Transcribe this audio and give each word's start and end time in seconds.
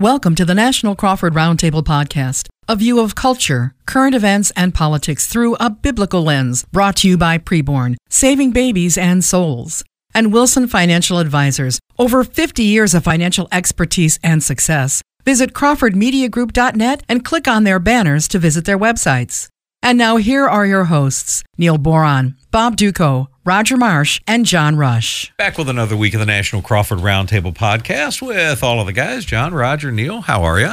Welcome 0.00 0.34
to 0.34 0.44
the 0.44 0.52
National 0.52 0.94
Crawford 0.94 1.32
Roundtable 1.32 1.82
Podcast, 1.82 2.48
a 2.68 2.76
view 2.76 3.00
of 3.00 3.14
culture, 3.14 3.74
current 3.86 4.14
events, 4.14 4.52
and 4.54 4.74
politics 4.74 5.26
through 5.26 5.54
a 5.54 5.70
biblical 5.70 6.22
lens, 6.22 6.66
brought 6.70 6.96
to 6.96 7.08
you 7.08 7.16
by 7.16 7.38
Preborn, 7.38 7.96
Saving 8.10 8.50
Babies 8.50 8.98
and 8.98 9.24
Souls, 9.24 9.82
and 10.12 10.34
Wilson 10.34 10.68
Financial 10.68 11.18
Advisors, 11.18 11.78
over 11.98 12.24
50 12.24 12.62
years 12.62 12.92
of 12.92 13.04
financial 13.04 13.48
expertise 13.50 14.18
and 14.22 14.42
success. 14.44 15.00
Visit 15.24 15.54
crawfordmediagroup.net 15.54 17.02
and 17.08 17.24
click 17.24 17.48
on 17.48 17.64
their 17.64 17.78
banners 17.78 18.28
to 18.28 18.38
visit 18.38 18.66
their 18.66 18.78
websites. 18.78 19.48
And 19.82 19.96
now 19.96 20.18
here 20.18 20.46
are 20.46 20.66
your 20.66 20.84
hosts, 20.84 21.42
Neil 21.56 21.78
Boron, 21.78 22.36
Bob 22.50 22.76
Dutko, 22.76 23.28
Roger 23.46 23.76
Marsh, 23.76 24.20
and 24.26 24.44
John 24.44 24.74
Rush. 24.74 25.32
Back 25.36 25.56
with 25.56 25.68
another 25.68 25.96
week 25.96 26.14
of 26.14 26.20
the 26.20 26.26
National 26.26 26.62
Crawford 26.62 26.98
Roundtable 26.98 27.54
podcast 27.54 28.20
with 28.20 28.64
all 28.64 28.80
of 28.80 28.86
the 28.86 28.92
guys. 28.92 29.24
John, 29.24 29.54
Roger, 29.54 29.92
Neil, 29.92 30.22
how 30.22 30.42
are 30.42 30.58
you? 30.58 30.72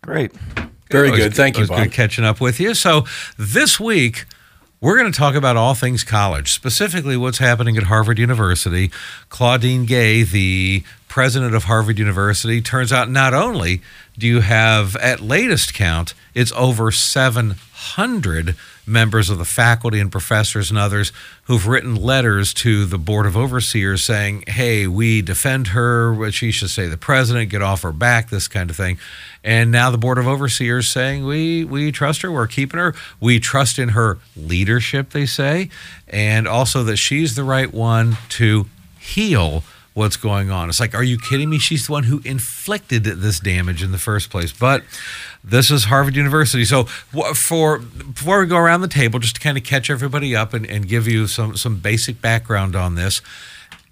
Great. 0.00 0.30
Very 0.88 1.08
Always 1.08 1.24
good. 1.24 1.34
Thank 1.34 1.56
you, 1.56 1.64
always 1.64 1.68
Bob. 1.68 1.82
Good 1.82 1.92
catching 1.92 2.24
up 2.24 2.40
with 2.40 2.60
you. 2.60 2.74
So 2.74 3.06
this 3.36 3.80
week 3.80 4.26
we're 4.80 4.96
going 4.98 5.10
to 5.10 5.18
talk 5.18 5.34
about 5.34 5.56
all 5.56 5.74
things 5.74 6.04
college, 6.04 6.52
specifically 6.52 7.16
what's 7.16 7.38
happening 7.38 7.76
at 7.76 7.82
Harvard 7.82 8.20
University. 8.20 8.92
Claudine 9.28 9.84
Gay, 9.84 10.22
the 10.22 10.84
president 11.08 11.56
of 11.56 11.64
Harvard 11.64 11.98
University, 11.98 12.62
turns 12.62 12.92
out 12.92 13.10
not 13.10 13.34
only 13.34 13.82
do 14.16 14.28
you 14.28 14.42
have, 14.42 14.94
at 14.96 15.20
latest 15.20 15.74
count, 15.74 16.14
it's 16.34 16.52
over 16.52 16.92
700 16.92 18.54
members 18.90 19.30
of 19.30 19.38
the 19.38 19.44
faculty 19.44 20.00
and 20.00 20.10
professors 20.10 20.70
and 20.70 20.78
others 20.78 21.12
who've 21.44 21.66
written 21.66 21.94
letters 21.94 22.52
to 22.52 22.84
the 22.84 22.98
Board 22.98 23.26
of 23.26 23.36
Overseers 23.36 24.02
saying, 24.02 24.44
hey, 24.46 24.86
we 24.86 25.22
defend 25.22 25.68
her, 25.68 26.30
she 26.30 26.50
should 26.50 26.70
say, 26.70 26.86
the 26.86 26.96
president, 26.96 27.50
get 27.50 27.62
off 27.62 27.82
her 27.82 27.92
back, 27.92 28.30
this 28.30 28.48
kind 28.48 28.68
of 28.68 28.76
thing. 28.76 28.98
And 29.42 29.70
now 29.70 29.90
the 29.90 29.98
Board 29.98 30.18
of 30.18 30.26
Overseers 30.26 30.88
saying, 30.88 31.24
we, 31.24 31.64
we 31.64 31.92
trust 31.92 32.22
her, 32.22 32.30
we're 32.30 32.46
keeping 32.46 32.78
her, 32.78 32.94
we 33.20 33.40
trust 33.40 33.78
in 33.78 33.90
her 33.90 34.18
leadership, 34.36 35.10
they 35.10 35.26
say, 35.26 35.70
and 36.08 36.46
also 36.46 36.82
that 36.84 36.96
she's 36.96 37.36
the 37.36 37.44
right 37.44 37.72
one 37.72 38.18
to 38.30 38.66
heal 38.98 39.62
what's 39.94 40.16
going 40.16 40.50
on. 40.50 40.68
It's 40.68 40.80
like, 40.80 40.94
are 40.94 41.02
you 41.02 41.18
kidding 41.18 41.50
me? 41.50 41.58
She's 41.58 41.86
the 41.86 41.92
one 41.92 42.04
who 42.04 42.20
inflicted 42.24 43.04
this 43.04 43.40
damage 43.40 43.82
in 43.82 43.92
the 43.92 43.98
first 43.98 44.30
place. 44.30 44.52
But 44.52 44.82
this 45.42 45.70
is 45.70 45.84
Harvard 45.84 46.16
University. 46.16 46.64
So 46.64 46.84
for 46.84 47.78
before 47.78 48.40
we 48.40 48.46
go 48.46 48.58
around 48.58 48.82
the 48.82 48.88
table, 48.88 49.18
just 49.18 49.36
to 49.36 49.40
kind 49.40 49.56
of 49.56 49.64
catch 49.64 49.90
everybody 49.90 50.36
up 50.36 50.52
and, 50.54 50.66
and 50.66 50.86
give 50.86 51.08
you 51.08 51.26
some 51.26 51.56
some 51.56 51.76
basic 51.76 52.20
background 52.20 52.76
on 52.76 52.94
this. 52.94 53.22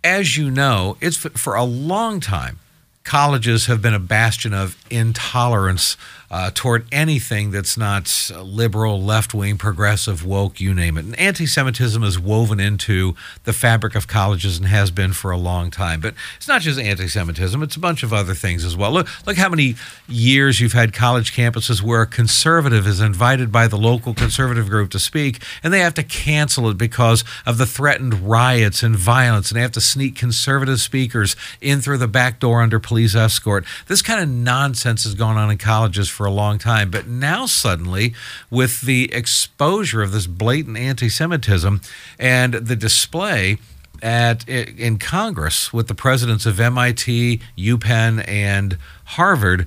As 0.05 0.37
you 0.37 0.51
know, 0.51 0.97
it's 1.01 1.17
for 1.17 1.55
a 1.55 1.65
long 1.65 2.21
time. 2.21 2.59
Colleges 3.03 3.67
have 3.67 3.81
been 3.81 3.95
a 3.95 3.99
bastion 3.99 4.53
of 4.53 4.77
intolerance 4.91 5.97
uh, 6.31 6.51
toward 6.55 6.87
anything 6.93 7.51
that's 7.51 7.77
not 7.77 8.31
liberal, 8.43 9.03
left 9.03 9.33
wing, 9.33 9.57
progressive, 9.57 10.25
woke, 10.25 10.61
you 10.61 10.75
name 10.75 10.99
it. 10.99 11.05
And 11.05 11.19
anti 11.19 11.47
Semitism 11.47 12.03
is 12.03 12.19
woven 12.19 12.61
into 12.61 13.15
the 13.45 13.53
fabric 13.53 13.95
of 13.95 14.07
colleges 14.07 14.59
and 14.59 14.67
has 14.67 14.91
been 14.91 15.13
for 15.13 15.31
a 15.31 15.39
long 15.39 15.71
time. 15.71 16.01
But 16.01 16.15
it's 16.37 16.49
not 16.49 16.61
just 16.61 16.79
anti 16.79 17.09
Semitism, 17.09 17.63
it's 17.63 17.77
a 17.77 17.81
bunch 17.81 18.03
of 18.03 18.13
other 18.13 18.35
things 18.35 18.65
as 18.65 18.77
well. 18.77 18.93
Look, 18.93 19.09
look 19.27 19.37
how 19.37 19.49
many 19.49 19.77
years 20.07 20.61
you've 20.61 20.73
had 20.73 20.93
college 20.93 21.35
campuses 21.35 21.83
where 21.83 22.03
a 22.03 22.07
conservative 22.07 22.87
is 22.87 23.01
invited 23.01 23.51
by 23.51 23.67
the 23.67 23.79
local 23.79 24.13
conservative 24.13 24.69
group 24.69 24.91
to 24.91 24.99
speak, 24.99 25.43
and 25.63 25.73
they 25.73 25.81
have 25.81 25.95
to 25.95 26.03
cancel 26.03 26.69
it 26.69 26.77
because 26.77 27.25
of 27.47 27.59
the 27.59 27.67
threatened 27.67 28.29
riots 28.29 28.83
and 28.83 28.97
violence, 28.97 29.51
and 29.51 29.57
they 29.57 29.63
have 29.63 29.73
to 29.73 29.81
sneak 29.81 30.15
conservative 30.17 30.81
speakers 30.81 31.37
in 31.61 31.81
through 31.81 31.99
the 31.99 32.09
back 32.09 32.39
door 32.39 32.61
under 32.61 32.79
police 32.79 33.15
escort. 33.15 33.65
This 33.87 34.03
kind 34.03 34.21
of 34.21 34.29
nonsense 34.29 35.05
has 35.05 35.15
gone 35.15 35.37
on 35.37 35.51
in 35.51 35.59
colleges 35.59 36.09
for 36.19 36.27
a 36.27 36.33
long 36.33 36.59
time. 36.59 36.91
But 36.91 37.07
now, 37.07 37.47
suddenly, 37.47 38.13
with 38.51 38.81
the 38.81 39.15
exposure 39.15 40.03
of 40.03 40.11
this 40.11 40.27
blatant 40.27 40.77
anti 40.77 41.09
Semitism 41.09 41.81
and 42.19 42.55
the 42.55 42.75
display, 42.75 43.59
at 44.03 44.49
in 44.49 44.99
Congress 44.99 45.73
with 45.73 45.87
the 45.87 45.95
presidents 45.95 46.45
of 46.45 46.59
MIT, 46.61 47.41
UPenn, 47.57 48.27
and 48.29 48.79
Harvard 49.05 49.67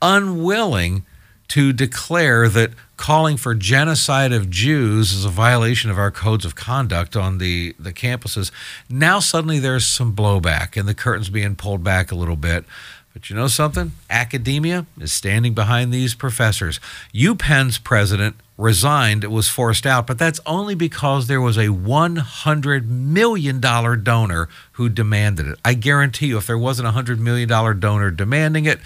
unwilling 0.00 1.04
to 1.48 1.72
declare 1.72 2.48
that 2.48 2.70
calling 2.96 3.36
for 3.36 3.54
genocide 3.54 4.32
of 4.32 4.50
Jews 4.50 5.12
is 5.12 5.24
a 5.24 5.28
violation 5.28 5.90
of 5.90 5.98
our 5.98 6.10
codes 6.10 6.44
of 6.44 6.54
conduct 6.54 7.16
on 7.16 7.38
the, 7.38 7.74
the 7.78 7.92
campuses. 7.92 8.52
Now 8.88 9.18
suddenly 9.20 9.58
there's 9.58 9.86
some 9.86 10.14
blowback 10.14 10.76
and 10.76 10.88
the 10.88 10.94
curtain's 10.94 11.30
being 11.30 11.56
pulled 11.56 11.82
back 11.82 12.12
a 12.12 12.14
little 12.14 12.36
bit. 12.36 12.64
But 13.12 13.28
you 13.28 13.36
know 13.36 13.48
something? 13.48 13.92
Academia 14.08 14.86
is 15.00 15.12
standing 15.12 15.52
behind 15.52 15.92
these 15.92 16.14
professors. 16.14 16.78
UPenn's 17.14 17.78
president 17.78 18.36
resigned, 18.56 19.24
it 19.24 19.30
was 19.30 19.48
forced 19.48 19.86
out, 19.86 20.06
but 20.06 20.18
that's 20.18 20.38
only 20.46 20.74
because 20.74 21.26
there 21.26 21.40
was 21.40 21.56
a 21.56 21.68
$100 21.68 22.86
million 22.86 23.58
donor 23.60 24.48
who 24.72 24.88
demanded 24.88 25.46
it. 25.46 25.58
I 25.64 25.74
guarantee 25.74 26.26
you, 26.26 26.38
if 26.38 26.46
there 26.46 26.58
wasn't 26.58 26.88
a 26.88 26.92
$100 26.92 27.18
million 27.18 27.48
donor 27.48 28.10
demanding 28.10 28.66
it, 28.66 28.78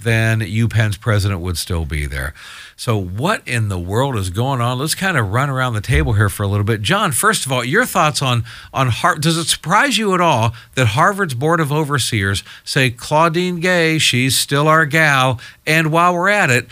then 0.00 0.40
UPenn's 0.40 0.96
president 0.96 1.40
would 1.40 1.58
still 1.58 1.84
be 1.84 2.06
there. 2.06 2.32
So, 2.76 2.96
what 2.96 3.46
in 3.46 3.68
the 3.68 3.78
world 3.78 4.16
is 4.16 4.30
going 4.30 4.60
on? 4.60 4.78
Let's 4.78 4.94
kind 4.94 5.16
of 5.16 5.32
run 5.32 5.50
around 5.50 5.74
the 5.74 5.80
table 5.80 6.12
here 6.12 6.28
for 6.28 6.44
a 6.44 6.46
little 6.46 6.64
bit. 6.64 6.82
John, 6.82 7.10
first 7.10 7.44
of 7.44 7.52
all, 7.52 7.64
your 7.64 7.84
thoughts 7.84 8.22
on 8.22 8.44
on 8.72 8.88
Harvard? 8.88 9.22
Does 9.22 9.36
it 9.36 9.46
surprise 9.46 9.98
you 9.98 10.14
at 10.14 10.20
all 10.20 10.54
that 10.76 10.88
Harvard's 10.88 11.34
board 11.34 11.58
of 11.60 11.72
overseers 11.72 12.44
say 12.64 12.90
Claudine 12.90 13.58
Gay, 13.60 13.98
she's 13.98 14.36
still 14.36 14.68
our 14.68 14.86
gal, 14.86 15.40
and 15.66 15.90
while 15.90 16.14
we're 16.14 16.28
at 16.28 16.50
it, 16.50 16.68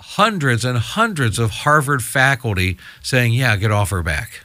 hundreds 0.00 0.64
and 0.64 0.76
hundreds 0.76 1.38
of 1.38 1.50
Harvard 1.50 2.02
faculty 2.02 2.76
saying, 3.02 3.32
"Yeah, 3.32 3.56
get 3.56 3.70
off 3.70 3.90
her 3.90 4.02
back." 4.02 4.44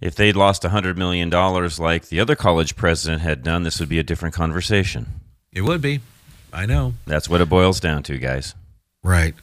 If 0.00 0.14
they'd 0.14 0.36
lost 0.36 0.62
$100 0.62 0.96
million 0.96 1.30
like 1.30 2.08
the 2.08 2.20
other 2.20 2.36
college 2.36 2.76
president 2.76 3.22
had 3.22 3.42
done, 3.42 3.62
this 3.62 3.80
would 3.80 3.88
be 3.88 3.98
a 3.98 4.02
different 4.02 4.34
conversation. 4.34 5.06
It 5.52 5.62
would 5.62 5.80
be. 5.80 6.00
I 6.52 6.66
know. 6.66 6.94
That's 7.06 7.28
what 7.28 7.40
it 7.40 7.48
boils 7.48 7.80
down 7.80 8.02
to, 8.04 8.18
guys. 8.18 8.54
Right. 9.02 9.34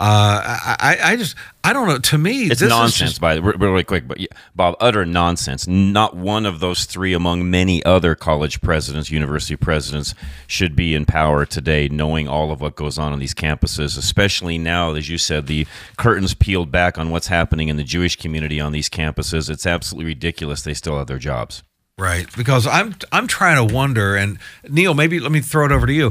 Uh, 0.00 0.76
I, 0.78 0.98
I, 1.02 1.16
just, 1.16 1.34
I 1.64 1.72
don't 1.72 1.88
know. 1.88 1.98
To 1.98 2.18
me, 2.18 2.44
It's 2.44 2.60
this 2.60 2.68
nonsense, 2.68 2.94
is 2.94 3.08
just, 3.14 3.20
by 3.20 3.34
the 3.34 3.42
way, 3.42 3.52
really 3.58 3.82
quick. 3.82 4.06
But 4.06 4.20
yeah, 4.20 4.28
Bob, 4.54 4.76
utter 4.78 5.04
nonsense. 5.04 5.66
Not 5.66 6.16
one 6.16 6.46
of 6.46 6.60
those 6.60 6.84
three, 6.84 7.12
among 7.14 7.50
many 7.50 7.84
other 7.84 8.14
college 8.14 8.60
presidents, 8.60 9.10
university 9.10 9.56
presidents, 9.56 10.14
should 10.46 10.76
be 10.76 10.94
in 10.94 11.04
power 11.04 11.44
today, 11.44 11.88
knowing 11.88 12.28
all 12.28 12.52
of 12.52 12.60
what 12.60 12.76
goes 12.76 12.96
on 12.96 13.12
on 13.12 13.18
these 13.18 13.34
campuses. 13.34 13.98
Especially 13.98 14.56
now, 14.56 14.94
as 14.94 15.08
you 15.08 15.18
said, 15.18 15.48
the 15.48 15.66
curtains 15.96 16.32
peeled 16.32 16.70
back 16.70 16.96
on 16.96 17.10
what's 17.10 17.26
happening 17.26 17.66
in 17.66 17.76
the 17.76 17.82
Jewish 17.82 18.14
community 18.14 18.60
on 18.60 18.70
these 18.70 18.88
campuses. 18.88 19.50
It's 19.50 19.66
absolutely 19.66 20.06
ridiculous. 20.06 20.62
They 20.62 20.74
still 20.74 20.98
have 20.98 21.08
their 21.08 21.18
jobs. 21.18 21.64
Right, 21.98 22.28
because 22.36 22.64
I'm 22.64 22.94
I'm 23.10 23.26
trying 23.26 23.56
to 23.66 23.74
wonder, 23.74 24.14
and 24.14 24.38
Neil, 24.68 24.94
maybe 24.94 25.18
let 25.18 25.32
me 25.32 25.40
throw 25.40 25.66
it 25.66 25.72
over 25.72 25.84
to 25.84 25.92
you. 25.92 26.10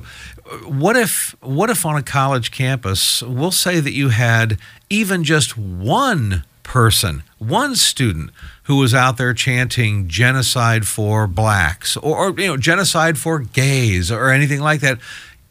What 0.66 0.98
if 0.98 1.34
what 1.40 1.70
if 1.70 1.86
on 1.86 1.96
a 1.96 2.04
college 2.04 2.52
campus, 2.52 3.24
we'll 3.24 3.52
say 3.52 3.80
that 3.80 3.94
you 3.94 4.10
had 4.10 4.60
even 4.90 5.24
just 5.24 5.58
one 5.58 6.44
person, 6.64 7.24
one 7.40 7.74
student 7.74 8.32
who 8.64 8.76
was 8.76 8.94
out 8.94 9.16
there 9.16 9.34
chanting 9.34 10.10
genocide 10.10 10.86
for 10.86 11.26
blacks 11.26 11.96
or, 11.96 12.18
or 12.18 12.40
you 12.40 12.48
know 12.48 12.58
genocide 12.58 13.18
for 13.18 13.40
gays 13.40 14.12
or 14.12 14.30
anything 14.30 14.60
like 14.60 14.82
that. 14.82 15.00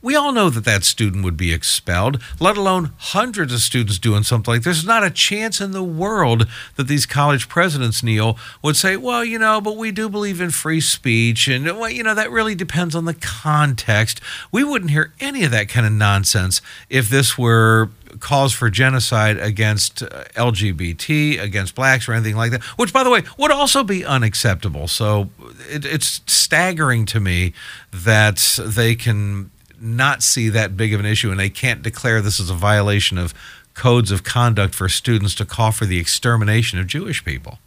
We 0.06 0.14
all 0.14 0.30
know 0.30 0.50
that 0.50 0.64
that 0.66 0.84
student 0.84 1.24
would 1.24 1.36
be 1.36 1.52
expelled, 1.52 2.22
let 2.38 2.56
alone 2.56 2.92
hundreds 2.96 3.52
of 3.52 3.58
students 3.58 3.98
doing 3.98 4.22
something 4.22 4.54
like 4.54 4.62
this. 4.62 4.76
There's 4.76 4.86
not 4.86 5.02
a 5.02 5.10
chance 5.10 5.60
in 5.60 5.72
the 5.72 5.82
world 5.82 6.46
that 6.76 6.86
these 6.86 7.06
college 7.06 7.48
presidents, 7.48 8.04
Neil, 8.04 8.38
would 8.62 8.76
say, 8.76 8.96
well, 8.96 9.24
you 9.24 9.36
know, 9.36 9.60
but 9.60 9.76
we 9.76 9.90
do 9.90 10.08
believe 10.08 10.40
in 10.40 10.52
free 10.52 10.80
speech. 10.80 11.48
And, 11.48 11.64
well, 11.64 11.90
you 11.90 12.04
know, 12.04 12.14
that 12.14 12.30
really 12.30 12.54
depends 12.54 12.94
on 12.94 13.04
the 13.04 13.14
context. 13.14 14.20
We 14.52 14.62
wouldn't 14.62 14.92
hear 14.92 15.12
any 15.18 15.42
of 15.42 15.50
that 15.50 15.68
kind 15.68 15.84
of 15.84 15.92
nonsense 15.92 16.62
if 16.88 17.10
this 17.10 17.36
were 17.36 17.90
calls 18.20 18.52
for 18.52 18.70
genocide 18.70 19.38
against 19.38 20.04
uh, 20.04 20.22
LGBT, 20.36 21.42
against 21.42 21.74
blacks, 21.74 22.08
or 22.08 22.12
anything 22.12 22.36
like 22.36 22.52
that, 22.52 22.62
which, 22.78 22.92
by 22.92 23.02
the 23.02 23.10
way, 23.10 23.24
would 23.36 23.50
also 23.50 23.82
be 23.82 24.04
unacceptable. 24.04 24.86
So 24.86 25.30
it, 25.68 25.84
it's 25.84 26.20
staggering 26.28 27.06
to 27.06 27.18
me 27.18 27.54
that 27.92 28.60
they 28.64 28.94
can 28.94 29.50
not 29.86 30.22
see 30.22 30.48
that 30.50 30.76
big 30.76 30.92
of 30.92 31.00
an 31.00 31.06
issue 31.06 31.30
and 31.30 31.38
they 31.38 31.50
can't 31.50 31.82
declare 31.82 32.20
this 32.20 32.40
as 32.40 32.50
a 32.50 32.54
violation 32.54 33.18
of 33.18 33.32
codes 33.74 34.10
of 34.10 34.24
conduct 34.24 34.74
for 34.74 34.88
students 34.88 35.34
to 35.36 35.44
call 35.44 35.70
for 35.70 35.86
the 35.86 35.98
extermination 35.98 36.78
of 36.78 36.86
Jewish 36.86 37.24
people. 37.24 37.58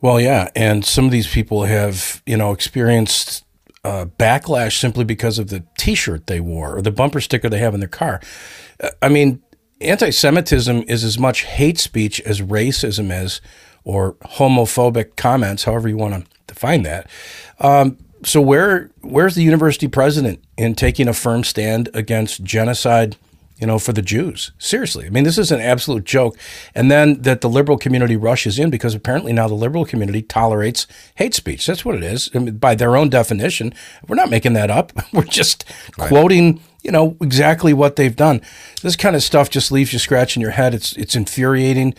Well, 0.00 0.20
yeah, 0.20 0.48
and 0.54 0.84
some 0.84 1.06
of 1.06 1.10
these 1.10 1.26
people 1.26 1.64
have, 1.64 2.22
you 2.24 2.36
know, 2.36 2.52
experienced 2.52 3.44
uh, 3.84 4.06
backlash 4.18 4.78
simply 4.78 5.04
because 5.04 5.38
of 5.38 5.48
the 5.48 5.64
T-shirt 5.76 6.26
they 6.28 6.40
wore 6.40 6.76
or 6.76 6.82
the 6.82 6.92
bumper 6.92 7.20
sticker 7.20 7.48
they 7.48 7.58
have 7.58 7.74
in 7.74 7.80
their 7.80 7.88
car. 7.88 8.20
Uh, 8.80 8.90
I 9.02 9.08
mean, 9.08 9.42
anti-Semitism 9.80 10.84
is 10.86 11.02
as 11.02 11.18
much 11.18 11.42
hate 11.42 11.78
speech 11.78 12.20
as 12.20 12.40
racism 12.40 13.10
is, 13.10 13.40
or 13.84 14.14
homophobic 14.14 15.16
comments, 15.16 15.64
however 15.64 15.88
you 15.88 15.96
want 15.96 16.14
to 16.14 16.30
define 16.46 16.82
that. 16.82 17.08
Um, 17.58 17.98
so 18.24 18.40
where 18.40 18.90
where's 19.00 19.34
the 19.34 19.42
university 19.42 19.88
president 19.88 20.42
in 20.56 20.74
taking 20.74 21.08
a 21.08 21.12
firm 21.12 21.44
stand 21.44 21.88
against 21.94 22.42
genocide? 22.42 23.16
You 23.60 23.66
know, 23.66 23.80
for 23.80 23.92
the 23.92 24.02
Jews. 24.02 24.52
Seriously, 24.58 25.06
I 25.06 25.10
mean, 25.10 25.24
this 25.24 25.36
is 25.36 25.50
an 25.50 25.60
absolute 25.60 26.04
joke. 26.04 26.38
And 26.76 26.92
then 26.92 27.22
that 27.22 27.40
the 27.40 27.48
liberal 27.48 27.76
community 27.76 28.14
rushes 28.14 28.56
in 28.56 28.70
because 28.70 28.94
apparently 28.94 29.32
now 29.32 29.48
the 29.48 29.54
liberal 29.54 29.84
community 29.84 30.22
tolerates 30.22 30.86
hate 31.16 31.34
speech. 31.34 31.66
That's 31.66 31.84
what 31.84 31.96
it 31.96 32.04
is. 32.04 32.30
I 32.36 32.38
mean, 32.38 32.58
by 32.58 32.76
their 32.76 32.96
own 32.96 33.08
definition, 33.08 33.74
we're 34.06 34.14
not 34.14 34.30
making 34.30 34.52
that 34.52 34.70
up. 34.70 34.92
We're 35.12 35.24
just 35.24 35.64
right. 35.98 36.06
quoting 36.06 36.60
you 36.82 36.92
know 36.92 37.16
exactly 37.20 37.72
what 37.72 37.96
they've 37.96 38.14
done. 38.14 38.40
This 38.82 38.96
kind 38.96 39.16
of 39.16 39.22
stuff 39.22 39.50
just 39.50 39.72
leaves 39.72 39.92
you 39.92 39.98
scratching 39.98 40.40
your 40.40 40.52
head. 40.52 40.74
It's 40.74 40.92
it's 40.96 41.16
infuriating. 41.16 41.94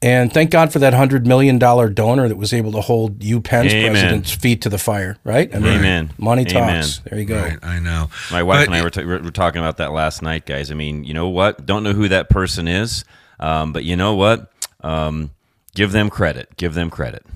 And 0.00 0.32
thank 0.32 0.50
God 0.52 0.72
for 0.72 0.78
that 0.78 0.94
hundred 0.94 1.26
million 1.26 1.58
dollar 1.58 1.88
donor 1.88 2.28
that 2.28 2.36
was 2.36 2.52
able 2.52 2.70
to 2.72 2.80
hold 2.80 3.18
UPenn's 3.18 3.74
Amen. 3.74 3.92
president's 3.92 4.32
feet 4.32 4.62
to 4.62 4.68
the 4.68 4.78
fire. 4.78 5.18
Right? 5.24 5.52
I 5.54 5.58
mean, 5.58 5.78
Amen. 5.78 6.10
Money 6.18 6.46
Amen. 6.48 6.82
talks. 6.82 6.98
There 7.00 7.18
you 7.18 7.24
go. 7.24 7.40
Right, 7.40 7.58
I 7.62 7.80
know. 7.80 8.08
My 8.30 8.44
wife 8.44 8.60
but, 8.60 8.66
and 8.68 8.74
I 8.76 8.82
were, 8.82 8.90
t- 8.90 9.04
were, 9.04 9.18
talking 9.32 9.60
about 9.60 9.78
that 9.78 9.90
last 9.90 10.22
night, 10.22 10.46
guys. 10.46 10.70
I 10.70 10.74
mean, 10.74 11.02
you 11.02 11.14
know 11.14 11.28
what? 11.28 11.66
Don't 11.66 11.82
know 11.82 11.94
who 11.94 12.08
that 12.08 12.30
person 12.30 12.68
is, 12.68 13.04
um, 13.40 13.72
but 13.72 13.84
you 13.84 13.96
know 13.96 14.14
what? 14.14 14.52
Um, 14.82 15.32
give 15.74 15.90
them 15.90 16.10
credit. 16.10 16.56
Give 16.56 16.74
them 16.74 16.90
credit. 16.90 17.26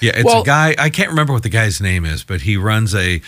Yeah, 0.00 0.12
it's 0.14 0.24
well, 0.24 0.42
a 0.42 0.44
guy. 0.44 0.74
I 0.78 0.90
can't 0.90 1.10
remember 1.10 1.32
what 1.32 1.42
the 1.42 1.50
guy's 1.50 1.80
name 1.80 2.04
is, 2.04 2.24
but 2.24 2.42
he 2.42 2.56
runs 2.56 2.94
a 2.94 3.20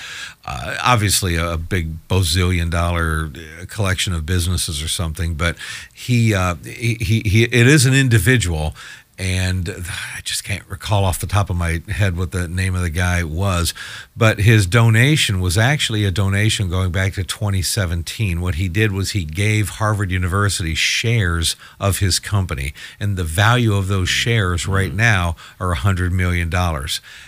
uh, 0.44 0.76
obviously 0.82 1.36
a 1.36 1.56
big 1.56 2.08
bazillion 2.08 2.70
dollar 2.70 3.30
uh, 3.34 3.66
collection 3.66 4.12
of 4.12 4.26
businesses 4.26 4.82
or 4.82 4.88
something. 4.88 5.34
But 5.34 5.56
he, 5.92 6.34
uh, 6.34 6.56
he, 6.64 6.96
he, 7.00 7.22
he 7.24 7.44
it 7.44 7.66
is 7.66 7.86
an 7.86 7.94
individual, 7.94 8.74
and 9.22 9.68
I 10.16 10.20
just 10.24 10.42
can't 10.42 10.68
recall 10.68 11.04
off 11.04 11.20
the 11.20 11.28
top 11.28 11.48
of 11.48 11.54
my 11.54 11.80
head 11.86 12.16
what 12.16 12.32
the 12.32 12.48
name 12.48 12.74
of 12.74 12.82
the 12.82 12.90
guy 12.90 13.22
was, 13.22 13.72
but 14.16 14.40
his 14.40 14.66
donation 14.66 15.40
was 15.40 15.56
actually 15.56 16.04
a 16.04 16.10
donation 16.10 16.68
going 16.68 16.90
back 16.90 17.12
to 17.12 17.22
2017. 17.22 18.40
What 18.40 18.56
he 18.56 18.68
did 18.68 18.90
was 18.90 19.12
he 19.12 19.24
gave 19.24 19.68
Harvard 19.68 20.10
University 20.10 20.74
shares 20.74 21.54
of 21.78 22.00
his 22.00 22.18
company, 22.18 22.74
and 22.98 23.16
the 23.16 23.22
value 23.22 23.74
of 23.74 23.86
those 23.86 24.08
shares 24.08 24.66
right 24.66 24.88
mm-hmm. 24.88 24.96
now 24.96 25.36
are 25.60 25.72
$100 25.72 26.10
million. 26.10 26.52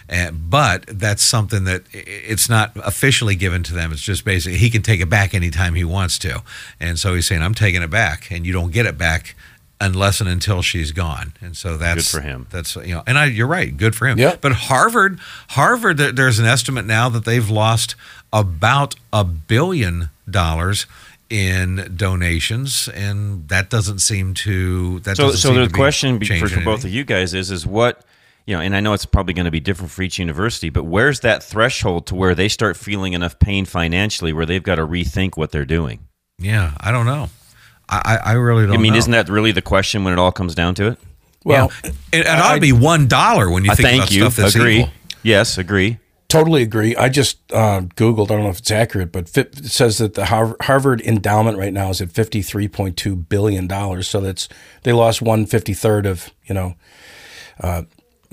And, 0.08 0.50
but 0.50 0.86
that's 0.88 1.22
something 1.22 1.62
that 1.62 1.84
it's 1.92 2.48
not 2.48 2.72
officially 2.74 3.36
given 3.36 3.62
to 3.62 3.72
them. 3.72 3.92
It's 3.92 4.02
just 4.02 4.24
basically 4.24 4.58
he 4.58 4.68
can 4.68 4.82
take 4.82 5.00
it 5.00 5.08
back 5.08 5.32
anytime 5.32 5.76
he 5.76 5.84
wants 5.84 6.18
to. 6.18 6.42
And 6.80 6.98
so 6.98 7.14
he's 7.14 7.26
saying, 7.26 7.40
I'm 7.40 7.54
taking 7.54 7.82
it 7.82 7.90
back, 7.90 8.32
and 8.32 8.44
you 8.44 8.52
don't 8.52 8.72
get 8.72 8.84
it 8.84 8.98
back 8.98 9.36
unless 9.80 10.20
and 10.20 10.28
until 10.28 10.62
she's 10.62 10.92
gone. 10.92 11.34
And 11.40 11.56
so 11.56 11.76
that's 11.76 12.12
good 12.12 12.20
for 12.20 12.26
him. 12.26 12.46
That's 12.50 12.76
you 12.76 12.94
know, 12.94 13.02
and 13.06 13.18
I, 13.18 13.26
you're 13.26 13.46
right, 13.46 13.76
good 13.76 13.94
for 13.94 14.06
him. 14.06 14.18
Yeah. 14.18 14.36
But 14.40 14.52
Harvard, 14.52 15.18
Harvard, 15.50 15.98
there's 15.98 16.38
an 16.38 16.46
estimate 16.46 16.86
now 16.86 17.08
that 17.08 17.24
they've 17.24 17.48
lost 17.48 17.94
about 18.32 18.94
a 19.12 19.24
billion 19.24 20.10
dollars 20.28 20.86
in 21.30 21.92
donations, 21.96 22.88
and 22.88 23.48
that 23.48 23.70
doesn't 23.70 24.00
seem 24.00 24.34
to. 24.34 25.00
That 25.00 25.16
doesn't. 25.16 25.38
so, 25.38 25.54
so 25.54 25.66
the 25.66 25.72
question 25.72 26.20
for, 26.20 26.48
for 26.48 26.60
both 26.60 26.84
of 26.84 26.90
you 26.90 27.04
guys 27.04 27.34
is 27.34 27.50
is 27.50 27.66
what 27.66 28.04
you 28.46 28.54
know, 28.54 28.60
and 28.60 28.76
I 28.76 28.80
know 28.80 28.92
it's 28.92 29.06
probably 29.06 29.34
going 29.34 29.46
to 29.46 29.50
be 29.50 29.60
different 29.60 29.90
for 29.90 30.02
each 30.02 30.18
university, 30.18 30.68
but 30.68 30.84
where's 30.84 31.20
that 31.20 31.42
threshold 31.42 32.06
to 32.08 32.14
where 32.14 32.34
they 32.34 32.48
start 32.48 32.76
feeling 32.76 33.14
enough 33.14 33.38
pain 33.38 33.64
financially 33.64 34.32
where 34.32 34.44
they've 34.44 34.62
got 34.62 34.74
to 34.76 34.86
rethink 34.86 35.36
what 35.36 35.50
they're 35.50 35.64
doing? 35.64 36.06
Yeah, 36.38 36.74
I 36.78 36.92
don't 36.92 37.06
know. 37.06 37.30
I, 37.88 38.18
I 38.24 38.32
really 38.32 38.66
don't. 38.66 38.74
I 38.74 38.78
mean, 38.78 38.92
know. 38.92 38.98
isn't 38.98 39.12
that 39.12 39.28
really 39.28 39.52
the 39.52 39.62
question 39.62 40.04
when 40.04 40.12
it 40.12 40.18
all 40.18 40.32
comes 40.32 40.54
down 40.54 40.74
to 40.76 40.88
it? 40.88 40.98
Well, 41.44 41.70
yeah. 41.84 41.90
it, 42.12 42.20
it 42.20 42.26
ought 42.26 42.54
to 42.54 42.60
be 42.60 42.72
one 42.72 43.06
dollar 43.06 43.50
when 43.50 43.64
you 43.64 43.74
think 43.74 43.88
thank 43.88 44.02
about 44.02 44.12
you. 44.12 44.20
stuff 44.22 44.36
that's 44.36 44.54
agree. 44.54 44.80
Evil. 44.80 44.90
Yes, 45.22 45.58
agree. 45.58 45.98
Totally 46.28 46.62
agree. 46.62 46.96
I 46.96 47.10
just 47.10 47.38
uh, 47.52 47.82
Googled. 47.96 48.30
I 48.30 48.34
don't 48.34 48.44
know 48.44 48.48
if 48.48 48.58
it's 48.58 48.70
accurate, 48.70 49.12
but 49.12 49.36
it 49.36 49.66
says 49.66 49.98
that 49.98 50.14
the 50.14 50.24
Harvard 50.24 51.00
endowment 51.02 51.58
right 51.58 51.72
now 51.72 51.90
is 51.90 52.00
at 52.00 52.10
fifty 52.10 52.42
three 52.42 52.66
point 52.66 52.96
two 52.96 53.14
billion 53.14 53.66
dollars. 53.66 54.08
So 54.08 54.20
that's 54.20 54.48
they 54.82 54.92
lost 54.92 55.22
one 55.22 55.46
fifty 55.46 55.74
third 55.74 56.06
of 56.06 56.30
you 56.46 56.54
know 56.54 56.74
uh, 57.60 57.82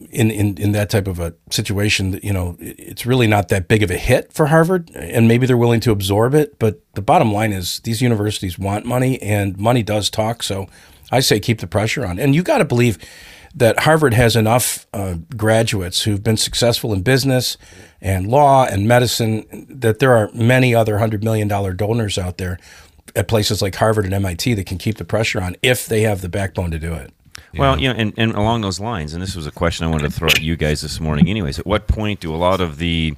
in, 0.10 0.32
in, 0.32 0.58
in 0.58 0.72
that 0.72 0.90
type 0.90 1.08
of 1.08 1.20
a 1.20 1.34
situation, 1.50 2.20
you 2.24 2.34
know, 2.34 2.56
it's 2.60 3.06
really 3.06 3.28
not 3.28 3.50
that 3.50 3.68
big 3.68 3.84
of 3.84 3.92
a 3.92 3.98
hit 3.98 4.34
for 4.34 4.48
Harvard, 4.48 4.92
and 4.96 5.28
maybe 5.28 5.46
they're 5.46 5.58
willing 5.58 5.80
to 5.82 5.92
absorb 5.92 6.34
it. 6.34 6.58
But 6.60 6.82
the 6.94 7.02
bottom 7.02 7.32
line 7.32 7.54
is 7.54 7.80
these 7.82 8.02
universities 8.02 8.58
want 8.58 8.86
money, 8.86 9.22
and 9.22 9.58
money 9.58 9.84
does 9.84 10.10
talk. 10.10 10.44
So 10.44 10.68
I 11.12 11.20
say 11.20 11.40
keep 11.40 11.60
the 11.60 11.68
pressure 11.68 12.06
on. 12.06 12.20
And 12.20 12.34
you 12.34 12.44
got 12.44 12.60
to 12.60 12.66
believe 12.66 12.98
that 13.54 13.82
Harvard 13.82 14.14
has 14.14 14.36
enough 14.36 14.88
uh, 14.94 15.16
graduates 15.36 16.04
who've 16.04 16.24
been 16.24 16.38
successful 16.38 16.94
in 16.94 17.02
business 17.02 17.58
and 18.00 18.28
law 18.28 18.66
and 18.66 18.88
medicine 18.88 19.66
that 19.70 20.00
there 20.00 20.16
are 20.16 20.30
many 20.34 20.74
other 20.74 20.98
$100 20.98 21.22
million 21.24 21.48
donors 21.48 22.18
out 22.18 22.38
there 22.38 22.58
at 23.16 23.28
places 23.28 23.62
like 23.62 23.76
Harvard 23.76 24.06
and 24.06 24.14
MIT 24.14 24.54
that 24.54 24.66
can 24.66 24.78
keep 24.78 24.98
the 24.98 25.06
pressure 25.06 25.42
on 25.42 25.56
if 25.62 25.86
they 25.86 26.02
have 26.02 26.22
the 26.22 26.30
backbone 26.30 26.72
to 26.72 26.80
do 26.80 26.94
it. 26.94 27.12
Well, 27.54 27.80
you 27.80 27.90
know, 27.90 28.00
and, 28.00 28.14
and 28.18 28.32
along 28.34 28.62
those 28.62 28.80
lines, 28.80 29.14
and 29.14 29.22
this 29.22 29.36
was 29.36 29.46
a 29.46 29.52
question 29.52 29.86
I 29.86 29.90
wanted 29.90 30.06
to 30.06 30.12
throw 30.12 30.30
at 30.30 30.42
you 30.42 30.56
guys 30.56 30.82
this 30.82 31.00
morning. 31.00 31.28
Anyways, 31.28 31.60
at 31.60 31.66
what 31.66 31.88
point 31.88 32.22
do 32.22 32.34
a 32.34 32.38
lot 32.38 32.62
of 32.62 32.78
the 32.78 33.16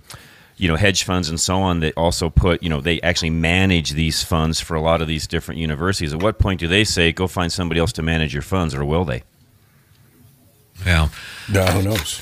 you 0.58 0.68
know 0.68 0.76
hedge 0.76 1.04
funds 1.04 1.30
and 1.30 1.40
so 1.40 1.58
on 1.58 1.80
that 1.80 1.94
also 1.98 2.30
put 2.30 2.62
you 2.62 2.70
know 2.70 2.80
they 2.80 3.02
actually 3.02 3.30
manage 3.30 3.92
these 3.92 4.24
funds 4.24 4.60
for 4.60 4.76
a 4.76 4.82
lot 4.82 5.02
of 5.02 5.08
these 5.08 5.26
different 5.26 5.60
universities 5.60 6.14
at 6.14 6.22
what 6.22 6.38
point 6.38 6.60
do 6.60 6.68
they 6.68 6.84
say 6.84 7.12
go 7.12 7.28
find 7.28 7.52
somebody 7.52 7.80
else 7.80 7.92
to 7.92 8.04
manage 8.04 8.34
your 8.34 8.44
funds 8.44 8.74
or 8.76 8.86
will 8.86 9.04
they? 9.06 9.24
Yeah. 10.86 11.10
No 11.52 11.66
who 11.66 11.82
knows 11.84 12.22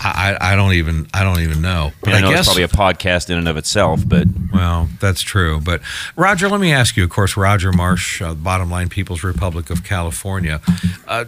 I, 0.00 0.36
I 0.40 0.56
don't 0.56 0.74
even 0.74 1.06
I 1.14 1.22
don't 1.22 1.40
even 1.40 1.62
know. 1.62 1.92
But 2.00 2.14
I, 2.14 2.20
know 2.20 2.28
I 2.28 2.30
guess 2.30 2.40
it's 2.40 2.48
probably 2.48 2.62
a 2.62 2.68
podcast 2.68 3.30
in 3.30 3.38
and 3.38 3.48
of 3.48 3.56
itself. 3.56 4.06
But 4.06 4.26
well, 4.52 4.88
that's 5.00 5.22
true. 5.22 5.60
But 5.60 5.80
Roger, 6.16 6.48
let 6.48 6.60
me 6.60 6.72
ask 6.72 6.96
you. 6.96 7.04
Of 7.04 7.10
course, 7.10 7.36
Roger 7.36 7.72
Marsh, 7.72 8.22
uh, 8.22 8.34
Bottom 8.34 8.70
Line 8.70 8.88
People's 8.88 9.22
Republic 9.22 9.70
of 9.70 9.84
California. 9.84 10.60
Uh, 11.06 11.24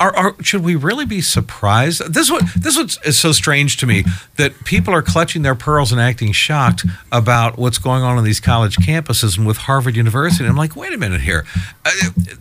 are, 0.00 0.16
are, 0.16 0.34
should 0.42 0.64
we 0.64 0.76
really 0.76 1.04
be 1.04 1.20
surprised? 1.20 2.00
This 2.12 2.24
is 2.24 2.30
what 2.32 2.42
this 2.56 2.98
is 3.04 3.18
so 3.18 3.32
strange 3.32 3.76
to 3.78 3.86
me 3.86 4.04
that 4.36 4.64
people 4.64 4.94
are 4.94 5.02
clutching 5.02 5.42
their 5.42 5.54
pearls 5.54 5.92
and 5.92 6.00
acting 6.00 6.32
shocked 6.32 6.86
about 7.12 7.58
what's 7.58 7.76
going 7.76 8.02
on 8.02 8.16
on 8.16 8.24
these 8.24 8.40
college 8.40 8.76
campuses 8.76 9.36
and 9.36 9.46
with 9.46 9.58
Harvard 9.58 9.96
University. 9.96 10.48
I'm 10.48 10.56
like, 10.56 10.74
wait 10.74 10.94
a 10.94 10.98
minute 10.98 11.20
here. 11.20 11.44
Uh, 11.84 11.90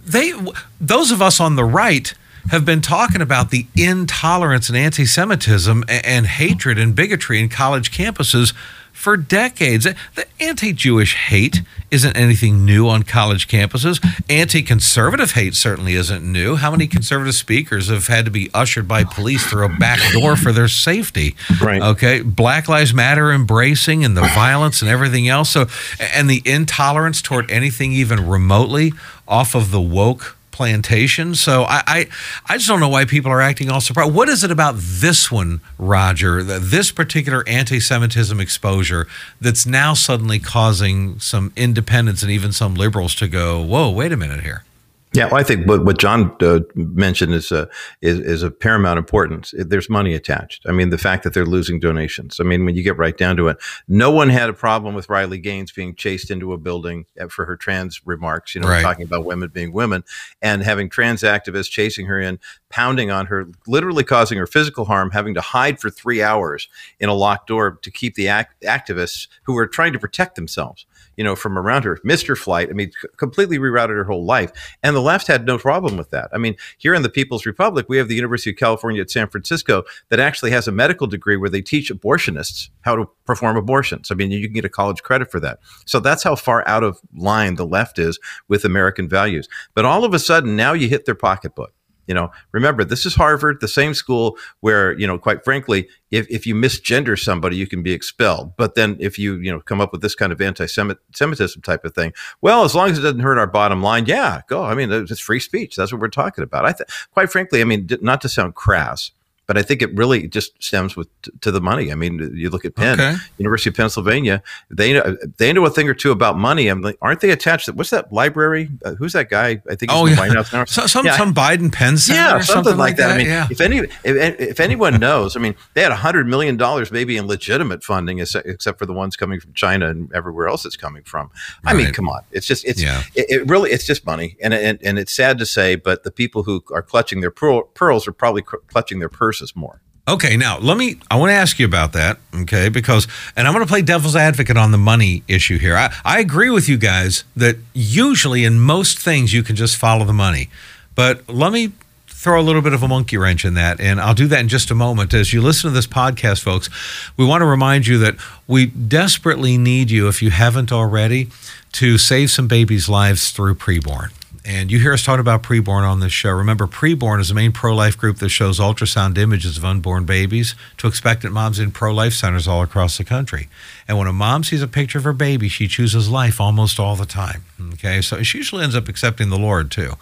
they, 0.05 0.31
those 0.79 1.11
of 1.11 1.21
us 1.21 1.41
on 1.41 1.57
the 1.57 1.65
right 1.65 2.13
have 2.49 2.65
been 2.65 2.81
talking 2.81 3.21
about 3.21 3.51
the 3.51 3.67
intolerance 3.75 4.69
and 4.69 4.77
anti 4.77 5.05
Semitism 5.05 5.83
and, 5.87 6.05
and, 6.05 6.25
hatred 6.27 6.77
and 6.77 6.95
bigotry 6.95 7.39
in 7.39 7.49
college 7.49 7.91
campuses 7.91 8.53
for 8.91 9.15
decades. 9.15 9.85
The 10.15 10.25
anti 10.41 10.73
Jewish 10.73 11.15
hate 11.15 11.61
isn't 11.89 12.17
anything 12.17 12.65
new 12.65 12.87
on 12.87 13.03
college 13.03 13.47
campuses. 13.47 14.03
Anti 14.29 14.61
conservative 14.61 15.31
hate 15.31 15.55
certainly 15.55 15.93
isn't 15.93 16.23
new. 16.23 16.55
How 16.55 16.71
many 16.71 16.87
conservative 16.87 17.35
speakers 17.35 17.87
have 17.89 18.07
had 18.07 18.25
to 18.25 18.31
be 18.31 18.49
ushered 18.53 18.87
by 18.87 19.03
police 19.03 19.45
through 19.45 19.65
a 19.65 19.77
back 19.77 19.99
door 20.11 20.35
for 20.35 20.51
their 20.51 20.67
safety? 20.67 21.35
Right. 21.61 21.81
Okay. 21.81 22.21
Black 22.21 22.67
Lives 22.67 22.93
Matter 22.93 23.31
embracing 23.31 24.03
and 24.03 24.17
the 24.17 24.21
violence 24.21 24.81
and 24.81 24.89
everything 24.89 25.27
else. 25.27 25.51
So, 25.51 25.67
and 26.13 26.29
the 26.29 26.41
intolerance 26.45 27.21
toward 27.21 27.49
anything 27.49 27.93
even 27.93 28.27
remotely 28.27 28.93
off 29.27 29.55
of 29.55 29.71
the 29.71 29.81
woke 29.81 30.35
plantation. 30.59 31.35
So 31.35 31.63
I, 31.63 31.81
I, 31.87 32.07
I 32.47 32.57
just 32.57 32.67
don't 32.67 32.81
know 32.81 32.89
why 32.89 33.05
people 33.05 33.31
are 33.31 33.39
acting 33.39 33.71
all 33.71 33.79
surprised. 33.79 34.13
What 34.13 34.27
is 34.27 34.43
it 34.43 34.51
about 34.51 34.75
this 34.77 35.31
one, 35.31 35.61
Roger, 35.77 36.43
this 36.43 36.91
particular 36.91 37.47
anti-Semitism 37.47 38.41
exposure 38.41 39.07
that's 39.39 39.65
now 39.65 39.93
suddenly 39.93 40.37
causing 40.37 41.17
some 41.17 41.53
independents 41.55 42.23
and 42.23 42.29
even 42.29 42.51
some 42.51 42.75
liberals 42.75 43.15
to 43.15 43.29
go, 43.29 43.61
"Whoa, 43.61 43.89
wait 43.89 44.11
a 44.11 44.17
minute 44.17 44.41
here." 44.41 44.65
Yeah, 45.13 45.25
well, 45.25 45.37
I 45.37 45.43
think 45.43 45.67
what, 45.67 45.83
what 45.85 45.97
John 45.97 46.35
uh, 46.41 46.59
mentioned 46.75 47.33
is, 47.33 47.51
uh, 47.51 47.65
is 48.01 48.19
is 48.19 48.43
a 48.43 48.51
paramount 48.51 48.99
importance. 48.99 49.55
There's 49.57 49.89
money 49.89 50.13
attached. 50.13 50.67
I 50.67 50.71
mean, 50.71 50.91
the 50.91 50.99
fact 50.99 51.23
that 51.23 51.33
they're 51.33 51.47
losing 51.47 51.79
donations. 51.79 52.39
I 52.39 52.43
mean, 52.43 52.63
when 52.63 52.75
you 52.75 52.83
get 52.83 52.95
right 52.97 53.17
down 53.17 53.35
to 53.37 53.47
it, 53.47 53.57
no 53.87 54.11
one 54.11 54.29
had 54.29 54.49
a 54.49 54.53
problem 54.53 54.93
with 54.93 55.09
Riley 55.09 55.39
Gaines 55.39 55.71
being 55.71 55.95
chased 55.95 56.29
into 56.29 56.53
a 56.53 56.59
building 56.59 57.07
uh, 57.19 57.27
for 57.27 57.45
her 57.45 57.57
trans 57.57 58.05
remarks. 58.05 58.53
You 58.53 58.61
know, 58.61 58.67
right. 58.67 58.83
talking 58.83 59.03
about 59.03 59.25
women 59.25 59.49
being 59.49 59.73
women, 59.73 60.03
and 60.43 60.61
having 60.61 60.89
trans 60.89 61.23
activists 61.23 61.71
chasing 61.71 62.05
her 62.05 62.19
in, 62.19 62.37
pounding 62.69 63.09
on 63.09 63.25
her, 63.27 63.47
literally 63.65 64.03
causing 64.03 64.37
her 64.37 64.47
physical 64.47 64.85
harm, 64.85 65.09
having 65.09 65.33
to 65.33 65.41
hide 65.41 65.79
for 65.79 65.89
three 65.89 66.21
hours 66.21 66.67
in 66.99 67.09
a 67.09 67.15
locked 67.15 67.47
door 67.47 67.79
to 67.81 67.89
keep 67.89 68.13
the 68.13 68.27
act- 68.27 68.61
activists 68.61 69.27
who 69.43 69.53
were 69.53 69.65
trying 69.65 69.93
to 69.93 69.99
protect 69.99 70.35
themselves 70.35 70.85
you 71.19 71.25
know, 71.25 71.35
from 71.35 71.57
around 71.57 71.83
her, 71.83 71.99
her 72.01 72.35
flight. 72.37 72.69
I 72.69 72.71
mean, 72.71 72.93
completely 73.17 73.59
rerouted 73.59 73.89
her 73.89 74.05
whole 74.05 74.23
life. 74.23 74.53
And 74.81 74.95
the 74.95 75.01
left 75.01 75.27
had 75.27 75.45
no 75.45 75.57
problem 75.57 75.97
with 75.97 76.11
that. 76.11 76.29
I 76.31 76.37
mean, 76.37 76.55
here 76.77 76.93
in 76.93 77.01
the 77.01 77.09
People's 77.09 77.45
Republic, 77.45 77.87
we 77.89 77.97
have 77.97 78.07
the 78.07 78.15
University 78.15 78.51
of 78.51 78.55
California 78.55 79.01
at 79.01 79.11
San 79.11 79.27
Francisco 79.27 79.83
that 80.07 80.21
actually 80.21 80.51
has 80.51 80.65
a 80.65 80.71
medical 80.71 81.07
degree 81.07 81.35
where 81.35 81.49
they 81.49 81.61
teach 81.61 81.91
abortionists 81.91 82.69
how 82.81 82.95
to 82.95 83.09
perform 83.25 83.57
abortions. 83.57 84.11
I 84.11 84.15
mean, 84.15 84.31
you 84.31 84.47
can 84.47 84.53
get 84.53 84.63
a 84.63 84.69
college 84.69 85.03
credit 85.03 85.29
for 85.29 85.41
that. 85.41 85.59
So 85.85 85.99
that's 85.99 86.23
how 86.23 86.37
far 86.37 86.65
out 86.65 86.85
of 86.85 86.97
line 87.13 87.55
the 87.55 87.67
left 87.67 87.99
is 87.99 88.17
with 88.47 88.63
American 88.63 89.09
values. 89.09 89.49
But 89.73 89.83
all 89.83 90.05
of 90.05 90.13
a 90.13 90.19
sudden, 90.19 90.55
now 90.55 90.71
you 90.71 90.87
hit 90.87 91.03
their 91.03 91.15
pocketbook 91.15 91.73
You 92.09 92.15
know, 92.15 92.31
remember 92.51 92.83
this 92.83 93.05
is 93.05 93.13
Harvard, 93.13 93.61
the 93.61 93.67
same 93.67 93.93
school 93.93 94.35
where 94.61 94.97
you 94.97 95.05
know, 95.05 95.19
quite 95.19 95.43
frankly, 95.43 95.87
if, 96.09 96.27
if 96.27 96.47
you 96.47 96.55
misgender 96.55 97.17
somebody, 97.17 97.55
you 97.55 97.67
can 97.67 97.83
be 97.83 97.93
expelled. 97.93 98.57
But 98.57 98.73
then 98.73 98.97
if 98.99 99.19
you 99.19 99.35
you 99.35 99.51
know 99.51 99.59
come 99.59 99.79
up 99.79 99.91
with 99.91 100.01
this 100.01 100.15
kind 100.15 100.31
of 100.31 100.41
anti-Semitism 100.41 101.61
type 101.61 101.85
of 101.85 101.93
thing, 101.93 102.13
well, 102.41 102.63
as 102.63 102.73
long 102.73 102.89
as 102.89 102.97
it 102.97 103.03
doesn't 103.03 103.19
hurt 103.19 103.37
our 103.37 103.45
bottom 103.45 103.83
line, 103.83 104.07
yeah, 104.07 104.41
go. 104.47 104.63
I 104.63 104.73
mean, 104.73 104.91
it's 104.91 105.19
free 105.19 105.39
speech. 105.39 105.75
That's 105.75 105.91
what 105.91 106.01
we're 106.01 106.07
talking 106.07 106.43
about. 106.43 106.65
I 106.65 106.71
th- 106.71 106.89
quite 107.13 107.31
frankly, 107.31 107.61
I 107.61 107.63
mean, 107.65 107.87
not 108.01 108.21
to 108.21 108.29
sound 108.29 108.55
crass, 108.55 109.11
but 109.49 109.57
I 109.57 109.63
think 109.63 109.81
it 109.81 109.91
really 109.97 110.27
just 110.27 110.61
stems 110.61 110.95
with 110.95 111.07
to 111.41 111.49
the 111.49 111.59
money. 111.59 111.91
I 111.91 111.95
mean, 111.95 112.19
you 112.35 112.51
look 112.51 112.65
at 112.65 112.75
Penn, 112.75 113.01
okay. 113.01 113.15
University 113.39 113.71
of 113.71 113.75
Pennsylvania, 113.75 114.43
they 114.69 114.93
know 114.93 115.17
they 115.37 115.51
know 115.51 115.65
a 115.65 115.71
thing 115.71 115.89
or 115.89 115.95
two 115.95 116.11
about 116.11 116.37
money. 116.37 116.67
I'm 116.67 116.81
like, 116.83 116.99
aren't 117.01 117.21
they 117.21 117.31
attached? 117.31 117.65
To, 117.65 117.73
what's 117.73 117.89
that 117.89 118.13
library? 118.13 118.69
Uh, 118.85 118.93
who's 118.93 119.13
that 119.13 119.27
guy? 119.27 119.59
I 119.67 119.73
think. 119.73 119.91
oh 119.91 120.05
yeah, 120.05 120.17
White 120.17 120.33
House 120.33 120.53
now. 120.53 120.65
So, 120.69 120.85
some 120.85 121.03
yeah. 121.03 121.17
some 121.17 121.33
Biden 121.33 121.73
Penn 121.73 121.97
Center 121.97 122.19
yeah, 122.19 122.29
something, 122.41 122.63
something 122.65 122.77
like 122.77 122.97
that. 122.97 123.07
that. 123.07 123.15
I 123.15 123.17
mean, 123.17 123.25
yeah. 123.25 123.47
if 123.49 123.59
any 123.59 123.77
if, 123.79 123.95
if 124.03 124.59
anyone 124.59 124.99
knows, 124.99 125.35
I 125.35 125.39
mean, 125.39 125.55
they 125.73 125.81
had 125.81 125.91
a 125.91 125.95
hundred 125.95 126.27
million 126.27 126.55
dollars 126.55 126.91
maybe 126.91 127.17
in 127.17 127.25
legitimate 127.25 127.83
funding, 127.83 128.19
except 128.19 128.77
for 128.77 128.85
the 128.85 128.93
ones 128.93 129.15
coming 129.15 129.39
from 129.39 129.53
China 129.53 129.89
and 129.89 130.13
everywhere 130.13 130.47
else 130.47 130.63
it's 130.63 130.77
coming 130.77 131.01
from. 131.01 131.31
I 131.65 131.73
mean, 131.73 131.91
come 131.91 132.07
on, 132.07 132.21
it's 132.31 132.45
just 132.45 132.65
it's 132.65 132.83
yeah. 132.83 133.01
it, 133.15 133.25
it, 133.29 133.49
really 133.49 133.71
it's 133.71 133.87
just 133.87 134.05
money, 134.05 134.37
and, 134.43 134.53
and 134.53 134.77
and 134.83 134.99
it's 134.99 135.11
sad 135.11 135.39
to 135.39 135.45
say, 135.47 135.75
but 135.75 136.03
the 136.03 136.11
people 136.11 136.43
who 136.43 136.63
are 136.71 136.83
clutching 136.83 137.21
their 137.21 137.31
pearls 137.31 138.07
are 138.07 138.11
probably 138.11 138.43
clutching 138.43 138.99
their 138.99 139.09
purses 139.39 139.55
more. 139.55 139.81
Okay, 140.07 140.37
now 140.37 140.57
let 140.57 140.75
me. 140.75 140.97
I 141.11 141.17
want 141.17 141.29
to 141.29 141.35
ask 141.35 141.59
you 141.59 141.65
about 141.65 141.93
that, 141.93 142.17
okay? 142.33 142.69
Because, 142.69 143.07
and 143.35 143.47
I'm 143.47 143.53
going 143.53 143.65
to 143.65 143.69
play 143.69 143.83
devil's 143.83 144.15
advocate 144.15 144.57
on 144.57 144.71
the 144.71 144.77
money 144.77 145.23
issue 145.27 145.59
here. 145.59 145.75
I, 145.75 145.93
I 146.03 146.19
agree 146.19 146.49
with 146.49 146.67
you 146.67 146.77
guys 146.77 147.25
that 147.35 147.57
usually 147.73 148.43
in 148.43 148.59
most 148.59 148.97
things 148.97 149.33
you 149.33 149.43
can 149.43 149.55
just 149.55 149.77
follow 149.77 150.05
the 150.05 150.13
money, 150.13 150.49
but 150.95 151.29
let 151.29 151.51
me 151.51 151.73
throw 152.07 152.41
a 152.41 152.43
little 152.43 152.61
bit 152.61 152.73
of 152.73 152.81
a 152.81 152.87
monkey 152.87 153.17
wrench 153.17 153.45
in 153.45 153.53
that, 153.53 153.79
and 153.79 154.01
I'll 154.01 154.15
do 154.15 154.27
that 154.27 154.39
in 154.39 154.47
just 154.47 154.71
a 154.71 154.75
moment. 154.75 155.13
As 155.13 155.31
you 155.31 155.41
listen 155.41 155.69
to 155.69 155.73
this 155.73 155.87
podcast, 155.87 156.41
folks, 156.41 156.69
we 157.15 157.23
want 157.23 157.41
to 157.41 157.45
remind 157.45 157.85
you 157.85 157.99
that 157.99 158.15
we 158.47 158.65
desperately 158.65 159.57
need 159.59 159.91
you, 159.91 160.07
if 160.07 160.23
you 160.23 160.31
haven't 160.31 160.71
already, 160.71 161.29
to 161.73 161.99
save 161.99 162.31
some 162.31 162.47
babies' 162.47 162.89
lives 162.89 163.29
through 163.29 163.55
preborn. 163.55 164.09
And 164.49 164.71
you 164.71 164.79
hear 164.79 164.93
us 164.93 165.03
talk 165.03 165.19
about 165.19 165.43
preborn 165.43 165.87
on 165.87 165.99
this 165.99 166.11
show. 166.11 166.31
Remember, 166.31 166.65
preborn 166.65 167.19
is 167.19 167.27
the 167.27 167.35
main 167.35 167.51
pro 167.51 167.75
life 167.75 167.95
group 167.95 168.17
that 168.17 168.29
shows 168.29 168.59
ultrasound 168.59 169.15
images 169.15 169.59
of 169.59 169.63
unborn 169.63 170.05
babies 170.05 170.55
to 170.77 170.87
expectant 170.87 171.35
moms 171.35 171.59
in 171.59 171.69
pro 171.69 171.93
life 171.93 172.13
centers 172.13 172.47
all 172.47 172.63
across 172.63 172.97
the 172.97 173.03
country. 173.03 173.47
And 173.87 173.99
when 173.99 174.07
a 174.07 174.11
mom 174.11 174.43
sees 174.43 174.63
a 174.63 174.67
picture 174.67 174.97
of 174.97 175.03
her 175.03 175.13
baby, 175.13 175.49
she 175.49 175.67
chooses 175.67 176.09
life 176.09 176.41
almost 176.41 176.79
all 176.79 176.95
the 176.95 177.05
time. 177.05 177.43
Okay, 177.73 178.01
so 178.01 178.23
she 178.23 178.39
usually 178.39 178.63
ends 178.63 178.75
up 178.75 178.87
accepting 178.87 179.29
the 179.29 179.37
Lord 179.37 179.69
too. 179.69 179.93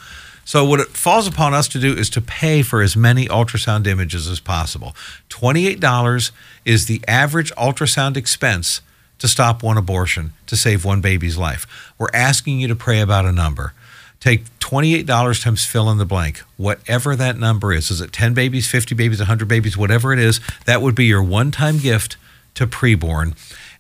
So, 0.46 0.64
what 0.64 0.80
it 0.80 0.88
falls 0.92 1.28
upon 1.28 1.54
us 1.54 1.68
to 1.68 1.80
do 1.80 1.92
is 1.92 2.10
to 2.12 2.22
pay 2.22 2.62
for 2.62 2.82
as 2.82 2.96
many 2.96 3.26
ultrasound 3.26 3.86
images 3.86 4.30
as 4.30 4.40
possible. 4.40 4.96
$28 5.28 6.32
is 6.64 6.86
the 6.86 7.02
average 7.06 7.52
ultrasound 7.56 8.16
expense 8.16 8.80
to 9.20 9.28
stop 9.28 9.62
one 9.62 9.78
abortion, 9.78 10.32
to 10.46 10.56
save 10.56 10.86
one 10.86 11.02
baby's 11.02 11.38
life. 11.38 11.92
We're 11.98 12.08
asking 12.14 12.62
you 12.62 12.70
to 12.70 12.76
pray 12.78 13.02
about 13.02 13.26
a 13.26 13.34
number. 13.34 13.74
Take 14.28 14.60
$28 14.60 15.42
times 15.42 15.64
fill 15.64 15.90
in 15.90 16.00
the 16.00 16.06
blank, 16.06 16.40
whatever 16.58 17.16
that 17.16 17.38
number 17.38 17.72
is. 17.72 17.90
Is 17.90 18.02
it 18.02 18.12
10 18.12 18.34
babies, 18.34 18.70
50 18.70 18.94
babies, 18.94 19.20
100 19.20 19.48
babies, 19.48 19.78
whatever 19.78 20.12
it 20.12 20.20
is? 20.20 20.42
That 20.66 20.82
would 20.82 20.96
be 20.96 21.06
your 21.06 21.24
one 21.24 21.50
time 21.50 21.78
gift 21.78 22.18
to 22.56 22.68
preborn 22.68 23.38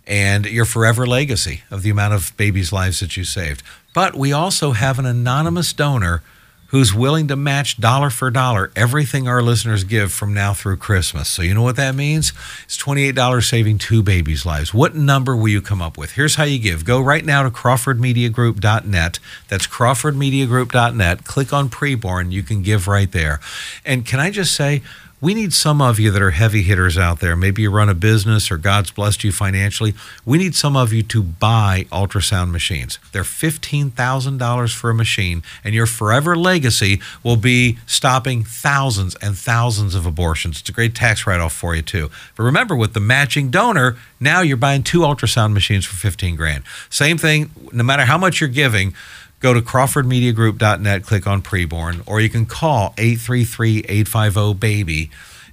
and 0.08 0.46
your 0.46 0.63
forever 0.63 1.06
legacy 1.06 1.63
of 1.70 1.84
the 1.84 1.89
amount 1.89 2.13
of 2.13 2.32
babies' 2.38 2.72
lives 2.72 3.01
that 3.01 3.18
you 3.18 3.25
saved. 3.25 3.62
But 3.94 4.16
we 4.16 4.32
also 4.32 4.72
have 4.72 4.98
an 5.00 5.06
anonymous 5.06 5.74
donor 5.74 6.24
who's 6.68 6.94
willing 6.94 7.28
to 7.28 7.36
match 7.36 7.80
dollar 7.80 8.10
for 8.10 8.30
dollar 8.30 8.72
everything 8.76 9.28
our 9.28 9.42
listeners 9.42 9.84
give 9.84 10.12
from 10.12 10.34
now 10.34 10.54
through 10.54 10.78
Christmas. 10.78 11.30
So, 11.30 11.42
you 11.42 11.54
know 11.54 11.62
what 11.62 11.76
that 11.78 11.96
means? 11.96 12.34
It's 12.66 12.78
$28 12.78 13.44
saving 13.48 13.78
two 13.78 14.04
babies' 14.04 14.46
lives. 14.46 14.74
What 14.74 14.96
number 14.96 15.36
will 15.36 15.48
you 15.48 15.62
come 15.62 15.82
up 15.82 15.98
with? 15.98 16.12
Here's 16.12 16.36
how 16.36 16.44
you 16.44 16.60
give 16.60 16.86
go 16.86 17.00
right 17.00 17.26
now 17.26 17.44
to 17.44 17.50
CrawfordMediaGroup.net. 17.50 19.20
That's 19.48 19.68
CrawfordMediaGroup.net. 19.68 21.24
Click 21.24 21.54
on 21.54 21.70
preborn. 21.70 22.32
You 22.32 22.44
can 22.44 22.62
give 22.62 22.88
right 22.88 23.12
there. 23.12 23.40
And 23.86 24.06
can 24.06 24.20
I 24.20 24.32
just 24.32 24.54
say, 24.54 24.82
we 25.20 25.34
need 25.34 25.52
some 25.52 25.82
of 25.82 26.00
you 26.00 26.12
that 26.12 26.22
are 26.22 26.32
heavy 26.32 26.62
hitters 26.62 26.96
out 26.96 27.20
there. 27.20 27.36
Maybe 27.36 27.64
you 27.64 27.72
run 27.72 27.90
a 27.90 27.96
business 27.96 28.52
or 28.52 28.58
God's 28.58 28.92
blessed 28.92 29.24
you 29.24 29.32
financially. 29.32 29.96
We 30.26 30.38
need 30.38 30.54
some 30.54 30.78
of 30.78 30.94
you 30.94 31.02
to 31.04 31.24
buy 31.24 31.88
ultrasound 31.92 32.52
machines. 32.52 33.00
They're 33.12 33.24
$15,000 33.24 34.76
for 34.76 34.90
a 34.92 34.94
machine, 34.94 35.42
and 35.64 35.74
your 35.74 35.88
forever 35.88 36.36
legacy 36.36 37.02
will 37.24 37.36
be 37.36 37.80
stopping 37.88 38.44
thousands 38.44 39.16
and 39.16 39.36
thousands 39.36 39.96
of 39.96 40.06
abortions. 40.06 40.60
It's 40.60 40.70
a 40.70 40.74
great 40.74 40.94
tax 40.94 41.26
write 41.26 41.40
off 41.40 41.54
for 41.54 41.76
you, 41.76 41.82
too. 41.82 42.12
But 42.36 42.44
remember, 42.44 42.76
with 42.76 42.94
the 42.94 43.00
matching 43.00 43.50
donor, 43.50 43.98
now 44.20 44.42
you're 44.42 44.56
buying 44.56 44.84
two 44.84 45.00
ultrasound 45.00 45.54
machines 45.54 45.86
for 45.86 45.96
15 45.96 46.36
grand. 46.36 46.64
Same 46.92 47.18
thing, 47.18 47.50
no 47.72 47.84
matter 47.84 48.06
how 48.06 48.20
much 48.20 48.40
you're 48.40 48.50
giving 48.50 48.94
go 49.39 49.53
to 49.53 49.62
crawfordmediagroup.net, 49.62 51.03
click 51.03 51.27
on 51.27 51.41
preborn, 51.41 52.01
or 52.06 52.20
you 52.20 52.29
can 52.29 52.46
call 52.46 52.94
833 52.98 53.86
850 53.88 54.53
BABY. 54.56 55.10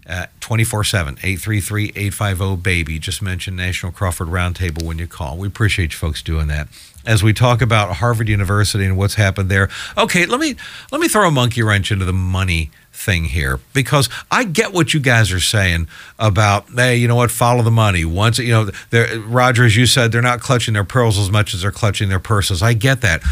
Uh, 0.07 0.27
24 0.41 0.85
7 0.85 1.15
833 1.15 1.93
850 1.97 2.57
baby. 2.57 2.99
Just 2.99 3.23
mention 3.23 3.57
national 3.57 3.91
crawford 3.91 4.29
roundtable 4.29 4.83
when 4.83 4.99
you 4.99 5.07
call. 5.07 5.39
We 5.39 5.49
appreciate 5.49 5.95
you 5.95 5.99
folks 5.99 6.21
doing 6.21 6.47
that. 6.49 6.69
As 7.07 7.23
we 7.23 7.33
talk 7.33 7.63
about 7.63 7.97
harvard 7.97 8.29
university 8.29 8.85
and 8.85 8.99
what's 8.99 9.15
happened 9.15 9.49
there. 9.49 9.71
Okay 9.97 10.27
let 10.27 10.41
me 10.41 10.57
let 10.93 11.01
me 11.01 11.09
throw 11.09 11.27
a 11.27 11.31
monkey 11.31 11.63
wrench 11.63 11.91
into 11.91 12.05
the 12.05 12.13
money 12.13 12.71
thing 12.93 13.25
here 13.25 13.61
because 13.73 14.11
I 14.31 14.45
get 14.45 14.75
what 14.75 14.93
you 14.93 15.01
guys 15.01 15.33
are 15.33 15.41
saying 15.41 15.89
about 16.19 16.67
hey 16.75 16.97
you 16.97 17.09
know 17.09 17.17
what 17.17 17.31
follow 17.31 17.63
the 17.63 17.71
money. 17.71 18.05
Once 18.05 18.39
you 18.39 18.53
know 18.53 18.71
Roger 19.25 19.65
as 19.65 19.75
you 19.75 19.87
said 19.87 20.13
they're 20.13 20.21
not 20.21 20.41
clutching 20.41 20.75
their 20.75 20.85
pearls 20.85 21.19
as 21.19 21.31
much 21.31 21.55
as 21.55 21.63
they're 21.63 21.71
clutching 21.71 22.11
their 22.11 22.21
purses. 22.21 22.63
I 22.63 22.75
get 22.75 23.01
that 23.01 23.23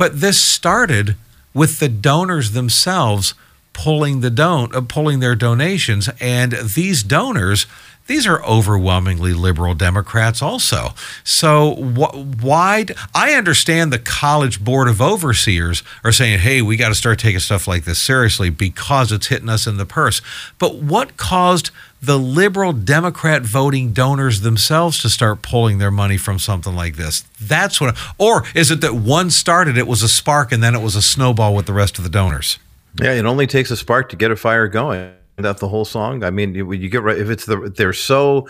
but 0.00 0.22
this 0.22 0.40
started 0.40 1.14
with 1.52 1.78
the 1.78 1.88
donors 1.88 2.52
themselves 2.52 3.34
pulling 3.74 4.20
the 4.20 4.30
don 4.30 4.74
uh, 4.74 4.80
pulling 4.80 5.20
their 5.20 5.34
donations 5.34 6.08
and 6.18 6.52
these 6.52 7.02
donors 7.02 7.66
these 8.06 8.26
are 8.26 8.42
overwhelmingly 8.44 9.34
liberal 9.34 9.74
Democrats 9.74 10.42
also. 10.42 10.94
So 11.22 11.76
wh- 11.76 12.42
why? 12.42 12.86
I 13.14 13.34
understand 13.34 13.92
the 13.92 14.00
College 14.00 14.64
Board 14.64 14.88
of 14.88 15.00
Overseers 15.00 15.84
are 16.02 16.10
saying, 16.10 16.40
"Hey, 16.40 16.60
we 16.60 16.76
got 16.76 16.88
to 16.88 16.96
start 16.96 17.20
taking 17.20 17.38
stuff 17.38 17.68
like 17.68 17.84
this 17.84 18.00
seriously 18.00 18.50
because 18.50 19.12
it's 19.12 19.28
hitting 19.28 19.48
us 19.48 19.68
in 19.68 19.76
the 19.76 19.86
purse." 19.86 20.22
But 20.58 20.76
what 20.76 21.18
caused 21.18 21.70
the 22.02 22.18
liberal 22.18 22.72
Democrat 22.72 23.42
voting 23.42 23.92
donors 23.92 24.40
themselves 24.40 25.00
to 25.02 25.10
start 25.10 25.42
pulling 25.42 25.78
their 25.78 25.90
money 25.90 26.16
from 26.16 26.38
something 26.38 26.74
like 26.74 26.96
this? 26.96 27.24
That's 27.40 27.80
what. 27.80 27.96
Or 28.18 28.44
is 28.54 28.70
it 28.70 28.80
that 28.80 28.94
one 28.94 29.30
started? 29.30 29.76
It 29.76 29.86
was 29.86 30.02
a 30.02 30.08
spark, 30.08 30.52
and 30.52 30.62
then 30.62 30.74
it 30.74 30.82
was 30.82 30.96
a 30.96 31.02
snowball 31.02 31.54
with 31.54 31.66
the 31.66 31.72
rest 31.72 31.98
of 31.98 32.04
the 32.04 32.10
donors. 32.10 32.58
Yeah, 33.00 33.12
it 33.12 33.24
only 33.24 33.46
takes 33.46 33.70
a 33.70 33.76
spark 33.76 34.08
to 34.10 34.16
get 34.16 34.30
a 34.30 34.36
fire 34.36 34.66
going 34.66 35.12
that 35.42 35.58
the 35.58 35.68
whole 35.68 35.84
song? 35.84 36.24
I 36.24 36.30
mean, 36.30 36.54
you, 36.54 36.72
you 36.72 36.88
get 36.88 37.02
right 37.02 37.18
if 37.18 37.30
it's 37.30 37.46
the 37.46 37.72
they're 37.76 37.92
so 37.92 38.48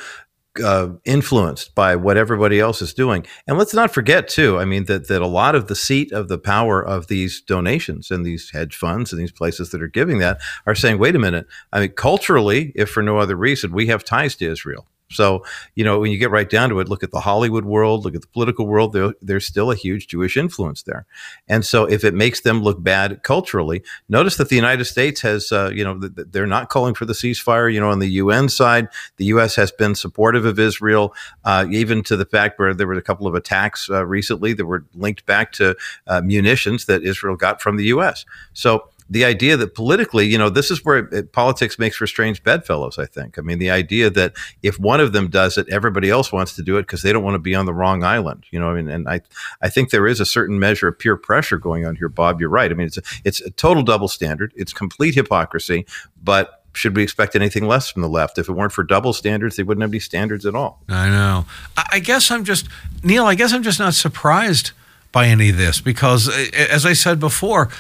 uh, 0.62 0.88
influenced 1.04 1.74
by 1.74 1.94
what 1.96 2.16
everybody 2.16 2.58
else 2.58 2.82
is 2.82 2.92
doing. 2.92 3.26
And 3.46 3.56
let's 3.56 3.74
not 3.74 3.92
forget, 3.92 4.28
too, 4.28 4.58
I 4.58 4.64
mean, 4.64 4.86
that, 4.86 5.08
that 5.08 5.22
a 5.22 5.26
lot 5.26 5.54
of 5.54 5.68
the 5.68 5.76
seat 5.76 6.12
of 6.12 6.28
the 6.28 6.38
power 6.38 6.84
of 6.84 7.06
these 7.06 7.40
donations 7.40 8.10
and 8.10 8.26
these 8.26 8.50
hedge 8.50 8.74
funds 8.74 9.12
and 9.12 9.20
these 9.20 9.32
places 9.32 9.70
that 9.70 9.82
are 9.82 9.88
giving 9.88 10.18
that 10.18 10.40
are 10.66 10.74
saying, 10.74 10.98
wait 10.98 11.14
a 11.14 11.20
minute, 11.20 11.46
I 11.72 11.80
mean, 11.80 11.92
culturally, 11.92 12.72
if 12.74 12.90
for 12.90 13.02
no 13.02 13.18
other 13.18 13.36
reason, 13.36 13.72
we 13.72 13.86
have 13.86 14.04
ties 14.04 14.34
to 14.36 14.50
Israel. 14.50 14.86
So, 15.10 15.44
you 15.74 15.84
know, 15.84 15.98
when 15.98 16.12
you 16.12 16.18
get 16.18 16.30
right 16.30 16.48
down 16.48 16.70
to 16.70 16.80
it, 16.80 16.88
look 16.88 17.02
at 17.02 17.10
the 17.10 17.20
Hollywood 17.20 17.64
world, 17.64 18.04
look 18.04 18.14
at 18.14 18.22
the 18.22 18.28
political 18.28 18.66
world, 18.66 18.96
there's 19.20 19.46
still 19.46 19.70
a 19.70 19.74
huge 19.74 20.06
Jewish 20.06 20.36
influence 20.36 20.82
there. 20.82 21.06
And 21.48 21.64
so 21.64 21.84
if 21.84 22.04
it 22.04 22.14
makes 22.14 22.40
them 22.40 22.62
look 22.62 22.82
bad 22.82 23.22
culturally, 23.22 23.82
notice 24.08 24.36
that 24.36 24.48
the 24.48 24.56
United 24.56 24.84
States 24.84 25.20
has, 25.22 25.50
uh, 25.50 25.70
you 25.74 25.82
know, 25.82 25.98
they're 25.98 26.46
not 26.46 26.68
calling 26.68 26.94
for 26.94 27.04
the 27.04 27.12
ceasefire. 27.12 27.72
You 27.72 27.80
know, 27.80 27.90
on 27.90 27.98
the 27.98 28.08
UN 28.08 28.48
side, 28.48 28.88
the 29.16 29.26
U.S. 29.26 29.56
has 29.56 29.72
been 29.72 29.94
supportive 29.94 30.44
of 30.44 30.58
Israel, 30.58 31.14
uh, 31.44 31.66
even 31.70 32.02
to 32.04 32.16
the 32.16 32.24
fact 32.24 32.58
where 32.58 32.72
there 32.72 32.86
were 32.86 32.94
a 32.94 33.02
couple 33.02 33.26
of 33.26 33.34
attacks 33.34 33.90
uh, 33.90 34.06
recently 34.06 34.52
that 34.52 34.66
were 34.66 34.84
linked 34.94 35.26
back 35.26 35.52
to 35.52 35.76
uh, 36.06 36.20
munitions 36.20 36.86
that 36.86 37.02
Israel 37.02 37.36
got 37.36 37.60
from 37.60 37.76
the 37.76 37.84
U.S. 37.86 38.24
So 38.52 38.88
the 39.10 39.24
idea 39.24 39.56
that 39.56 39.74
politically, 39.74 40.26
you 40.26 40.38
know, 40.38 40.48
this 40.48 40.70
is 40.70 40.84
where 40.84 40.98
it, 40.98 41.32
politics 41.32 41.80
makes 41.80 41.96
for 41.96 42.06
strange 42.06 42.42
bedfellows, 42.44 42.96
I 42.96 43.06
think. 43.06 43.38
I 43.38 43.42
mean, 43.42 43.58
the 43.58 43.70
idea 43.70 44.08
that 44.08 44.34
if 44.62 44.78
one 44.78 45.00
of 45.00 45.12
them 45.12 45.28
does 45.28 45.58
it, 45.58 45.68
everybody 45.68 46.08
else 46.08 46.32
wants 46.32 46.54
to 46.54 46.62
do 46.62 46.76
it 46.76 46.82
because 46.82 47.02
they 47.02 47.12
don't 47.12 47.24
want 47.24 47.34
to 47.34 47.40
be 47.40 47.56
on 47.56 47.66
the 47.66 47.74
wrong 47.74 48.04
island, 48.04 48.46
you 48.52 48.60
know, 48.60 48.70
I 48.70 48.74
mean, 48.74 48.88
and 48.88 49.08
I, 49.08 49.20
I 49.60 49.68
think 49.68 49.90
there 49.90 50.06
is 50.06 50.20
a 50.20 50.24
certain 50.24 50.60
measure 50.60 50.88
of 50.88 50.98
peer 50.98 51.16
pressure 51.16 51.58
going 51.58 51.84
on 51.84 51.96
here, 51.96 52.08
Bob. 52.08 52.40
You're 52.40 52.50
right. 52.50 52.70
I 52.70 52.74
mean, 52.74 52.86
it's 52.86 52.98
a, 52.98 53.02
it's 53.24 53.40
a 53.40 53.50
total 53.50 53.82
double 53.82 54.08
standard. 54.08 54.52
It's 54.54 54.72
complete 54.72 55.16
hypocrisy, 55.16 55.86
but 56.22 56.62
should 56.72 56.94
we 56.94 57.02
expect 57.02 57.34
anything 57.34 57.66
less 57.66 57.90
from 57.90 58.02
the 58.02 58.08
left? 58.08 58.38
If 58.38 58.48
it 58.48 58.52
weren't 58.52 58.72
for 58.72 58.84
double 58.84 59.12
standards, 59.12 59.56
they 59.56 59.64
wouldn't 59.64 59.82
have 59.82 59.90
any 59.90 59.98
standards 59.98 60.46
at 60.46 60.54
all. 60.54 60.80
I 60.88 61.08
know. 61.08 61.46
I 61.92 61.98
guess 61.98 62.30
I'm 62.30 62.44
just, 62.44 62.68
Neil, 63.02 63.24
I 63.26 63.34
guess 63.34 63.52
I'm 63.52 63.64
just 63.64 63.80
not 63.80 63.94
surprised 63.94 64.70
by 65.10 65.26
any 65.26 65.50
of 65.50 65.56
this 65.56 65.80
because, 65.80 66.28
as 66.54 66.86
I 66.86 66.92
said 66.92 67.18
before, 67.18 67.70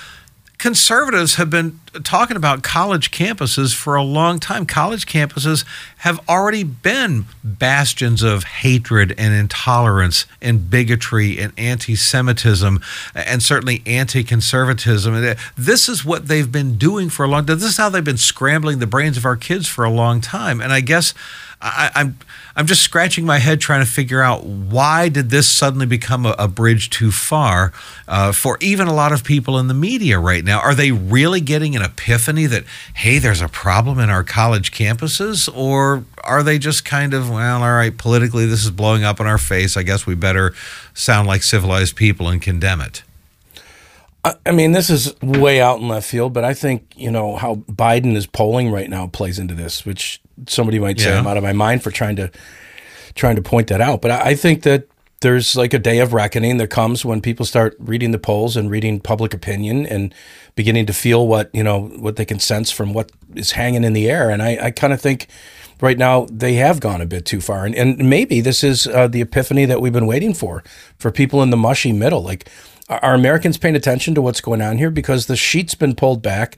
conservatives 0.60 1.36
have 1.36 1.48
been 1.48 1.80
talking 2.04 2.36
about 2.36 2.62
college 2.62 3.10
campuses 3.10 3.74
for 3.74 3.94
a 3.96 4.02
long 4.02 4.38
time. 4.38 4.66
College 4.66 5.06
campuses 5.06 5.64
have 5.98 6.20
already 6.28 6.62
been 6.62 7.24
bastions 7.42 8.22
of 8.22 8.44
hatred 8.44 9.14
and 9.16 9.32
intolerance 9.32 10.26
and 10.42 10.68
bigotry 10.68 11.38
and 11.38 11.54
anti 11.56 11.96
Semitism 11.96 12.78
and 13.14 13.42
certainly 13.42 13.82
anti 13.86 14.22
conservatism. 14.22 15.14
Uh, 15.14 15.34
this 15.56 15.88
is 15.88 16.04
what 16.04 16.28
they've 16.28 16.52
been 16.52 16.76
doing 16.76 17.08
for 17.08 17.24
a 17.24 17.28
long 17.28 17.46
time. 17.46 17.58
This 17.58 17.70
is 17.70 17.78
how 17.78 17.88
they've 17.88 18.04
been 18.04 18.18
scrambling 18.18 18.80
the 18.80 18.86
brains 18.86 19.16
of 19.16 19.24
our 19.24 19.36
kids 19.36 19.66
for 19.66 19.84
a 19.84 19.90
long 19.90 20.20
time. 20.20 20.60
And 20.60 20.74
I 20.74 20.82
guess 20.82 21.14
I, 21.62 21.90
I'm 21.94 22.18
I'm 22.60 22.66
just 22.66 22.82
scratching 22.82 23.24
my 23.24 23.38
head 23.38 23.58
trying 23.58 23.82
to 23.82 23.90
figure 23.90 24.20
out 24.20 24.44
why 24.44 25.08
did 25.08 25.30
this 25.30 25.48
suddenly 25.48 25.86
become 25.86 26.26
a, 26.26 26.34
a 26.38 26.46
bridge 26.46 26.90
too 26.90 27.10
far 27.10 27.72
uh, 28.06 28.32
for 28.32 28.58
even 28.60 28.86
a 28.86 28.92
lot 28.92 29.12
of 29.12 29.24
people 29.24 29.58
in 29.58 29.66
the 29.66 29.72
media 29.72 30.18
right 30.18 30.44
now. 30.44 30.60
Are 30.60 30.74
they 30.74 30.92
really 30.92 31.40
getting 31.40 31.74
an 31.74 31.80
epiphany 31.80 32.44
that 32.44 32.64
hey, 32.92 33.18
there's 33.18 33.40
a 33.40 33.48
problem 33.48 33.98
in 33.98 34.10
our 34.10 34.22
college 34.22 34.72
campuses, 34.72 35.48
or 35.56 36.04
are 36.22 36.42
they 36.42 36.58
just 36.58 36.84
kind 36.84 37.14
of 37.14 37.30
well, 37.30 37.62
all 37.62 37.72
right, 37.72 37.96
politically 37.96 38.44
this 38.44 38.62
is 38.62 38.70
blowing 38.70 39.04
up 39.04 39.20
in 39.20 39.26
our 39.26 39.38
face. 39.38 39.78
I 39.78 39.82
guess 39.82 40.04
we 40.04 40.14
better 40.14 40.52
sound 40.92 41.26
like 41.26 41.42
civilized 41.42 41.96
people 41.96 42.28
and 42.28 42.42
condemn 42.42 42.82
it. 42.82 43.02
I 44.24 44.52
mean, 44.52 44.72
this 44.72 44.90
is 44.90 45.14
way 45.22 45.60
out 45.60 45.80
in 45.80 45.88
left 45.88 46.06
field, 46.08 46.34
but 46.34 46.44
I 46.44 46.52
think 46.52 46.92
you 46.96 47.10
know 47.10 47.36
how 47.36 47.56
Biden 47.56 48.16
is 48.16 48.26
polling 48.26 48.70
right 48.70 48.90
now 48.90 49.06
plays 49.06 49.38
into 49.38 49.54
this, 49.54 49.86
which 49.86 50.20
somebody 50.46 50.78
might 50.78 51.00
say 51.00 51.10
yeah. 51.10 51.18
I'm 51.18 51.26
out 51.26 51.36
of 51.36 51.42
my 51.42 51.52
mind 51.52 51.82
for 51.82 51.90
trying 51.90 52.16
to 52.16 52.30
trying 53.14 53.36
to 53.36 53.42
point 53.42 53.68
that 53.68 53.80
out. 53.80 54.02
But 54.02 54.10
I 54.10 54.34
think 54.34 54.62
that 54.64 54.88
there's 55.20 55.56
like 55.56 55.72
a 55.72 55.78
day 55.78 55.98
of 56.00 56.12
reckoning 56.12 56.58
that 56.58 56.68
comes 56.68 57.04
when 57.04 57.20
people 57.20 57.46
start 57.46 57.76
reading 57.78 58.10
the 58.10 58.18
polls 58.18 58.56
and 58.56 58.70
reading 58.70 59.00
public 59.00 59.34
opinion 59.34 59.86
and 59.86 60.14
beginning 60.54 60.86
to 60.86 60.92
feel 60.92 61.26
what 61.26 61.50
you 61.54 61.62
know 61.62 61.88
what 61.98 62.16
they 62.16 62.24
can 62.24 62.38
sense 62.38 62.70
from 62.70 62.92
what 62.92 63.10
is 63.34 63.52
hanging 63.52 63.84
in 63.84 63.94
the 63.94 64.10
air. 64.10 64.28
And 64.28 64.42
I, 64.42 64.66
I 64.66 64.70
kind 64.70 64.92
of 64.92 65.00
think 65.00 65.28
right 65.80 65.98
now 65.98 66.26
they 66.30 66.54
have 66.54 66.80
gone 66.80 67.00
a 67.00 67.06
bit 67.06 67.24
too 67.24 67.40
far. 67.40 67.64
And, 67.64 67.74
and 67.74 68.10
maybe 68.10 68.40
this 68.40 68.62
is 68.62 68.86
uh, 68.86 69.08
the 69.08 69.20
epiphany 69.20 69.64
that 69.64 69.80
we've 69.80 69.92
been 69.92 70.06
waiting 70.06 70.34
for 70.34 70.62
for 70.98 71.10
people 71.10 71.42
in 71.42 71.50
the 71.50 71.56
mushy 71.56 71.92
middle. 71.92 72.22
Like, 72.22 72.48
are 72.98 73.14
Americans 73.14 73.58
paying 73.58 73.76
attention 73.76 74.14
to 74.14 74.22
what's 74.22 74.40
going 74.40 74.60
on 74.60 74.78
here? 74.78 74.90
Because 74.90 75.26
the 75.26 75.36
sheet's 75.36 75.74
been 75.74 75.94
pulled 75.94 76.22
back 76.22 76.56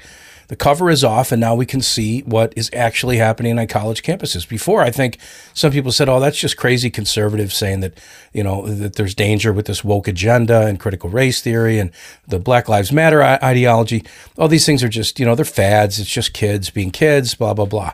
the 0.53 0.57
cover 0.57 0.91
is 0.91 1.03
off, 1.03 1.33
and 1.33 1.41
now 1.41 1.55
we 1.55 1.65
can 1.65 1.81
see 1.81 2.21
what 2.25 2.53
is 2.57 2.69
actually 2.75 3.17
happening 3.17 3.59
on 3.59 3.67
college 3.69 4.03
campuses. 4.03 4.47
Before, 4.47 4.83
I 4.83 4.91
think 4.91 5.17
some 5.55 5.73
people 5.73 5.93
said, 5.93 6.11
"Oh, 6.11 6.21
that's 6.21 6.39
just 6.39 6.59
crazy 6.59 6.91
conservatives 6.91 7.55
saying 7.55 7.81
that 7.81 7.99
you 8.35 8.43
know 8.43 8.67
that 8.67 8.97
there's 8.97 9.15
danger 9.15 9.51
with 9.51 9.65
this 9.65 9.83
woke 9.83 10.09
agenda 10.09 10.67
and 10.67 10.79
critical 10.79 11.09
race 11.09 11.41
theory 11.41 11.79
and 11.79 11.91
the 12.29 12.39
Black 12.39 12.69
Lives 12.69 12.93
Matter 12.93 13.23
ideology. 13.23 14.05
All 14.37 14.47
these 14.47 14.67
things 14.67 14.85
are 14.85 14.91
just 14.91 15.19
you 15.19 15.25
know 15.25 15.35
they're 15.35 15.47
fads. 15.47 15.99
It's 15.99 16.11
just 16.11 16.35
kids 16.35 16.69
being 16.69 16.91
kids. 16.91 17.35
Blah 17.35 17.55
blah 17.55 17.65
blah." 17.65 17.93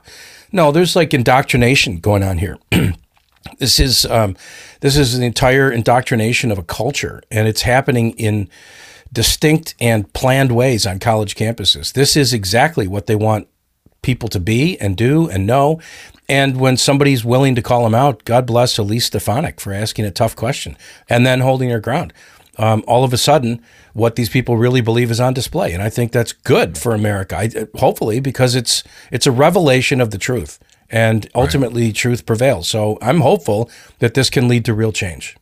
No, 0.51 0.73
there's 0.73 0.97
like 0.97 1.15
indoctrination 1.15 2.01
going 2.01 2.25
on 2.25 2.39
here. 2.39 2.59
this 3.59 3.81
is 3.81 4.05
um, 4.07 4.37
this 4.81 4.97
is 4.97 5.19
the 5.19 5.25
entire 5.25 5.71
indoctrination 5.71 6.51
of 6.51 6.59
a 6.59 6.63
culture, 6.63 7.23
and 7.31 7.49
it's 7.49 7.63
happening 7.63 8.13
in 8.13 8.49
distinct 9.13 9.75
and 9.81 10.13
planned 10.13 10.53
ways 10.53 10.87
on 10.87 10.99
college 10.99 11.35
campuses. 11.35 11.93
This 11.93 12.17
is 12.17 12.33
exactly 12.33 12.87
what 12.87 13.07
they 13.07 13.17
want 13.17 13.49
people 14.03 14.29
to 14.29 14.41
be 14.41 14.79
and 14.81 14.97
do 14.97 15.29
and 15.29 15.47
know. 15.47 15.81
And 16.29 16.61
when 16.61 16.77
somebody's 16.77 17.25
willing 17.25 17.55
to 17.55 17.63
call 17.63 17.85
them 17.85 17.95
out, 17.95 18.25
God 18.25 18.47
bless 18.47 18.77
Elise 18.77 19.07
Stefanik 19.07 19.61
for 19.61 19.73
asking 19.73 20.05
a 20.05 20.11
tough 20.11 20.37
question 20.37 20.77
and 21.09 21.27
then 21.27 21.41
holding 21.41 21.71
her 21.71 21.81
ground. 21.81 22.13
Um, 22.59 22.83
all 22.87 23.05
of 23.05 23.13
a 23.13 23.19
sudden, 23.19 23.63
what 23.93 24.17
these 24.17 24.29
people 24.29 24.57
really 24.57 24.81
believe 24.81 25.11
is 25.11 25.21
on 25.21 25.33
display, 25.33 25.73
and 25.73 25.83
I 25.83 25.91
think 25.91 26.11
that's 26.11 26.33
good 26.33 26.77
for 26.77 26.93
America. 26.93 27.37
I, 27.37 27.51
hopefully, 27.79 28.19
because 28.19 28.57
it's 28.57 28.83
it's 29.13 29.29
a 29.29 29.33
revelation 29.33 30.01
of 30.01 30.11
the 30.11 30.19
truth, 30.19 30.59
and 30.91 31.29
ultimately, 31.35 31.87
right. 31.87 31.95
truth 31.95 32.27
prevails. 32.27 32.69
So 32.69 32.99
I'm 33.03 33.21
hopeful 33.21 33.71
that 33.99 34.15
this 34.15 34.31
can 34.31 34.49
lead 34.49 34.65
to 34.67 34.75
real 34.75 34.93
change. 34.93 35.37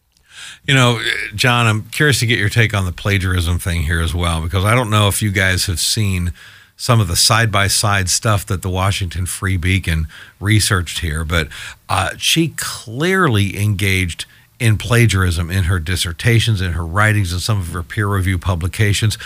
You 0.67 0.75
know, 0.75 1.01
John, 1.35 1.67
I'm 1.67 1.85
curious 1.91 2.19
to 2.21 2.27
get 2.27 2.39
your 2.39 2.49
take 2.49 2.75
on 2.75 2.85
the 2.85 2.93
plagiarism 2.93 3.59
thing 3.59 3.83
here 3.83 4.01
as 4.01 4.15
well, 4.15 4.43
because 4.43 4.65
I 4.65 4.75
don't 4.75 4.91
know 4.91 5.09
if 5.09 5.23
you 5.23 5.31
guys 5.31 5.67
have 5.67 5.81
seen 5.81 6.33
some 6.77 7.01
of 7.01 7.09
the 7.09 7.17
side 7.17 7.51
by 7.51 7.69
side 7.69 8.09
stuff 8.09 8.45
that 8.47 8.63
the 8.63 8.69
Washington 8.69 9.27
Free 9.27 9.57
Beacon 9.57 10.09
researched 10.41 10.99
here, 10.99 11.25
but 11.25 11.49
uh, 11.89 12.11
she 12.19 12.53
clearly 12.57 13.59
engaged 13.59 14.27
in 14.59 14.79
plagiarism 14.79 15.51
in 15.51 15.65
her 15.65 15.79
dissertations, 15.79 16.61
in 16.61 16.73
her 16.73 16.85
writings, 16.85 17.33
in 17.33 17.39
some 17.39 17.61
of 17.61 17.69
her 17.69 17.83
peer 17.83 18.07
review 18.07 18.39
publications, 18.39 19.19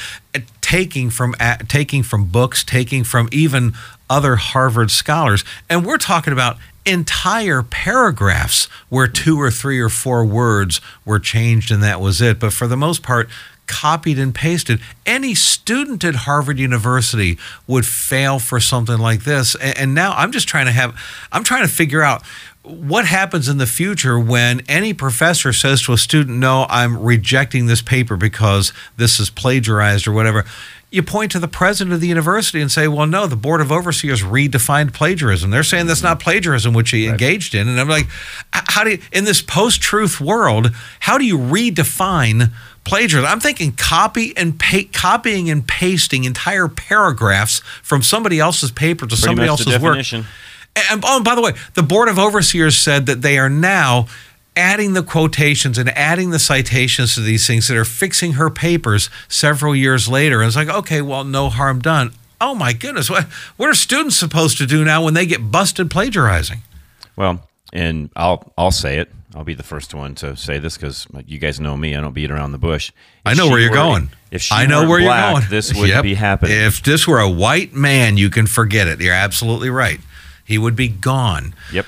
taking 0.61 1.11
from 1.11 1.35
taking 1.69 2.03
from 2.03 2.27
books, 2.27 2.65
taking 2.65 3.05
from 3.05 3.29
even 3.33 3.73
other 4.11 4.37
Harvard 4.37 4.91
scholars, 4.91 5.45
and 5.71 5.87
we're 5.87 5.97
talking 5.97 6.35
about 6.35 6.59
entire 6.85 7.63
paragraphs 7.63 8.67
where 8.89 9.07
two 9.07 9.41
or 9.41 9.51
three 9.51 9.81
or 9.81 9.89
four 9.89 10.25
words 10.25 10.81
were 11.05 11.19
changed 11.19 11.71
and 11.71 11.83
that 11.83 12.01
was 12.01 12.21
it. 12.21 12.41
But 12.41 12.53
for 12.53 12.67
the 12.67 12.77
most 12.77 13.03
part, 13.03 13.29
copied 13.71 14.19
and 14.19 14.35
pasted. 14.35 14.81
Any 15.07 15.33
student 15.35 16.03
at 16.03 16.17
Harvard 16.17 16.59
University 16.59 17.39
would 17.69 17.87
fail 17.87 18.41
for 18.41 18.59
something 18.59 18.99
like 18.99 19.23
this. 19.23 19.55
And, 19.55 19.95
now 19.95 20.13
I'm 20.13 20.33
just 20.33 20.49
trying 20.49 20.67
to 20.67 20.73
have, 20.73 20.99
I'm 21.31 21.45
trying 21.45 21.63
to 21.63 21.73
figure 21.73 22.03
out 22.03 22.27
what 22.65 23.07
happens 23.07 23.49
in 23.49 23.59
the 23.59 23.67
future 23.67 24.19
when 24.19 24.63
any 24.69 24.93
professor 24.93 25.53
says 25.53 25.83
to 25.83 25.93
a 25.93 25.99
student, 25.99 26.39
No, 26.39 26.67
I'm 26.69 27.01
rejecting 27.01 27.67
this 27.67 27.81
paper 27.81 28.17
because 28.17 28.73
this 28.97 29.21
is 29.21 29.31
plagiarized 29.31 30.09
or 30.09 30.13
whatever 30.13 30.45
you 30.91 31.03
point 31.03 31.31
to 31.33 31.39
the 31.39 31.49
president 31.49 31.95
of 31.95 32.01
the 32.01 32.09
university 32.09 32.61
and 32.61 32.71
say, 32.71 32.89
well, 32.89 33.07
no, 33.07 33.27
the 33.27 33.37
board 33.37 33.61
of 33.61 33.71
overseers 33.71 34.23
redefined 34.23 34.93
plagiarism. 34.93 35.51
They're 35.51 35.63
saying 35.63 35.87
that's 35.87 36.03
not 36.03 36.19
plagiarism, 36.19 36.75
which 36.75 36.91
he 36.91 37.07
right. 37.07 37.13
engaged 37.13 37.55
in. 37.55 37.69
And 37.69 37.81
I'm 37.81 37.89
like, 37.89 38.07
how 38.53 38.83
do 38.83 38.91
you, 38.91 38.99
in 39.13 39.25
this 39.25 39.41
post 39.41 39.81
truth 39.81 40.21
world, 40.21 40.73
how 40.99 41.17
do 41.17 41.25
you 41.25 41.39
redefine 41.39 42.51
plagiarism? 42.85 43.31
I'm 43.31 43.39
thinking 43.39 43.73
copy 43.73 44.37
and 44.37 44.59
pa- 44.59 44.89
copying 44.93 45.49
and 45.49 45.67
pasting 45.67 46.25
entire 46.25 46.67
paragraphs 46.67 47.61
from 47.83 48.03
somebody 48.03 48.41
else's 48.41 48.73
paper 48.73 49.07
to 49.07 49.11
Pretty 49.11 49.23
somebody 49.23 49.49
else's 49.49 49.79
work. 49.79 50.05
And, 50.13 51.05
oh, 51.05 51.17
and 51.17 51.25
by 51.25 51.35
the 51.35 51.41
way, 51.41 51.53
the 51.75 51.83
board 51.83 52.09
of 52.09 52.19
overseers 52.19 52.77
said 52.77 53.07
that 53.07 53.23
they 53.23 53.39
are 53.39 53.51
now 53.51 54.07
adding 54.57 54.93
the 54.95 55.03
quotations 55.03 55.79
and 55.79 55.89
adding 55.91 56.31
the 56.31 56.39
citations 56.39 57.15
to 57.15 57.21
these 57.21 57.47
things 57.47 57.69
that 57.69 57.77
are 57.77 57.85
fixing 57.85 58.33
her 58.33 58.51
papers 58.51 59.09
several 59.29 59.75
years 59.75 60.09
later. 60.09 60.41
And 60.41 60.49
it's 60.49 60.57
like, 60.57 60.69
okay, 60.69 61.03
well, 61.03 61.25
no 61.25 61.49
harm 61.49 61.81
done. 61.81 62.13
Oh 62.41 62.55
my 62.55 62.73
goodness, 62.73 63.11
what 63.11 63.25
what 63.57 63.69
are 63.69 63.75
students 63.75 64.17
supposed 64.17 64.57
to 64.59 64.67
do 64.67 64.85
now 64.85 65.05
when 65.05 65.15
they 65.15 65.27
get 65.27 65.51
busted 65.51 65.91
plagiarizing? 65.91 66.63
Well, 67.15 67.47
and 67.73 68.11
I'll 68.17 68.53
I'll 68.57 68.71
say 68.71 68.99
it. 68.99 69.11
I'll 69.35 69.45
be 69.45 69.55
the 69.55 69.63
first 69.63 69.95
one 69.95 70.15
to 70.17 70.37
say 70.37 70.59
this 70.59 70.77
because 70.77 71.07
you 71.27 71.39
guys 71.39 71.61
know 71.61 71.77
me. 71.77 71.95
I 71.95 72.01
don't 72.01 72.15
beat 72.15 72.31
around 72.31 72.53
the 72.53 72.59
bush. 72.59 72.91
If 72.91 72.95
I 73.27 73.35
know 73.35 73.49
where 73.49 73.61
you're 73.61 73.71
were, 73.71 73.77
going. 73.77 74.11
If 74.31 74.43
she 74.43 74.55
I 74.55 74.67
know 74.67 74.89
where 74.89 75.01
black, 75.01 75.33
you're 75.33 75.41
going, 75.41 75.51
this 75.51 75.75
would 75.75 75.89
yep. 75.89 76.03
be 76.03 76.15
happening. 76.15 76.57
If 76.57 76.83
this 76.83 77.07
were 77.07 77.21
a 77.21 77.29
white 77.29 77.73
man, 77.73 78.17
you 78.17 78.31
can 78.31 78.47
forget 78.47 78.89
it. 78.89 79.01
You're 79.01 79.15
absolutely 79.15 79.71
right. 79.71 80.01
He 80.45 80.59
would 80.59 80.75
be 80.75 80.89
gone. 80.89 81.55
Yep. 81.73 81.87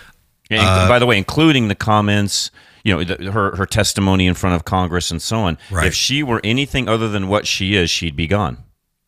Uh, 0.61 0.88
by 0.88 0.99
the 0.99 1.07
way, 1.07 1.19
including 1.19 1.69
the 1.69 1.75
comments, 1.75 2.51
you 2.85 2.95
know, 2.95 3.05
the, 3.05 3.31
her 3.33 3.57
her 3.57 3.67
testimony 3.67 4.27
in 4.27 4.35
front 4.35 4.57
of 4.57 4.65
Congress 4.65 5.11
and 5.11 5.23
so 5.23 5.38
on. 5.38 5.59
Right. 5.71 5.87
If 5.87 5.95
she 5.95 6.23
were 6.23 6.41
anything 6.45 6.88
other 6.88 7.09
than 7.09 7.29
what 7.29 7.47
she 7.47 7.75
is, 7.75 7.91
she'd 7.91 8.17
be 8.17 8.27
gone. 8.27 8.59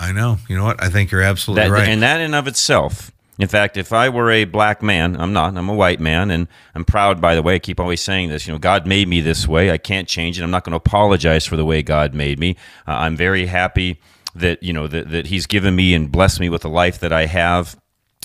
I 0.00 0.12
know. 0.12 0.38
You 0.48 0.56
know 0.56 0.64
what? 0.64 0.82
I 0.82 0.88
think 0.90 1.10
you're 1.10 1.22
absolutely 1.22 1.64
that, 1.64 1.70
right. 1.70 1.88
And 1.88 2.02
that 2.02 2.20
in 2.20 2.34
of 2.34 2.46
itself. 2.46 3.10
In 3.36 3.48
fact, 3.48 3.76
if 3.76 3.92
I 3.92 4.10
were 4.10 4.30
a 4.30 4.44
black 4.44 4.80
man, 4.80 5.16
I'm 5.20 5.32
not. 5.32 5.56
I'm 5.56 5.68
a 5.68 5.74
white 5.74 5.98
man, 5.98 6.30
and 6.30 6.46
I'm 6.74 6.84
proud. 6.84 7.20
By 7.20 7.34
the 7.34 7.42
way, 7.42 7.56
I 7.56 7.58
keep 7.58 7.80
always 7.80 8.00
saying 8.00 8.28
this. 8.28 8.46
You 8.46 8.52
know, 8.52 8.58
God 8.58 8.86
made 8.86 9.08
me 9.08 9.20
this 9.20 9.48
way. 9.48 9.72
I 9.72 9.78
can't 9.78 10.06
change 10.06 10.38
it. 10.38 10.44
I'm 10.44 10.52
not 10.52 10.62
going 10.62 10.70
to 10.70 10.76
apologize 10.76 11.44
for 11.44 11.56
the 11.56 11.64
way 11.64 11.82
God 11.82 12.14
made 12.14 12.38
me. 12.38 12.56
Uh, 12.86 12.92
I'm 12.92 13.16
very 13.16 13.46
happy 13.46 14.00
that 14.36 14.62
you 14.62 14.72
know 14.72 14.86
that, 14.86 15.10
that 15.10 15.26
He's 15.26 15.46
given 15.46 15.74
me 15.74 15.94
and 15.94 16.12
blessed 16.12 16.38
me 16.38 16.48
with 16.48 16.62
the 16.62 16.68
life 16.68 17.00
that 17.00 17.12
I 17.12 17.26
have. 17.26 17.76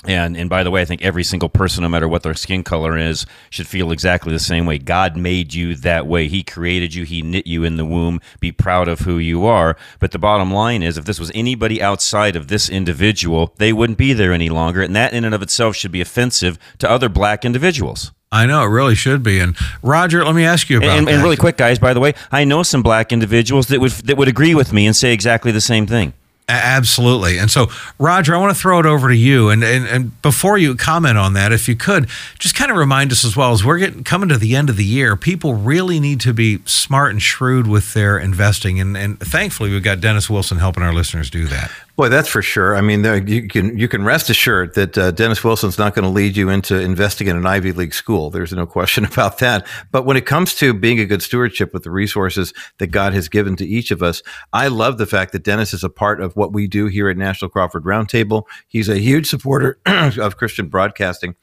And 0.04 0.36
and 0.36 0.48
by 0.48 0.62
the 0.62 0.70
way, 0.70 0.80
I 0.80 0.86
think 0.86 1.02
every 1.02 1.22
single 1.22 1.50
person, 1.50 1.82
no 1.82 1.88
matter 1.88 2.08
what 2.08 2.22
their 2.22 2.34
skin 2.34 2.64
color 2.64 2.96
is, 2.96 3.26
should 3.50 3.66
feel 3.66 3.92
exactly 3.92 4.32
the 4.32 4.38
same 4.38 4.64
way. 4.64 4.78
God 4.78 5.16
made 5.16 5.52
you 5.52 5.74
that 5.76 6.06
way. 6.06 6.26
He 6.28 6.42
created 6.42 6.94
you. 6.94 7.04
He 7.04 7.20
knit 7.20 7.46
you 7.46 7.64
in 7.64 7.76
the 7.76 7.84
womb. 7.84 8.20
Be 8.40 8.50
proud 8.50 8.88
of 8.88 9.00
who 9.00 9.18
you 9.18 9.44
are. 9.44 9.76
But 9.98 10.12
the 10.12 10.18
bottom 10.18 10.50
line 10.50 10.82
is, 10.82 10.96
if 10.96 11.04
this 11.04 11.20
was 11.20 11.30
anybody 11.34 11.82
outside 11.82 12.34
of 12.34 12.48
this 12.48 12.70
individual, 12.70 13.52
they 13.58 13.74
wouldn't 13.74 13.98
be 13.98 14.14
there 14.14 14.32
any 14.32 14.48
longer. 14.48 14.80
And 14.82 14.96
that 14.96 15.12
in 15.12 15.24
and 15.24 15.34
of 15.34 15.42
itself 15.42 15.76
should 15.76 15.92
be 15.92 16.00
offensive 16.00 16.58
to 16.78 16.90
other 16.90 17.10
black 17.10 17.44
individuals. 17.44 18.12
I 18.32 18.46
know 18.46 18.62
it 18.62 18.68
really 18.68 18.94
should 18.94 19.22
be. 19.22 19.40
And 19.40 19.56
Roger, 19.82 20.24
let 20.24 20.34
me 20.34 20.44
ask 20.44 20.70
you 20.70 20.78
about 20.78 20.90
and, 20.98 21.08
and 21.08 21.22
really 21.22 21.36
quick, 21.36 21.56
guys. 21.56 21.78
By 21.78 21.92
the 21.92 22.00
way, 22.00 22.14
I 22.30 22.44
know 22.44 22.62
some 22.62 22.82
black 22.82 23.12
individuals 23.12 23.66
that 23.66 23.80
would 23.80 23.90
that 23.90 24.16
would 24.16 24.28
agree 24.28 24.54
with 24.54 24.72
me 24.72 24.86
and 24.86 24.94
say 24.94 25.12
exactly 25.12 25.50
the 25.50 25.60
same 25.60 25.86
thing. 25.86 26.14
Absolutely. 26.50 27.38
And 27.38 27.48
so, 27.48 27.68
Roger, 27.98 28.34
I 28.34 28.38
want 28.38 28.54
to 28.54 28.60
throw 28.60 28.80
it 28.80 28.86
over 28.86 29.08
to 29.08 29.16
you. 29.16 29.50
And, 29.50 29.62
and, 29.62 29.86
and 29.86 30.22
before 30.22 30.58
you 30.58 30.74
comment 30.74 31.16
on 31.16 31.34
that, 31.34 31.52
if 31.52 31.68
you 31.68 31.76
could, 31.76 32.08
just 32.40 32.56
kind 32.56 32.72
of 32.72 32.76
remind 32.76 33.12
us 33.12 33.24
as 33.24 33.36
well 33.36 33.52
as 33.52 33.64
we're 33.64 33.78
getting 33.78 34.02
coming 34.02 34.28
to 34.30 34.36
the 34.36 34.56
end 34.56 34.68
of 34.68 34.76
the 34.76 34.84
year, 34.84 35.14
people 35.14 35.54
really 35.54 36.00
need 36.00 36.20
to 36.22 36.34
be 36.34 36.58
smart 36.64 37.12
and 37.12 37.22
shrewd 37.22 37.68
with 37.68 37.94
their 37.94 38.18
investing. 38.18 38.80
And, 38.80 38.96
and 38.96 39.20
thankfully, 39.20 39.70
we've 39.70 39.82
got 39.82 40.00
Dennis 40.00 40.28
Wilson 40.28 40.58
helping 40.58 40.82
our 40.82 40.92
listeners 40.92 41.30
do 41.30 41.46
that. 41.46 41.70
Boy, 41.96 42.08
that's 42.08 42.28
for 42.28 42.40
sure. 42.40 42.76
I 42.76 42.80
mean, 42.80 43.04
you 43.26 43.48
can 43.48 43.76
you 43.76 43.88
can 43.88 44.04
rest 44.04 44.30
assured 44.30 44.74
that 44.74 44.96
uh, 44.96 45.10
Dennis 45.10 45.44
Wilson's 45.44 45.78
not 45.78 45.94
going 45.94 46.04
to 46.04 46.10
lead 46.10 46.36
you 46.36 46.48
into 46.48 46.78
investing 46.78 47.26
in 47.26 47.36
an 47.36 47.46
Ivy 47.46 47.72
League 47.72 47.94
school. 47.94 48.30
There's 48.30 48.52
no 48.52 48.66
question 48.66 49.04
about 49.10 49.38
that. 49.38 49.66
But 49.90 50.04
when 50.04 50.16
it 50.16 50.26
comes 50.26 50.54
to 50.56 50.72
being 50.72 51.00
a 51.00 51.06
good 51.06 51.22
stewardship 51.22 51.74
with 51.74 51.82
the 51.82 51.90
resources 51.90 52.52
that 52.78 52.88
God 52.88 53.12
has 53.12 53.28
given 53.28 53.56
to 53.56 53.66
each 53.66 53.90
of 53.90 54.02
us, 54.02 54.22
I 54.52 54.68
love 54.68 54.98
the 54.98 55.06
fact 55.06 55.32
that 55.32 55.44
Dennis 55.44 55.74
is 55.74 55.84
a 55.84 55.90
part 55.90 56.20
of 56.20 56.36
what 56.36 56.52
we 56.52 56.66
do 56.66 56.86
here 56.86 57.08
at 57.08 57.16
National 57.16 57.48
Crawford 57.50 57.84
Roundtable. 57.84 58.44
He's 58.66 58.88
a 58.88 58.98
huge 58.98 59.28
supporter 59.28 59.78
of 59.86 60.36
Christian 60.36 60.68
broadcasting 60.68 61.34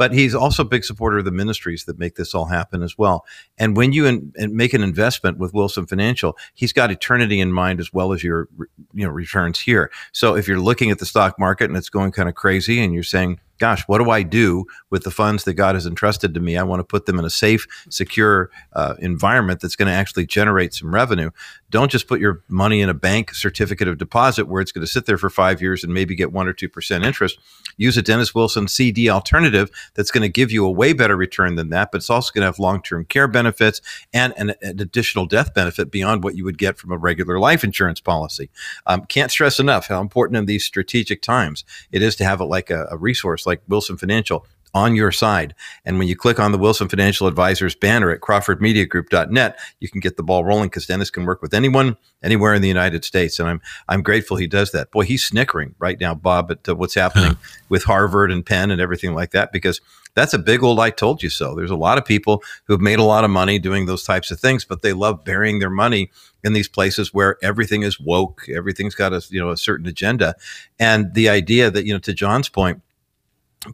but 0.00 0.14
he's 0.14 0.34
also 0.34 0.62
a 0.62 0.66
big 0.66 0.82
supporter 0.82 1.18
of 1.18 1.26
the 1.26 1.30
ministries 1.30 1.84
that 1.84 1.98
make 1.98 2.14
this 2.14 2.34
all 2.34 2.46
happen 2.46 2.82
as 2.82 2.96
well. 2.96 3.26
And 3.58 3.76
when 3.76 3.92
you 3.92 4.06
in, 4.06 4.32
make 4.34 4.72
an 4.72 4.82
investment 4.82 5.36
with 5.36 5.52
Wilson 5.52 5.84
Financial, 5.84 6.38
he's 6.54 6.72
got 6.72 6.90
eternity 6.90 7.38
in 7.38 7.52
mind 7.52 7.80
as 7.80 7.92
well 7.92 8.14
as 8.14 8.24
your 8.24 8.48
you 8.94 9.04
know 9.04 9.10
returns 9.10 9.60
here. 9.60 9.92
So 10.12 10.36
if 10.36 10.48
you're 10.48 10.58
looking 10.58 10.90
at 10.90 11.00
the 11.00 11.04
stock 11.04 11.38
market 11.38 11.64
and 11.64 11.76
it's 11.76 11.90
going 11.90 12.12
kind 12.12 12.30
of 12.30 12.34
crazy, 12.34 12.82
and 12.82 12.94
you're 12.94 13.02
saying, 13.02 13.40
gosh, 13.58 13.82
what 13.88 13.98
do 13.98 14.10
I 14.10 14.22
do 14.22 14.64
with 14.88 15.04
the 15.04 15.10
funds 15.10 15.44
that 15.44 15.52
God 15.52 15.74
has 15.74 15.86
entrusted 15.86 16.32
to 16.32 16.40
me? 16.40 16.56
I 16.56 16.62
want 16.62 16.80
to 16.80 16.84
put 16.84 17.04
them 17.04 17.18
in 17.18 17.26
a 17.26 17.30
safe, 17.30 17.66
secure 17.90 18.50
uh, 18.72 18.94
environment 19.00 19.60
that's 19.60 19.76
going 19.76 19.88
to 19.88 19.92
actually 19.92 20.24
generate 20.24 20.72
some 20.72 20.94
revenue. 20.94 21.30
Don't 21.70 21.90
just 21.90 22.08
put 22.08 22.20
your 22.20 22.42
money 22.48 22.80
in 22.80 22.88
a 22.88 22.94
bank 22.94 23.34
certificate 23.34 23.88
of 23.88 23.96
deposit 23.96 24.48
where 24.48 24.60
it's 24.60 24.72
going 24.72 24.84
to 24.84 24.90
sit 24.90 25.06
there 25.06 25.16
for 25.16 25.30
five 25.30 25.62
years 25.62 25.84
and 25.84 25.94
maybe 25.94 26.14
get 26.14 26.32
one 26.32 26.48
or 26.48 26.52
2% 26.52 27.04
interest. 27.04 27.38
Use 27.76 27.96
a 27.96 28.02
Dennis 28.02 28.34
Wilson 28.34 28.68
CD 28.68 29.08
alternative 29.08 29.70
that's 29.94 30.10
going 30.10 30.22
to 30.22 30.28
give 30.28 30.50
you 30.50 30.66
a 30.66 30.70
way 30.70 30.92
better 30.92 31.16
return 31.16 31.54
than 31.54 31.70
that, 31.70 31.92
but 31.92 31.98
it's 31.98 32.10
also 32.10 32.32
going 32.32 32.42
to 32.42 32.46
have 32.46 32.58
long 32.58 32.82
term 32.82 33.04
care 33.04 33.28
benefits 33.28 33.80
and 34.12 34.34
an, 34.36 34.54
an, 34.62 34.80
additional 34.80 35.26
death 35.26 35.54
benefit 35.54 35.90
beyond 35.90 36.24
what 36.24 36.36
you 36.36 36.44
would 36.44 36.58
get 36.58 36.76
from 36.76 36.92
a 36.92 36.98
regular 36.98 37.38
life 37.38 37.62
insurance 37.62 38.00
policy. 38.00 38.50
Um, 38.86 39.04
can't 39.04 39.30
stress 39.30 39.60
enough 39.60 39.86
how 39.86 40.00
important 40.00 40.36
in 40.36 40.46
these 40.46 40.64
strategic 40.64 41.22
times 41.22 41.64
it 41.92 42.02
is 42.02 42.16
to 42.16 42.24
have 42.24 42.40
it 42.40 42.44
like 42.44 42.70
a, 42.70 42.86
a 42.90 42.96
resource 42.96 43.46
like 43.46 43.62
Wilson 43.68 43.96
Financial 43.96 44.44
on 44.74 44.94
your 44.94 45.12
side. 45.12 45.54
And 45.84 45.98
when 45.98 46.08
you 46.08 46.16
click 46.16 46.38
on 46.38 46.52
the 46.52 46.58
Wilson 46.58 46.88
Financial 46.88 47.26
Advisors 47.26 47.74
banner 47.74 48.10
at 48.10 48.20
crawfordmediagroup.net, 48.20 49.58
you 49.80 49.88
can 49.88 50.00
get 50.00 50.16
the 50.16 50.22
ball 50.22 50.44
rolling 50.44 50.68
because 50.68 50.86
Dennis 50.86 51.10
can 51.10 51.24
work 51.24 51.42
with 51.42 51.54
anyone, 51.54 51.96
anywhere 52.22 52.54
in 52.54 52.62
the 52.62 52.68
United 52.68 53.04
States. 53.04 53.38
And 53.40 53.48
I'm, 53.48 53.60
I'm 53.88 54.02
grateful 54.02 54.36
he 54.36 54.46
does 54.46 54.72
that. 54.72 54.90
Boy, 54.90 55.02
he's 55.02 55.24
snickering 55.24 55.74
right 55.78 56.00
now, 56.00 56.14
Bob, 56.14 56.50
at 56.50 56.68
uh, 56.68 56.76
what's 56.76 56.94
happening 56.94 57.36
with 57.68 57.84
Harvard 57.84 58.30
and 58.30 58.44
Penn 58.44 58.70
and 58.70 58.80
everything 58.80 59.14
like 59.14 59.32
that, 59.32 59.52
because 59.52 59.80
that's 60.14 60.34
a 60.34 60.38
big 60.38 60.62
old 60.62 60.80
I 60.80 60.90
told 60.90 61.22
you 61.22 61.30
so. 61.30 61.54
There's 61.54 61.70
a 61.70 61.76
lot 61.76 61.98
of 61.98 62.04
people 62.04 62.42
who've 62.64 62.80
made 62.80 62.98
a 62.98 63.04
lot 63.04 63.24
of 63.24 63.30
money 63.30 63.58
doing 63.58 63.86
those 63.86 64.04
types 64.04 64.30
of 64.30 64.40
things, 64.40 64.64
but 64.64 64.82
they 64.82 64.92
love 64.92 65.24
burying 65.24 65.60
their 65.60 65.70
money 65.70 66.10
in 66.42 66.52
these 66.52 66.68
places 66.68 67.14
where 67.14 67.36
everything 67.42 67.82
is 67.82 68.00
woke, 68.00 68.48
everything's 68.48 68.94
got 68.94 69.12
a, 69.12 69.24
you 69.30 69.40
know, 69.40 69.50
a 69.50 69.56
certain 69.56 69.86
agenda. 69.86 70.34
And 70.78 71.14
the 71.14 71.28
idea 71.28 71.70
that, 71.70 71.84
you 71.84 71.92
know, 71.92 71.98
to 72.00 72.14
John's 72.14 72.48
point, 72.48 72.82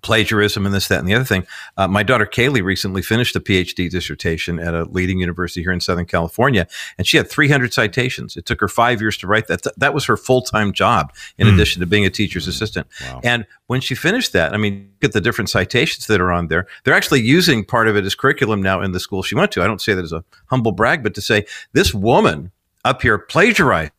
plagiarism 0.03 0.67
and 0.67 0.75
this, 0.75 0.89
that, 0.89 0.99
and 0.99 1.09
the 1.09 1.15
other 1.15 1.25
thing. 1.25 1.47
Uh, 1.77 1.87
my 1.87 2.03
daughter 2.03 2.27
Kaylee 2.27 2.63
recently 2.63 3.03
finished 3.03 3.37
a 3.37 3.41
PhD 3.41 3.89
dissertation 3.89 4.59
at 4.59 4.75
a 4.75 4.85
leading 4.85 5.21
university 5.21 5.63
here 5.63 5.71
in 5.71 5.81
Southern 5.81 6.07
California, 6.07 6.67
and 6.99 7.07
she 7.07 7.17
had 7.17 7.31
300 7.31 7.73
citations. 7.73 8.37
It 8.37 8.47
took 8.47 8.61
her 8.61 8.69
five 8.69 9.01
years 9.01 9.17
to 9.19 9.27
write 9.27 9.47
that. 9.47 9.63
That 9.77 9.95
was 9.95 10.05
her 10.07 10.17
full 10.17 10.43
time 10.43 10.73
job, 10.73 11.13
in 11.39 11.47
mm. 11.47 11.55
addition 11.55 11.81
to 11.81 11.87
being 11.87 12.05
a 12.05 12.11
teacher's 12.11 12.49
assistant. 12.49 12.89
Wow. 13.03 13.21
And 13.23 13.47
when 13.69 13.81
she 13.81 13.95
finished 13.95 14.33
that, 14.33 14.53
I 14.53 14.57
mean, 14.57 14.91
look 15.01 15.11
at 15.11 15.13
the 15.13 15.21
different 15.21 15.51
citations 15.51 16.07
that 16.07 16.21
are 16.21 16.33
on 16.33 16.49
there. 16.49 16.67
They're 16.85 16.95
actually 16.95 17.23
using 17.23 17.65
part 17.65 17.89
of 17.89 17.97
it 17.97 18.05
as 18.05 18.15
curriculum 18.15 18.63
now 18.63 18.81
in 18.81 18.93
the 18.93 19.01
school 19.01 19.23
she 19.23 19.35
went 19.35 19.53
to. 19.53 19.63
I 19.63 19.67
don't 19.67 19.81
say 19.81 19.95
that 19.95 20.05
as 20.05 20.13
a 20.13 20.25
humble 20.47 20.73
brag, 20.73 21.03
but 21.03 21.15
to 21.15 21.21
say 21.21 21.47
this 21.73 21.95
woman 21.95 22.51
up 22.85 23.03
here 23.03 23.19
plagiarized 23.19 23.93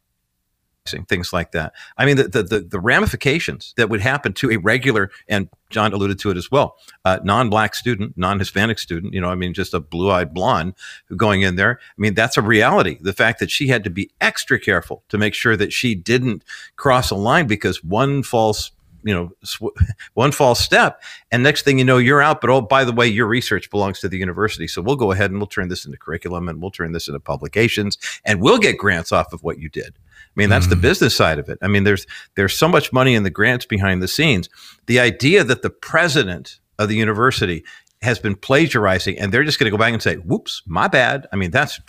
things 0.87 1.33
like 1.33 1.51
that. 1.51 1.73
I 1.97 2.05
mean, 2.05 2.17
the, 2.17 2.27
the, 2.27 2.43
the, 2.43 2.59
the, 2.61 2.79
ramifications 2.79 3.73
that 3.77 3.89
would 3.89 4.01
happen 4.01 4.33
to 4.33 4.51
a 4.51 4.57
regular, 4.57 5.11
and 5.27 5.49
John 5.69 5.93
alluded 5.93 6.19
to 6.19 6.31
it 6.31 6.37
as 6.37 6.49
well, 6.51 6.77
uh, 7.05 7.19
non 7.23 7.49
black 7.49 7.75
student, 7.75 8.17
non 8.17 8.39
Hispanic 8.39 8.79
student, 8.79 9.13
you 9.13 9.21
know, 9.21 9.29
I 9.29 9.35
mean, 9.35 9.53
just 9.53 9.73
a 9.73 9.79
blue 9.79 10.11
eyed 10.11 10.33
blonde 10.33 10.73
going 11.15 11.41
in 11.41 11.55
there. 11.55 11.79
I 11.81 12.01
mean, 12.01 12.13
that's 12.13 12.37
a 12.37 12.41
reality. 12.41 12.97
The 13.01 13.13
fact 13.13 13.39
that 13.39 13.51
she 13.51 13.67
had 13.67 13.83
to 13.83 13.89
be 13.89 14.09
extra 14.21 14.59
careful 14.59 15.03
to 15.09 15.17
make 15.17 15.33
sure 15.33 15.57
that 15.57 15.73
she 15.73 15.95
didn't 15.95 16.43
cross 16.75 17.11
a 17.11 17.15
line 17.15 17.47
because 17.47 17.83
one 17.83 18.23
false 18.23 18.71
you 19.03 19.13
know 19.13 19.31
sw- 19.43 19.75
one 20.13 20.31
false 20.31 20.59
step 20.59 21.01
and 21.31 21.41
next 21.41 21.63
thing 21.63 21.79
you 21.79 21.85
know 21.85 21.97
you're 21.97 22.21
out 22.21 22.41
but 22.41 22.49
oh 22.49 22.61
by 22.61 22.83
the 22.83 22.91
way 22.91 23.07
your 23.07 23.25
research 23.25 23.69
belongs 23.69 23.99
to 23.99 24.09
the 24.09 24.17
university 24.17 24.67
so 24.67 24.81
we'll 24.81 24.95
go 24.95 25.11
ahead 25.11 25.31
and 25.31 25.39
we'll 25.39 25.47
turn 25.47 25.69
this 25.69 25.85
into 25.85 25.97
curriculum 25.97 26.49
and 26.49 26.61
we'll 26.61 26.71
turn 26.71 26.91
this 26.91 27.07
into 27.07 27.19
publications 27.19 27.97
and 28.25 28.41
we'll 28.41 28.57
get 28.57 28.77
grants 28.77 29.11
off 29.11 29.33
of 29.33 29.43
what 29.43 29.59
you 29.59 29.69
did 29.69 29.97
mean, 30.37 30.49
that's 30.49 30.67
mm. 30.67 30.71
the 30.71 30.75
business 30.75 31.15
side 31.15 31.39
of 31.39 31.49
it. 31.49 31.57
I 31.61 31.67
mean, 31.67 31.83
there's 31.83 32.05
there's 32.35 32.57
so 32.57 32.67
much 32.67 32.93
money 32.93 33.15
in 33.15 33.23
the 33.23 33.29
grants 33.29 33.65
behind 33.65 34.01
the 34.01 34.07
scenes. 34.07 34.49
The 34.85 34.99
idea 34.99 35.43
that 35.43 35.63
the 35.63 35.69
president 35.69 36.59
of 36.79 36.89
the 36.89 36.95
university 36.95 37.63
has 38.03 38.19
been 38.19 38.35
plagiarizing 38.35 39.17
and 39.17 39.33
they're 39.33 39.43
just 39.43 39.57
going 39.57 39.65
to 39.65 39.71
go 39.71 39.77
back 39.77 39.91
and 39.91 40.01
say, 40.01 40.15
"Whoops, 40.15 40.61
my 40.67 40.87
bad." 40.87 41.27
I 41.33 41.35
mean, 41.35 41.51
that's 41.51 41.79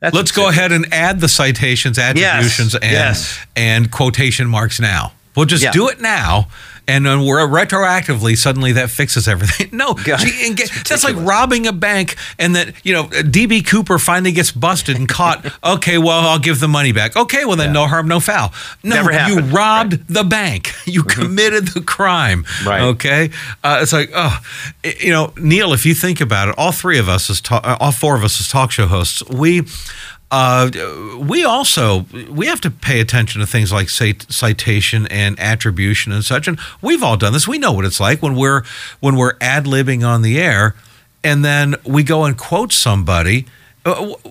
that's 0.00 0.14
Let's 0.14 0.30
insane. 0.30 0.44
go 0.44 0.48
ahead 0.50 0.72
and 0.72 0.92
add 0.92 1.20
the 1.20 1.28
citations, 1.28 1.98
attributions 1.98 2.74
yes. 2.74 2.82
and 2.82 2.92
yes. 2.92 3.46
and 3.56 3.90
quotation 3.90 4.48
marks 4.48 4.80
now. 4.80 5.12
We'll 5.36 5.46
just 5.46 5.62
yeah. 5.62 5.70
do 5.70 5.88
it 5.88 6.00
now 6.00 6.48
and 6.88 7.06
then 7.06 7.24
we're 7.24 7.46
retroactively 7.46 8.36
suddenly 8.36 8.72
that 8.72 8.90
fixes 8.90 9.28
everything. 9.28 9.70
No, 9.82 9.94
gee, 9.94 10.54
that's 10.86 11.02
like 11.02 11.16
robbing 11.16 11.66
a 11.66 11.72
bank, 11.72 12.16
and 12.38 12.54
that 12.54 12.74
you 12.84 12.92
know 12.92 13.04
DB 13.04 13.66
Cooper 13.66 13.98
finally 13.98 14.32
gets 14.32 14.52
busted 14.52 14.96
and 14.96 15.08
caught. 15.08 15.44
okay, 15.64 15.98
well 15.98 16.20
I'll 16.28 16.38
give 16.38 16.60
the 16.60 16.68
money 16.68 16.92
back. 16.92 17.16
Okay, 17.16 17.44
well 17.44 17.56
then 17.56 17.68
yeah. 17.68 17.72
no 17.72 17.86
harm, 17.86 18.06
no 18.06 18.20
foul. 18.20 18.52
No, 18.82 18.96
Never 18.96 19.12
you 19.30 19.40
robbed 19.40 19.92
right. 19.92 20.08
the 20.08 20.24
bank. 20.24 20.72
You 20.84 21.04
mm-hmm. 21.04 21.22
committed 21.22 21.68
the 21.68 21.80
crime. 21.80 22.44
Right. 22.66 22.82
Okay, 22.82 23.30
uh, 23.64 23.78
it's 23.80 23.92
like 23.92 24.10
oh, 24.14 24.38
you 25.00 25.10
know, 25.10 25.32
Neil. 25.38 25.72
If 25.72 25.86
you 25.86 25.94
think 25.94 26.20
about 26.20 26.48
it, 26.48 26.54
all 26.58 26.72
three 26.72 26.98
of 26.98 27.08
us 27.08 27.30
as 27.30 27.40
ta- 27.40 27.78
all 27.80 27.92
four 27.92 28.14
of 28.14 28.24
us 28.24 28.40
as 28.40 28.48
talk 28.48 28.72
show 28.72 28.86
hosts, 28.86 29.22
we 29.28 29.62
uh, 30.32 30.70
we 31.18 31.44
also 31.44 32.06
we 32.30 32.46
have 32.46 32.60
to 32.62 32.70
pay 32.70 33.00
attention 33.00 33.42
to 33.42 33.46
things 33.46 33.70
like 33.70 33.90
citation 33.90 35.06
and 35.08 35.38
attribution 35.38 36.10
and 36.10 36.24
such, 36.24 36.48
and 36.48 36.58
we've 36.80 37.02
all 37.02 37.18
done 37.18 37.34
this. 37.34 37.46
We 37.46 37.58
know 37.58 37.72
what 37.72 37.84
it's 37.84 38.00
like 38.00 38.22
when 38.22 38.34
we're 38.34 38.62
when 39.00 39.16
we're 39.16 39.34
ad 39.42 39.66
libbing 39.66 40.08
on 40.08 40.22
the 40.22 40.40
air, 40.40 40.74
and 41.22 41.44
then 41.44 41.74
we 41.84 42.02
go 42.02 42.24
and 42.24 42.36
quote 42.36 42.72
somebody 42.72 43.44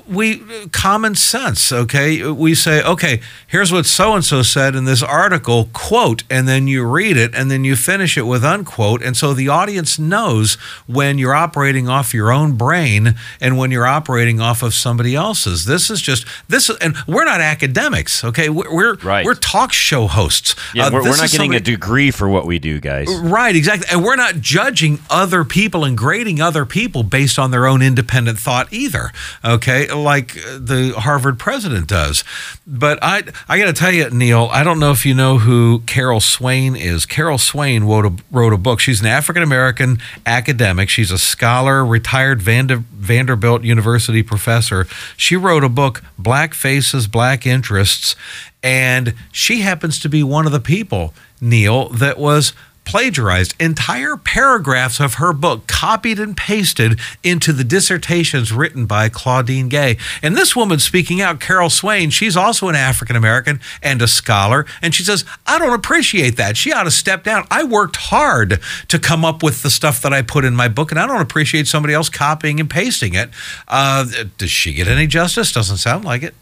we 0.08 0.42
common 0.72 1.14
sense 1.14 1.72
okay? 1.74 2.24
We 2.32 2.56
say 2.56 2.82
okay 2.84 3.20
here's 3.48 3.72
what 3.72 3.86
so 3.86 4.14
and 4.14 4.24
so 4.24 4.42
said 4.42 4.76
in 4.76 4.86
this 4.86 5.04
article 5.04 5.70
quote 5.74 6.24
and 6.30 6.48
then 6.48 6.68
you 6.68 6.86
read 6.86 7.18
it 7.18 7.36
and 7.36 7.52
then 7.52 7.66
you 7.66 7.76
finish 7.76 8.18
it 8.18 8.22
with 8.22 8.46
unquote 8.46 9.02
and 9.02 9.18
so 9.18 9.34
the 9.34 9.50
audience 9.50 10.00
knows 10.00 10.54
when 10.88 11.18
you're 11.18 11.36
operating 11.36 11.90
off 11.90 12.14
your 12.14 12.32
own 12.32 12.54
brain 12.54 13.16
and 13.42 13.58
when 13.58 13.72
you're 13.72 13.86
operating 13.86 14.40
off 14.40 14.64
of 14.64 14.74
somebody 14.74 15.16
else's. 15.16 15.66
This 15.66 15.90
is 15.90 16.02
just 16.02 16.26
this 16.48 16.70
and 16.70 16.96
we're 17.06 17.26
not 17.26 17.42
academics 17.42 18.24
okay? 18.24 18.48
We're 18.48 18.96
right. 18.96 19.26
we're 19.26 19.36
talk 19.36 19.74
show 19.74 20.08
hosts. 20.08 20.56
Yeah, 20.74 20.86
uh, 20.86 20.92
we're, 20.92 21.02
we're, 21.02 21.10
not 21.10 21.30
getting 21.30 21.52
somebody, 21.52 21.58
a 21.58 21.60
degree 21.60 22.12
for 22.12 22.30
what 22.30 22.46
we 22.46 22.58
do 22.58 22.80
guys. 22.80 23.08
Right 23.22 23.56
exactly 23.56 23.88
and 23.92 24.02
we're 24.02 24.16
not 24.16 24.36
judging 24.40 25.00
other 25.10 25.44
people 25.44 25.84
and 25.84 25.98
grading 25.98 26.40
other 26.40 26.66
people 26.66 27.04
based 27.04 27.38
on 27.38 27.52
their 27.52 27.68
own 27.68 27.82
independent 27.82 28.40
thought 28.40 28.72
either 28.72 29.12
okay, 29.44 29.88
like 29.92 30.38
uh, 30.38 30.60
the 30.60 30.94
Harvard 30.98 31.40
president 31.40 31.88
does. 31.88 32.24
But 32.66 33.00
I, 33.02 33.24
I 33.48 33.58
got 33.58 33.66
to 33.66 33.74
tell 33.74 33.92
you, 33.92 34.10
Neil, 34.10 34.50
I 34.52 34.64
don't 34.64 34.80
know 34.80 34.92
if 34.92 35.06
you 35.06 35.14
know 35.14 35.40
who 35.40 35.82
Carol 35.86 36.20
Swain 36.20 36.76
is. 36.76 37.06
Carol 37.06 37.38
Swain 37.38 37.84
wrote 37.84 38.06
a, 38.06 38.14
wrote 38.32 38.54
a 38.54 38.58
book. 38.58 38.80
She's 38.80 39.02
an 39.02 39.08
African 39.08 39.44
American 39.44 40.00
academic. 40.26 40.90
She's 40.90 41.12
a 41.12 41.18
scholar, 41.18 41.86
retired 41.86 42.42
Vander, 42.42 42.84
Vanderbilt 42.92 43.64
University 43.64 44.24
professor. 44.24 44.88
She 45.18 45.36
wrote 45.36 45.64
a 45.64 45.70
book, 45.70 46.04
Black 46.18 46.54
Faces, 46.54 47.08
Black 47.08 47.46
Interests, 47.46 48.16
and 48.64 49.16
she 49.32 49.62
happens 49.62 50.00
to 50.00 50.10
be 50.10 50.24
one 50.24 50.46
of 50.46 50.52
the 50.52 50.60
people, 50.60 51.14
Neil, 51.40 51.90
that 51.90 52.18
was 52.18 52.54
plagiarized 52.92 53.56
entire 53.58 54.18
paragraphs 54.18 55.00
of 55.00 55.14
her 55.14 55.32
book, 55.32 55.66
copied 55.66 56.20
and 56.20 56.36
pasted 56.36 57.00
into 57.24 57.54
the 57.54 57.64
dissertations 57.64 58.52
written 58.52 58.86
by 58.86 59.08
Claudine 59.08 59.70
Gay. 59.70 59.96
And 60.22 60.36
this 60.36 60.58
woman 60.58 60.78
speaking 60.78 61.22
out, 61.22 61.40
Carol 61.40 61.70
Swain, 61.70 62.10
she's 62.10 62.36
also 62.36 62.68
an 62.68 62.76
African 62.76 63.16
American 63.16 63.62
and 63.82 64.02
a 64.02 64.10
scholar. 64.10 64.66
And 64.82 64.94
she 64.94 65.04
says, 65.04 65.24
I 65.48 65.58
don't 65.58 65.72
appreciate 65.72 66.36
that. 66.36 66.58
She 66.58 66.74
ought 66.74 66.84
to 66.84 66.92
step 66.92 67.24
down. 67.24 67.48
I 67.50 67.64
worked 67.64 67.96
hard 67.96 68.60
to 68.90 69.00
come 69.00 69.24
up 69.24 69.42
with 69.42 69.64
the 69.64 69.70
stuff 69.70 70.02
that 70.02 70.12
I 70.12 70.22
put 70.22 70.44
in 70.44 70.54
my 70.54 70.68
book, 70.68 70.92
and 70.92 71.00
I 71.00 71.08
don't 71.08 71.22
appreciate 71.22 71.68
somebody 71.68 71.94
else 71.94 72.10
copying 72.10 72.60
and 72.60 72.70
pasting 72.70 73.14
it. 73.14 73.30
Uh, 73.70 74.06
does 74.38 74.52
she 74.52 74.74
get 74.74 74.90
any 74.90 75.08
justice? 75.08 75.54
Doesn't 75.54 75.78
sound 75.78 76.04
like 76.04 76.24
it. 76.24 76.36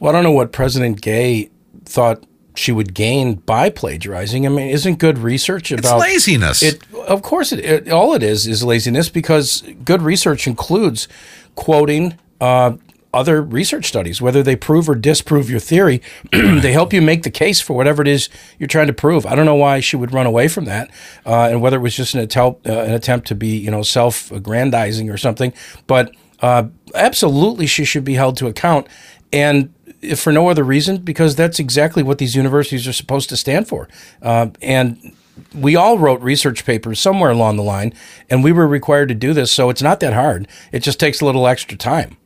Well, 0.00 0.08
I 0.08 0.12
don't 0.14 0.24
know 0.24 0.32
what 0.32 0.52
President 0.52 1.02
Gay 1.02 1.50
thought 1.84 2.24
she 2.58 2.72
would 2.72 2.94
gain 2.94 3.34
by 3.34 3.70
plagiarizing. 3.70 4.46
I 4.46 4.48
mean, 4.48 4.68
isn't 4.68 4.98
good 4.98 5.18
research 5.18 5.70
It's 5.72 5.80
about 5.80 6.00
laziness. 6.00 6.62
It 6.62 6.82
of 7.06 7.22
course 7.22 7.52
it, 7.52 7.60
it 7.60 7.90
all 7.90 8.14
it 8.14 8.22
is 8.22 8.46
is 8.46 8.64
laziness 8.64 9.08
because 9.08 9.62
good 9.84 10.02
research 10.02 10.46
includes 10.46 11.08
quoting 11.54 12.18
uh, 12.40 12.76
other 13.16 13.40
research 13.40 13.86
studies, 13.86 14.20
whether 14.20 14.42
they 14.42 14.56
prove 14.56 14.88
or 14.88 14.94
disprove 14.94 15.48
your 15.48 15.60
theory. 15.60 16.02
they 16.32 16.72
help 16.72 16.92
you 16.92 17.00
make 17.00 17.22
the 17.22 17.30
case 17.30 17.60
for 17.60 17.74
whatever 17.74 18.02
it 18.02 18.08
is 18.08 18.28
you're 18.58 18.66
trying 18.66 18.86
to 18.86 18.92
prove. 18.92 19.24
I 19.24 19.34
don't 19.34 19.46
know 19.46 19.54
why 19.54 19.80
she 19.80 19.96
would 19.96 20.12
run 20.12 20.26
away 20.26 20.48
from 20.48 20.66
that, 20.66 20.90
uh, 21.24 21.48
and 21.50 21.62
whether 21.62 21.78
it 21.78 21.80
was 21.80 21.96
just 21.96 22.14
an 22.14 22.20
attempt 22.20 22.66
uh, 22.66 22.80
an 22.80 22.92
attempt 22.92 23.26
to 23.28 23.34
be 23.34 23.56
you 23.56 23.70
know 23.70 23.82
self-aggrandizing 23.82 25.10
or 25.10 25.16
something. 25.16 25.52
But 25.86 26.14
uh, 26.40 26.64
absolutely, 26.94 27.66
she 27.66 27.84
should 27.84 28.04
be 28.04 28.14
held 28.14 28.36
to 28.38 28.46
account, 28.46 28.86
and 29.32 29.72
if 30.06 30.20
for 30.20 30.32
no 30.32 30.48
other 30.48 30.64
reason, 30.64 30.98
because 30.98 31.36
that's 31.36 31.58
exactly 31.58 32.02
what 32.02 32.18
these 32.18 32.34
universities 32.34 32.86
are 32.86 32.92
supposed 32.92 33.28
to 33.28 33.36
stand 33.36 33.68
for. 33.68 33.88
Uh, 34.22 34.48
and 34.62 35.12
we 35.54 35.76
all 35.76 35.98
wrote 35.98 36.20
research 36.20 36.64
papers 36.64 37.00
somewhere 37.00 37.30
along 37.30 37.56
the 37.56 37.62
line, 37.62 37.92
and 38.30 38.42
we 38.42 38.52
were 38.52 38.66
required 38.66 39.08
to 39.08 39.14
do 39.14 39.32
this. 39.32 39.50
So 39.52 39.70
it's 39.70 39.82
not 39.82 40.00
that 40.00 40.14
hard. 40.14 40.48
It 40.72 40.80
just 40.80 40.98
takes 41.00 41.20
a 41.20 41.24
little 41.24 41.46
extra 41.46 41.76
time. 41.76 42.16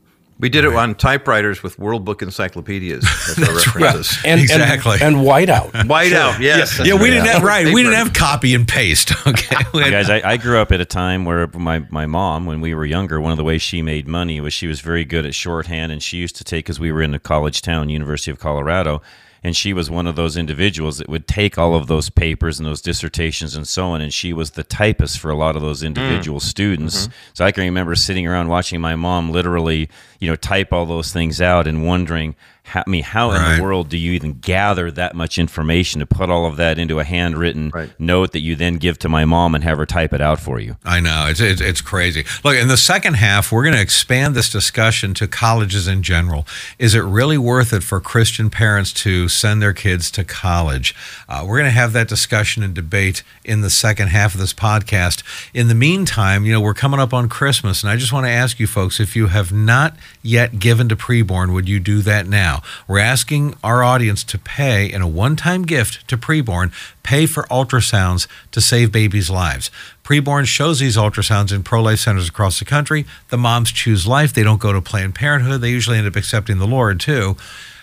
We 0.40 0.48
did 0.48 0.64
it 0.64 0.74
on 0.74 0.94
typewriters 0.94 1.62
with 1.62 1.78
World 1.78 2.04
Book 2.04 2.22
encyclopedias 2.22 3.04
as 3.28 3.38
our 3.38 3.54
references. 3.76 4.18
And, 4.24 4.40
Exactly. 4.40 4.94
And, 4.94 5.16
and 5.16 5.26
whiteout. 5.26 5.70
Whiteout, 5.90 6.40
yes. 6.40 6.80
yeah, 6.82 6.94
we 6.94 7.10
didn't 7.10 7.26
have 7.26 7.42
right. 7.42 7.66
We 7.66 7.82
didn't 7.82 7.96
have 7.96 8.12
copy 8.12 8.54
and 8.54 8.66
paste. 8.66 9.12
Okay, 9.26 9.56
We 9.74 9.90
guys 9.90 10.08
I, 10.10 10.22
I 10.24 10.36
grew 10.38 10.58
up 10.58 10.72
at 10.72 10.80
a 10.80 10.84
time 10.84 11.24
where 11.24 11.46
my, 11.48 11.80
my 11.90 12.06
mom 12.06 12.46
when 12.46 12.60
we 12.60 12.74
were 12.74 12.84
younger 12.84 13.20
one 13.20 13.30
of 13.30 13.36
the 13.36 13.44
ways 13.44 13.62
she 13.62 13.82
made 13.82 14.08
money 14.08 14.40
was 14.40 14.52
she 14.52 14.66
was 14.66 14.80
very 14.80 15.04
good 15.04 15.24
at 15.26 15.34
shorthand 15.34 15.92
and 15.92 16.02
she 16.02 16.16
used 16.16 16.36
to 16.36 16.44
take 16.44 16.64
because 16.64 16.80
we 16.80 16.90
were 16.90 17.02
in 17.02 17.14
a 17.14 17.18
college 17.18 17.62
town 17.62 17.90
university 17.90 18.30
of 18.30 18.40
colorado 18.40 19.02
and 19.42 19.56
she 19.56 19.72
was 19.72 19.90
one 19.90 20.06
of 20.06 20.16
those 20.16 20.36
individuals 20.36 20.98
that 20.98 21.08
would 21.08 21.26
take 21.26 21.56
all 21.56 21.74
of 21.74 21.86
those 21.86 22.10
papers 22.10 22.58
and 22.58 22.66
those 22.66 22.82
dissertations 22.82 23.54
and 23.54 23.66
so 23.66 23.88
on 23.88 24.00
and 24.00 24.12
she 24.12 24.32
was 24.32 24.52
the 24.52 24.64
typist 24.64 25.18
for 25.18 25.30
a 25.30 25.36
lot 25.36 25.56
of 25.56 25.62
those 25.62 25.82
mm. 25.82 25.86
individual 25.86 26.40
students. 26.40 27.02
Mm-hmm. 27.02 27.12
So 27.34 27.44
i 27.44 27.52
can 27.52 27.64
remember 27.64 27.94
sitting 27.94 28.26
around 28.26 28.48
watching 28.48 28.80
my 28.80 28.96
mom 28.96 29.30
literally 29.30 29.88
you 30.18 30.28
know 30.28 30.36
type 30.36 30.72
all 30.72 30.86
those 30.86 31.12
things 31.12 31.40
out 31.40 31.66
and 31.66 31.86
wondering 31.86 32.34
how, 32.70 32.82
I 32.86 32.90
mean, 32.90 33.02
how 33.02 33.32
in 33.32 33.56
the 33.56 33.62
world 33.62 33.88
do 33.88 33.96
you 33.98 34.12
even 34.12 34.38
gather 34.40 34.90
that 34.92 35.14
much 35.14 35.38
information 35.38 36.00
to 36.00 36.06
put 36.06 36.30
all 36.30 36.46
of 36.46 36.56
that 36.56 36.78
into 36.78 36.98
a 36.98 37.04
handwritten 37.04 37.70
Right. 37.74 37.90
note 37.98 38.32
that 38.32 38.40
you 38.40 38.56
then 38.56 38.74
give 38.78 38.98
to 39.00 39.08
my 39.08 39.24
mom 39.24 39.54
and 39.54 39.62
have 39.64 39.78
her 39.78 39.86
type 39.86 40.12
it 40.12 40.20
out 40.20 40.40
for 40.40 40.58
you? 40.58 40.76
I 40.84 41.00
know 41.00 41.26
it's, 41.28 41.40
it's 41.40 41.60
it's 41.60 41.80
crazy. 41.80 42.24
Look, 42.44 42.56
in 42.56 42.68
the 42.68 42.76
second 42.76 43.14
half, 43.14 43.52
we're 43.52 43.62
going 43.64 43.74
to 43.76 43.80
expand 43.82 44.34
this 44.34 44.50
discussion 44.50 45.14
to 45.14 45.26
colleges 45.28 45.86
in 45.86 46.02
general. 46.02 46.46
Is 46.78 46.94
it 46.94 47.00
really 47.00 47.38
worth 47.38 47.72
it 47.72 47.82
for 47.82 48.00
Christian 48.00 48.50
parents 48.50 48.92
to 49.04 49.28
send 49.28 49.60
their 49.60 49.72
kids 49.72 50.10
to 50.12 50.24
college? 50.24 50.94
Uh, 51.28 51.44
we're 51.46 51.58
going 51.58 51.64
to 51.70 51.70
have 51.82 51.92
that 51.92 52.08
discussion 52.08 52.62
and 52.62 52.74
debate 52.74 53.22
in 53.44 53.60
the 53.60 53.70
second 53.70 54.08
half 54.08 54.34
of 54.34 54.40
this 54.40 54.54
podcast. 54.54 55.22
In 55.52 55.68
the 55.68 55.74
meantime, 55.74 56.44
you 56.46 56.52
know, 56.52 56.60
we're 56.60 56.74
coming 56.74 57.00
up 57.00 57.12
on 57.12 57.28
Christmas, 57.28 57.82
and 57.82 57.90
I 57.90 57.96
just 57.96 58.12
want 58.12 58.26
to 58.26 58.30
ask 58.30 58.58
you 58.60 58.66
folks 58.66 59.00
if 59.00 59.16
you 59.16 59.26
have 59.26 59.52
not 59.52 59.96
yet 60.22 60.58
given 60.58 60.88
to 60.88 60.96
preborn, 60.96 61.52
would 61.52 61.68
you 61.68 61.80
do 61.80 62.00
that 62.02 62.26
now? 62.26 62.59
We're 62.88 62.98
asking 62.98 63.54
our 63.62 63.82
audience 63.82 64.24
to 64.24 64.38
pay 64.38 64.90
in 64.90 65.02
a 65.02 65.08
one-time 65.08 65.62
gift 65.62 66.06
to 66.08 66.16
preborn, 66.16 66.72
pay 67.02 67.26
for 67.26 67.44
ultrasounds 67.44 68.26
to 68.52 68.60
save 68.60 68.92
babies' 68.92 69.30
lives. 69.30 69.70
Preborn 70.04 70.46
shows 70.46 70.80
these 70.80 70.96
ultrasounds 70.96 71.52
in 71.52 71.62
pro 71.62 71.82
life 71.82 72.00
centers 72.00 72.28
across 72.28 72.58
the 72.58 72.64
country. 72.64 73.06
The 73.28 73.38
moms 73.38 73.70
choose 73.70 74.06
life. 74.06 74.32
They 74.32 74.42
don't 74.42 74.60
go 74.60 74.72
to 74.72 74.80
Planned 74.80 75.14
Parenthood. 75.14 75.60
They 75.60 75.70
usually 75.70 75.98
end 75.98 76.06
up 76.06 76.16
accepting 76.16 76.58
the 76.58 76.66
Lord 76.66 77.00
too. 77.00 77.36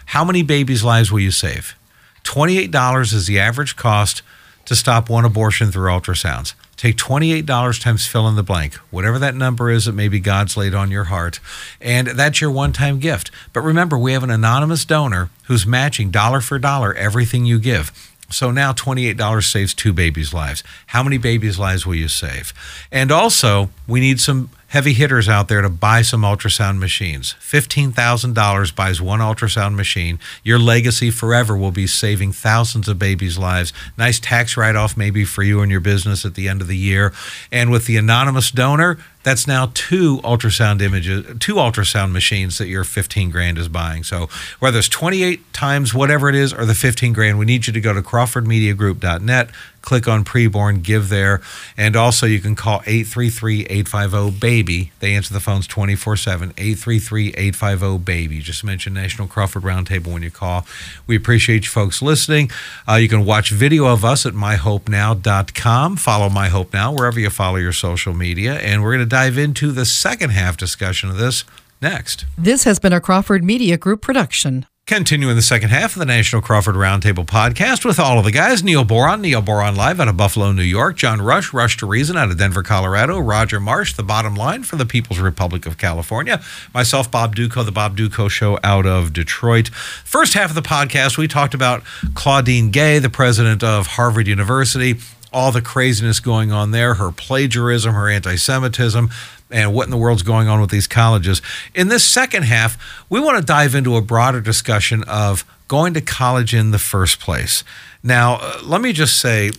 How 0.07 0.23
many 0.23 0.41
babies' 0.41 0.83
lives 0.83 1.11
will 1.11 1.19
you 1.19 1.31
save? 1.31 1.75
$28 2.23 3.13
is 3.13 3.27
the 3.27 3.39
average 3.39 3.75
cost 3.75 4.21
to 4.65 4.75
stop 4.75 5.09
one 5.09 5.23
abortion 5.23 5.71
through 5.71 5.89
ultrasounds. 5.89 6.53
Take 6.77 6.95
$28 6.95 7.81
times 7.81 8.05
fill 8.05 8.27
in 8.27 8.35
the 8.35 8.43
blank, 8.43 8.75
whatever 8.91 9.17
that 9.17 9.33
number 9.33 9.71
is 9.71 9.85
that 9.85 9.93
maybe 9.93 10.19
God's 10.19 10.55
laid 10.55 10.75
on 10.75 10.91
your 10.91 11.05
heart, 11.05 11.39
and 11.81 12.07
that's 12.07 12.39
your 12.39 12.51
one 12.51 12.71
time 12.71 12.99
gift. 12.99 13.31
But 13.51 13.61
remember, 13.61 13.97
we 13.97 14.13
have 14.13 14.23
an 14.23 14.29
anonymous 14.29 14.85
donor 14.85 15.31
who's 15.47 15.65
matching 15.65 16.11
dollar 16.11 16.39
for 16.39 16.59
dollar 16.59 16.93
everything 16.93 17.45
you 17.45 17.57
give. 17.57 17.91
So 18.29 18.51
now 18.51 18.73
$28 18.73 19.43
saves 19.43 19.73
two 19.73 19.91
babies' 19.91 20.33
lives. 20.33 20.63
How 20.87 21.01
many 21.01 21.17
babies' 21.17 21.57
lives 21.57 21.85
will 21.85 21.95
you 21.95 22.07
save? 22.09 22.53
And 22.91 23.11
also, 23.11 23.69
we 23.87 23.99
need 23.99 24.19
some 24.19 24.49
heavy 24.67 24.93
hitters 24.93 25.30
out 25.30 25.47
there 25.47 25.62
to 25.62 25.69
buy 25.69 26.01
some 26.01 26.21
ultrasound 26.21 26.77
machines. 26.77 27.36
$15,000 27.39 28.75
buys 28.75 29.01
one 29.01 29.19
ultrasound 29.19 29.75
machine. 29.75 30.19
Your 30.43 30.60
legacy 30.60 31.10
forever 31.10 31.56
will 31.58 31.71
be 31.71 31.88
saving 31.88 32.34
thousands 32.34 32.88
of 32.88 32.99
babies' 32.99 33.38
lives. 33.38 33.71
Nice 33.97 34.19
tax 34.19 34.58
write 34.58 34.75
off 34.75 34.97
maybe 34.97 35.23
for 35.23 35.43
you 35.43 35.62
and 35.62 35.71
your 35.71 35.80
business 35.80 36.25
at 36.25 36.36
the 36.36 36.49
end 36.49 36.62
of 36.62 36.67
the 36.67 36.77
year. 36.77 37.13
And 37.51 37.71
with 37.71 37.86
the 37.86 37.97
anonymous 37.97 38.51
donor, 38.51 38.97
that's 39.23 39.47
now 39.47 39.71
two 39.73 40.19
ultrasound 40.19 40.82
images, 40.82 41.25
two 41.39 41.56
ultrasound 41.56 42.12
machines 42.12 42.58
that 42.60 42.67
your 42.67 42.84
15 42.84 43.30
grand 43.30 43.58
is 43.58 43.67
buying. 43.67 44.03
So 44.03 44.30
whether 44.60 44.80
it's 44.80 44.88
28 44.88 45.53
times 45.53 45.93
whatever 45.93 46.30
it 46.30 46.36
is 46.36 46.53
or 46.53 46.65
the 46.65 46.73
15 46.73 47.13
grand, 47.13 47.39
we 47.39 47.45
need 47.45 47.67
you 47.67 47.73
to 47.73 47.82
go 47.82 47.93
to 47.93 48.01
crawfordmediagroup.net, 48.01 49.49
click 49.88 50.06
on 50.06 50.26
preborn, 50.26 50.84
give 50.84 51.08
there, 51.08 51.39
and 51.78 51.95
also 51.95 52.26
you 52.26 52.41
can 52.41 52.56
call 52.56 52.82
833-850-BABY. 52.82 54.91
They 55.00 55.15
answer 55.15 55.34
the 55.34 55.39
phones 55.39 55.65
24/7, 55.65 56.52
833-850-BABY. 56.56 58.41
Just 58.41 58.65
mention 58.65 58.93
National 58.93 59.30
Crawford 59.30 59.63
Roundtable 59.63 60.08
when 60.08 60.23
you 60.23 60.32
call. 60.32 60.65
We 61.08 61.15
appreciate 61.15 61.63
you 61.63 61.69
folks 61.69 62.02
listening. 62.02 62.52
Uh, 62.86 62.95
you 62.95 63.08
can 63.08 63.23
watch 63.23 63.52
video 63.52 63.86
of 63.86 64.04
us 64.04 64.26
at 64.26 64.34
myhopenow.com. 64.34 65.95
Follow 65.95 66.30
My 66.30 66.50
Hope 66.50 66.73
Now 66.73 66.91
wherever 66.91 67.17
you 67.17 67.30
follow 67.30 67.56
your 67.56 67.71
social 67.71 68.13
media, 68.13 68.56
and 68.56 68.84
we're 68.84 68.91
going 68.91 69.00
to 69.00 69.10
dive 69.10 69.38
into 69.38 69.71
the 69.71 69.86
second 69.86 70.32
half 70.32 70.58
discussion 70.58 71.10
of 71.10 71.15
this 71.15 71.45
next. 71.82 72.26
This 72.38 72.65
has 72.65 72.78
been 72.78 72.91
a 72.91 73.00
Crawford 73.00 73.45
Media 73.45 73.78
Group 73.78 74.02
production. 74.02 74.65
Continuing 74.88 75.36
the 75.36 75.41
second 75.41 75.67
half 75.67 75.97
of 75.97 76.00
the 76.00 76.06
National 76.06 76.41
Crawford 76.41 76.76
Roundtable 76.76 77.26
podcast 77.26 77.84
with 77.84 78.00
all 78.00 78.19
of 78.19 78.23
the 78.23 78.32
guys. 78.32 78.63
Neil 78.63 78.86
Boron, 78.86 79.19
Neil 79.19 79.41
Boron 79.41 79.76
Live 79.76 80.00
out 80.00 80.08
of 80.08 80.15
Buffalo, 80.15 80.54
New 80.54 80.63
York, 80.63 80.95
John 80.95 81.21
Rush, 81.21 81.52
Rush 81.52 81.76
to 81.78 81.86
Reason 81.86 82.15
out 82.15 82.32
of 82.32 82.38
Denver, 82.38 82.63
Colorado, 82.63 83.19
Roger 83.19 83.60
Marsh, 83.60 83.95
the 83.95 84.02
bottom 84.04 84.34
line 84.34 84.63
for 84.63 84.78
the 84.78 84.86
People's 84.86 85.19
Republic 85.19 85.65
of 85.65 85.78
California, 85.78 86.41
myself, 86.73 87.12
Bob 87.12 87.36
Dutko, 87.36 87.65
the 87.65 87.71
Bob 87.73 87.97
Dutko 87.97 88.30
Show 88.30 88.60
out 88.63 88.86
of 88.86 89.12
Detroit. 89.12 89.67
First 90.06 90.36
half 90.36 90.52
of 90.52 90.56
the 90.56 90.62
podcast, 90.62 91.17
we 91.17 91.28
talked 91.28 91.54
about 91.54 91.84
Claudine 92.13 92.71
Gay, 92.71 93.00
the 93.00 93.10
president 93.10 93.65
of 93.65 93.88
Harvard 93.88 94.26
University, 94.26 94.95
all 95.33 95.51
the 95.51 95.61
craziness 95.61 96.19
going 96.19 96.51
on 96.51 96.71
there, 96.71 96.95
her 96.95 97.11
plagiarism, 97.11 97.93
her 97.93 98.09
anti 98.09 98.35
Semitism 98.35 99.09
and 99.49 99.73
what 99.73 99.85
in 99.85 99.91
the 99.91 99.97
world's 99.97 100.23
going 100.23 100.47
on 100.47 100.59
with 100.59 100.69
these 100.69 100.87
colleges. 100.87 101.41
In 101.73 101.87
this 101.87 102.03
second 102.03 102.43
half, 102.43 102.77
we 103.09 103.19
want 103.19 103.37
to 103.37 103.43
dive 103.45 103.75
into 103.75 103.95
a 103.95 104.01
broader 104.01 104.41
discussion 104.41 105.03
of 105.03 105.45
going 105.67 105.93
to 105.93 106.01
college 106.01 106.53
in 106.53 106.71
the 106.71 106.79
first 106.79 107.19
place. 107.19 107.63
Now, 108.03 108.39
uh, 108.41 108.59
let 108.63 108.81
me 108.81 108.93
just 108.93 109.19
say, 109.19 109.51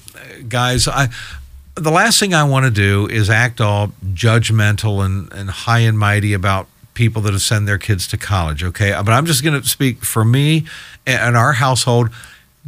guys, 0.49 0.89
I 0.89 1.09
the 1.75 1.91
last 1.91 2.19
thing 2.19 2.35
I 2.35 2.45
want 2.45 2.65
to 2.65 2.71
do 2.71 3.07
is 3.07 3.31
act 3.31 3.61
all 3.61 3.89
judgmental 4.13 5.05
and, 5.05 5.33
and 5.33 5.49
high 5.49 5.81
and 5.81 5.99
mighty 5.99 6.33
about 6.33 6.67
people 6.95 7.23
that 7.23 7.39
sent 7.39 7.67
their 7.67 7.79
kids 7.79 8.09
to 8.09 8.17
college, 8.17 8.65
okay? 8.65 8.91
But 8.91 9.13
I'm 9.13 9.27
just 9.27 9.45
going 9.45 9.61
to 9.61 9.67
speak 9.67 10.05
for 10.05 10.25
me 10.25 10.67
and 11.07 11.37
our 11.37 11.53
household. 11.53 12.11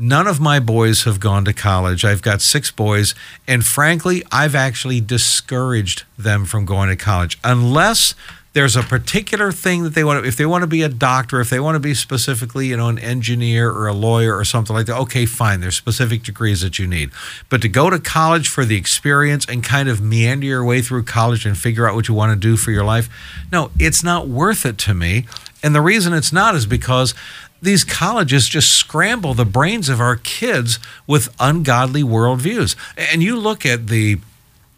None 0.02 0.26
of 0.26 0.40
my 0.40 0.60
boys 0.60 1.04
have 1.04 1.20
gone 1.20 1.44
to 1.44 1.52
college. 1.52 2.06
I've 2.06 2.22
got 2.22 2.40
six 2.40 2.70
boys, 2.70 3.14
and 3.46 3.62
frankly, 3.62 4.22
I've 4.32 4.54
actually 4.54 5.02
discouraged 5.02 6.04
them 6.16 6.46
from 6.46 6.64
going 6.64 6.88
to 6.88 6.96
college 6.96 7.38
unless 7.44 8.14
there's 8.54 8.76
a 8.76 8.82
particular 8.82 9.52
thing 9.52 9.82
that 9.82 9.94
they 9.94 10.02
want 10.02 10.22
to, 10.22 10.26
if 10.26 10.38
they 10.38 10.46
want 10.46 10.62
to 10.62 10.66
be 10.66 10.80
a 10.80 10.88
doctor, 10.88 11.38
if 11.38 11.50
they 11.50 11.60
want 11.60 11.76
to 11.76 11.80
be 11.80 11.92
specifically, 11.92 12.68
you 12.68 12.78
know, 12.78 12.88
an 12.88 12.98
engineer 12.98 13.70
or 13.70 13.88
a 13.88 13.92
lawyer 13.92 14.34
or 14.34 14.42
something 14.42 14.74
like 14.74 14.86
that, 14.86 14.96
okay, 14.96 15.26
fine. 15.26 15.60
There's 15.60 15.76
specific 15.76 16.22
degrees 16.22 16.62
that 16.62 16.78
you 16.78 16.86
need. 16.86 17.10
But 17.50 17.60
to 17.60 17.68
go 17.68 17.90
to 17.90 17.98
college 18.00 18.48
for 18.48 18.64
the 18.64 18.76
experience 18.76 19.44
and 19.50 19.62
kind 19.62 19.90
of 19.90 20.00
meander 20.00 20.46
your 20.46 20.64
way 20.64 20.80
through 20.80 21.02
college 21.02 21.44
and 21.44 21.58
figure 21.58 21.86
out 21.86 21.94
what 21.94 22.08
you 22.08 22.14
want 22.14 22.32
to 22.32 22.40
do 22.40 22.56
for 22.56 22.70
your 22.70 22.84
life, 22.84 23.10
no, 23.52 23.70
it's 23.78 24.02
not 24.02 24.28
worth 24.28 24.64
it 24.64 24.78
to 24.78 24.94
me. 24.94 25.26
And 25.62 25.74
the 25.74 25.82
reason 25.82 26.14
it's 26.14 26.32
not 26.32 26.54
is 26.54 26.64
because 26.64 27.14
these 27.62 27.84
colleges 27.84 28.48
just 28.48 28.70
scramble 28.70 29.34
the 29.34 29.44
brains 29.44 29.88
of 29.88 30.00
our 30.00 30.16
kids 30.16 30.78
with 31.06 31.34
ungodly 31.38 32.02
worldviews. 32.02 32.76
And 32.96 33.22
you 33.22 33.36
look 33.36 33.66
at 33.66 33.88
the 33.88 34.18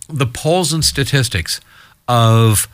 the 0.08 0.26
polls 0.26 0.72
and 0.72 0.84
statistics 0.84 1.60
of 2.06 2.68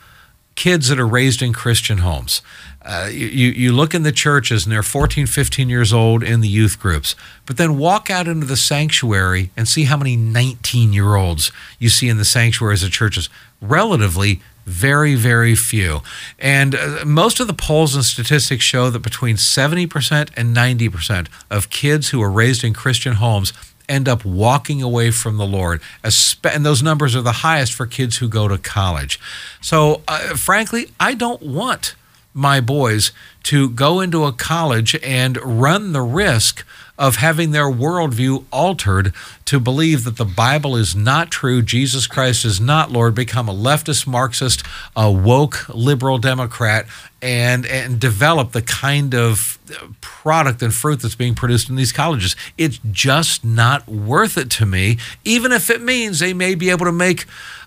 kids 0.55 0.89
that 0.89 0.99
are 0.99 1.07
raised 1.07 1.41
in 1.41 1.53
Christian 1.53 1.99
homes. 1.99 2.41
Uh, 2.81 3.07
you, 3.11 3.49
you 3.49 3.71
look 3.71 3.93
in 3.93 4.03
the 4.03 4.11
churches 4.11 4.65
and 4.65 4.73
they're 4.73 4.83
14, 4.83 5.25
15 5.25 5.69
years 5.69 5.93
old 5.93 6.23
in 6.23 6.41
the 6.41 6.47
youth 6.49 6.79
groups, 6.79 7.15
but 7.45 7.55
then 7.55 7.77
walk 7.77 8.09
out 8.09 8.27
into 8.27 8.45
the 8.45 8.57
sanctuary 8.57 9.51
and 9.55 9.67
see 9.67 9.85
how 9.85 9.95
many 9.95 10.17
19 10.17 10.91
year 10.91 11.15
olds 11.15 11.51
you 11.77 11.87
see 11.87 12.09
in 12.09 12.17
the 12.17 12.25
sanctuaries 12.25 12.83
of 12.83 12.91
churches. 12.91 13.29
Relatively, 13.61 14.41
Very, 14.65 15.15
very 15.15 15.55
few. 15.55 16.01
And 16.37 16.75
uh, 16.75 17.03
most 17.05 17.39
of 17.39 17.47
the 17.47 17.53
polls 17.53 17.95
and 17.95 18.05
statistics 18.05 18.63
show 18.63 18.89
that 18.89 18.99
between 18.99 19.35
70% 19.35 20.29
and 20.35 20.55
90% 20.55 21.27
of 21.49 21.69
kids 21.69 22.09
who 22.09 22.21
are 22.21 22.29
raised 22.29 22.63
in 22.63 22.73
Christian 22.73 23.13
homes 23.13 23.53
end 23.89 24.07
up 24.07 24.23
walking 24.23 24.81
away 24.81 25.11
from 25.11 25.37
the 25.37 25.47
Lord. 25.47 25.81
And 26.03 26.65
those 26.65 26.83
numbers 26.83 27.15
are 27.15 27.21
the 27.21 27.31
highest 27.31 27.73
for 27.73 27.87
kids 27.87 28.17
who 28.17 28.29
go 28.29 28.47
to 28.47 28.57
college. 28.57 29.19
So, 29.61 30.03
uh, 30.07 30.35
frankly, 30.35 30.91
I 30.99 31.15
don't 31.15 31.41
want 31.41 31.95
my 32.33 32.61
boys 32.61 33.11
to 33.43 33.69
go 33.69 33.99
into 33.99 34.25
a 34.25 34.31
college 34.31 34.95
and 35.03 35.37
run 35.41 35.93
the 35.93 36.01
risk 36.01 36.65
of 36.99 37.15
having 37.15 37.51
their 37.51 37.71
worldview 37.71 38.43
altered 38.51 39.13
to 39.45 39.57
believe 39.57 40.03
that 40.03 40.17
the 40.17 40.25
Bible 40.25 40.75
is 40.75 40.93
not 40.93 41.31
true, 41.31 41.61
Jesus 41.61 42.05
Christ 42.05 42.43
is 42.43 42.59
not 42.59 42.91
Lord, 42.91 43.15
become 43.15 43.47
a 43.47 43.53
leftist 43.53 44.05
Marxist, 44.05 44.63
a 44.97 45.09
woke 45.09 45.67
liberal 45.69 46.17
Democrat, 46.17 46.85
and 47.21 47.65
and 47.65 47.99
develop 47.99 48.51
the 48.51 48.61
kind 48.61 49.15
of 49.15 49.57
product 50.01 50.61
and 50.61 50.73
fruit 50.73 51.01
that's 51.01 51.15
being 51.15 51.35
produced 51.35 51.69
in 51.69 51.77
these 51.77 51.93
colleges. 51.93 52.35
It's 52.57 52.79
just 52.91 53.45
not 53.45 53.87
worth 53.87 54.37
it 54.37 54.49
to 54.51 54.65
me, 54.65 54.97
even 55.23 55.53
if 55.53 55.69
it 55.69 55.81
means 55.81 56.19
they 56.19 56.33
may 56.33 56.53
be 56.53 56.69
able 56.69 56.85
to 56.85 56.91
make. 56.91 57.25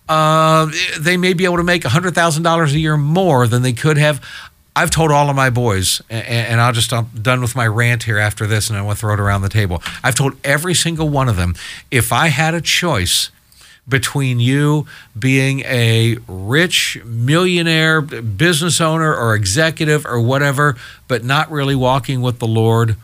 Uh, 0.09 0.68
they 0.98 1.16
may 1.16 1.33
be 1.33 1.44
able 1.44 1.57
to 1.57 1.62
make 1.62 1.85
$100,000 1.85 2.72
a 2.75 2.79
year 2.79 2.96
more 2.96 3.46
than 3.46 3.62
they 3.62 3.72
could 3.72 3.96
have. 3.96 4.20
I've 4.75 4.91
told 4.91 5.11
all 5.11 5.29
of 5.29 5.37
my 5.37 5.51
boys, 5.51 6.01
and, 6.09 6.27
and 6.27 6.61
I'll 6.61 6.73
just, 6.73 6.93
I'm 6.93 7.07
done 7.21 7.41
with 7.43 7.55
my 7.55 7.67
rant 7.67 8.05
here 8.05 8.19
after 8.19 8.47
this, 8.47 8.71
and 8.71 8.79
I 8.79 8.83
want 8.83 8.99
to 8.99 9.01
throw 9.01 9.15
it 9.15 9.21
around 9.21 9.43
the 9.43 9.49
table. 9.49 9.83
I've 10.03 10.15
told 10.15 10.35
every 10.45 10.75
single 10.75 11.09
one 11.09 11.29
of 11.29 11.37
them 11.37 11.55
if 11.91 12.13
I 12.13 12.29
had 12.29 12.55
a 12.55 12.61
choice 12.61 13.31
between 13.89 14.41
you 14.41 14.87
being 15.19 15.61
a 15.61 16.17
rich 16.29 16.99
millionaire 17.05 18.01
business 18.01 18.81
owner 18.81 19.15
or 19.15 19.35
executive 19.35 20.07
or 20.07 20.21
whatever, 20.21 20.77
but 21.09 21.25
not 21.25 21.51
really 21.51 21.75
walking 21.75 22.23
with 22.23 22.39
the 22.39 22.47
Lord, 22.47 22.97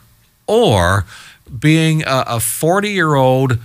or 0.47 1.05
being 1.59 2.03
a 2.07 2.41
40 2.41 2.91
year 2.91 3.15
old 3.15 3.59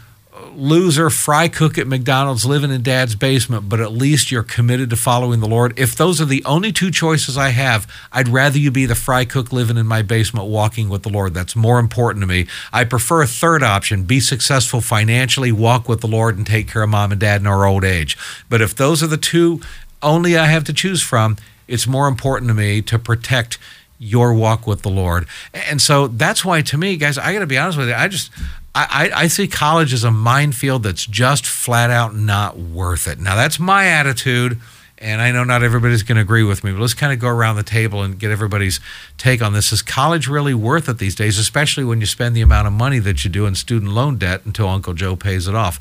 loser 0.56 1.10
fry 1.10 1.48
cook 1.48 1.78
at 1.78 1.88
McDonald's 1.88 2.46
living 2.46 2.72
in 2.72 2.84
dad's 2.84 3.16
basement, 3.16 3.70
but 3.70 3.80
at 3.80 3.92
least 3.92 4.32
you're 4.32 4.44
committed 4.44 4.90
to 4.90 4.96
following 4.96 5.40
the 5.40 5.48
Lord. 5.48 5.78
If 5.78 5.96
those 5.96 6.20
are 6.22 6.26
the 6.26 6.44
only 6.46 6.72
two 6.72 6.92
choices 6.92 7.38
I 7.38 7.50
have, 7.50 7.88
I'd 8.12 8.28
rather 8.28 8.58
you 8.58 8.72
be 8.72 8.86
the 8.86 8.96
fry 8.96 9.26
cook 9.26 9.52
living 9.52 9.78
in 9.78 9.88
my 9.88 10.02
basement 10.02 10.48
walking 10.48 10.90
with 10.90 11.04
the 11.04 11.10
Lord. 11.10 11.34
That's 11.34 11.56
more 11.56 11.80
important 11.80 12.22
to 12.24 12.28
me. 12.28 12.48
I 12.72 12.84
prefer 12.84 13.22
a 13.22 13.28
third 13.28 13.64
option 13.64 14.04
be 14.04 14.20
successful 14.20 14.82
financially, 14.82 15.52
walk 15.52 15.88
with 15.90 16.02
the 16.02 16.08
Lord, 16.08 16.38
and 16.38 16.46
take 16.46 16.68
care 16.68 16.84
of 16.84 16.90
mom 16.90 17.12
and 17.12 17.22
dad 17.22 17.42
in 17.42 17.48
our 17.48 17.66
old 17.66 17.84
age. 17.84 18.18
But 18.50 18.62
if 18.62 18.76
those 18.76 19.02
are 19.02 19.08
the 19.08 19.18
two 19.18 19.62
only 20.02 20.38
I 20.38 20.46
have 20.46 20.64
to 20.66 20.74
choose 20.74 21.02
from, 21.02 21.38
it's 21.68 21.88
more 21.88 22.08
important 22.08 22.50
to 22.50 22.54
me 22.54 22.82
to 22.84 23.00
protect 23.00 23.58
your 23.98 24.34
walk 24.34 24.68
with 24.68 24.82
the 24.82 24.90
Lord. 24.90 25.26
And 25.54 25.82
so 25.82 26.08
that's 26.08 26.44
why, 26.44 26.62
to 26.64 26.78
me, 26.78 26.98
guys, 26.98 27.18
I 27.18 27.34
got 27.34 27.40
to 27.40 27.48
be 27.48 27.58
honest 27.58 27.78
with 27.78 27.88
you. 27.88 27.96
I 27.96 28.10
just, 28.10 28.32
I, 28.76 29.12
I, 29.14 29.28
see 29.28 29.48
college 29.48 29.94
as 29.94 30.04
a 30.04 30.10
minefield 30.10 30.82
that's 30.82 31.06
just 31.06 31.46
flat 31.46 31.92
out 31.92 32.16
not 32.16 32.58
worth 32.58 33.08
it. 33.08 33.20
Now, 33.20 33.36
that's 33.36 33.60
my 33.60 33.86
attitude, 33.86 34.60
and 34.98 35.22
I 35.22 35.32
know 35.32 35.44
not 35.44 35.62
everybody's 35.62 36.02
going 36.02 36.16
to 36.16 36.24
agree 36.24 36.42
with 36.44 36.64
me, 36.64 36.72
but 36.72 36.82
let's 36.82 36.96
kind 36.96 37.14
of 37.14 37.20
go 37.20 37.28
around 37.28 37.58
the 37.58 37.64
table 37.64 38.02
and 38.02 38.18
get 38.18 38.32
everybody's 38.32 38.80
take 39.16 39.44
on 39.44 39.54
this. 39.54 39.72
Is 39.72 39.84
college 39.84 40.28
really 40.28 40.56
worth 40.56 40.90
it 40.90 40.98
these 40.98 41.14
days, 41.14 41.38
especially 41.38 41.84
when 41.84 42.00
you 42.00 42.08
spend 42.08 42.36
the 42.36 42.42
amount 42.42 42.66
of 42.66 42.74
money 42.74 42.98
that 42.98 43.24
you 43.24 43.30
do 43.30 43.46
in 43.46 43.54
student 43.54 43.92
loan 43.92 44.18
debt 44.18 44.42
until 44.44 44.68
Uncle 44.68 44.96
Joe 44.96 45.16
pays 45.16 45.48
it 45.48 45.54
off? 45.54 45.80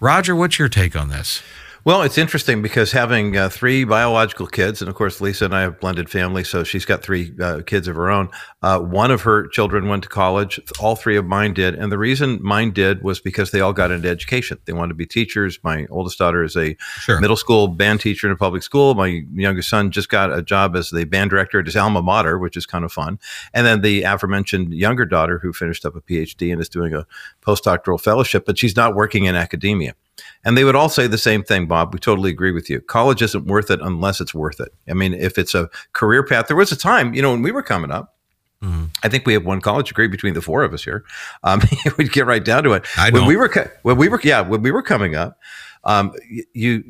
Roger, 0.00 0.34
what's 0.34 0.58
your 0.58 0.68
take 0.68 0.96
on 0.96 1.10
this? 1.10 1.42
Well, 1.84 2.02
it's 2.02 2.16
interesting 2.16 2.62
because 2.62 2.92
having 2.92 3.36
uh, 3.36 3.48
three 3.48 3.82
biological 3.82 4.46
kids, 4.46 4.80
and 4.80 4.88
of 4.88 4.94
course, 4.94 5.20
Lisa 5.20 5.46
and 5.46 5.54
I 5.54 5.62
have 5.62 5.80
blended 5.80 6.08
family, 6.08 6.44
so 6.44 6.62
she's 6.62 6.84
got 6.84 7.02
three 7.02 7.32
uh, 7.42 7.62
kids 7.66 7.88
of 7.88 7.96
her 7.96 8.08
own. 8.08 8.28
Uh, 8.62 8.78
one 8.78 9.10
of 9.10 9.22
her 9.22 9.48
children 9.48 9.88
went 9.88 10.04
to 10.04 10.08
college. 10.08 10.60
All 10.78 10.94
three 10.94 11.16
of 11.16 11.26
mine 11.26 11.54
did. 11.54 11.74
And 11.74 11.90
the 11.90 11.98
reason 11.98 12.38
mine 12.40 12.70
did 12.70 13.02
was 13.02 13.18
because 13.18 13.50
they 13.50 13.60
all 13.60 13.72
got 13.72 13.90
into 13.90 14.08
education. 14.08 14.58
They 14.64 14.72
wanted 14.72 14.90
to 14.90 14.94
be 14.94 15.06
teachers. 15.06 15.58
My 15.64 15.86
oldest 15.90 16.18
daughter 16.18 16.44
is 16.44 16.56
a 16.56 16.76
sure. 17.00 17.18
middle 17.18 17.36
school 17.36 17.66
band 17.66 18.00
teacher 18.00 18.28
in 18.28 18.32
a 18.32 18.36
public 18.36 18.62
school. 18.62 18.94
My 18.94 19.24
youngest 19.34 19.68
son 19.68 19.90
just 19.90 20.08
got 20.08 20.32
a 20.32 20.40
job 20.40 20.76
as 20.76 20.90
the 20.90 21.04
band 21.04 21.30
director 21.30 21.58
at 21.58 21.66
his 21.66 21.76
alma 21.76 22.00
mater, 22.00 22.38
which 22.38 22.56
is 22.56 22.64
kind 22.64 22.84
of 22.84 22.92
fun. 22.92 23.18
And 23.52 23.66
then 23.66 23.80
the 23.80 24.04
aforementioned 24.04 24.72
younger 24.72 25.04
daughter 25.04 25.40
who 25.40 25.52
finished 25.52 25.84
up 25.84 25.96
a 25.96 26.00
PhD 26.00 26.52
and 26.52 26.60
is 26.60 26.68
doing 26.68 26.94
a 26.94 27.08
postdoctoral 27.44 28.00
fellowship, 28.00 28.46
but 28.46 28.56
she's 28.56 28.76
not 28.76 28.94
working 28.94 29.24
in 29.24 29.34
academia. 29.34 29.96
And 30.44 30.56
they 30.56 30.64
would 30.64 30.76
all 30.76 30.88
say 30.88 31.06
the 31.06 31.18
same 31.18 31.42
thing, 31.42 31.66
Bob. 31.66 31.92
We 31.92 32.00
totally 32.00 32.30
agree 32.30 32.52
with 32.52 32.68
you. 32.68 32.80
College 32.80 33.22
isn't 33.22 33.46
worth 33.46 33.70
it 33.70 33.80
unless 33.80 34.20
it's 34.20 34.34
worth 34.34 34.60
it. 34.60 34.74
I 34.88 34.94
mean, 34.94 35.14
if 35.14 35.38
it's 35.38 35.54
a 35.54 35.68
career 35.92 36.24
path, 36.24 36.48
there 36.48 36.56
was 36.56 36.72
a 36.72 36.76
time, 36.76 37.14
you 37.14 37.22
know, 37.22 37.30
when 37.30 37.42
we 37.42 37.52
were 37.52 37.62
coming 37.62 37.90
up, 37.90 38.16
Mm-hmm. 38.62 38.84
I 39.02 39.08
think 39.08 39.26
we 39.26 39.32
have 39.32 39.44
one 39.44 39.60
college 39.60 39.88
degree 39.88 40.06
between 40.06 40.34
the 40.34 40.40
four 40.40 40.62
of 40.62 40.72
us 40.72 40.84
here. 40.84 41.04
Um, 41.42 41.60
we'd 41.98 42.12
get 42.12 42.26
right 42.26 42.44
down 42.44 42.62
to 42.64 42.74
it. 42.74 42.86
I 42.96 43.10
when 43.10 43.26
we 43.26 43.36
were 43.36 43.50
when 43.82 43.96
we 43.96 44.08
were 44.08 44.20
yeah 44.22 44.40
when 44.40 44.62
we 44.62 44.70
were 44.70 44.82
coming 44.82 45.16
up, 45.16 45.38
um, 45.84 46.12
you 46.52 46.84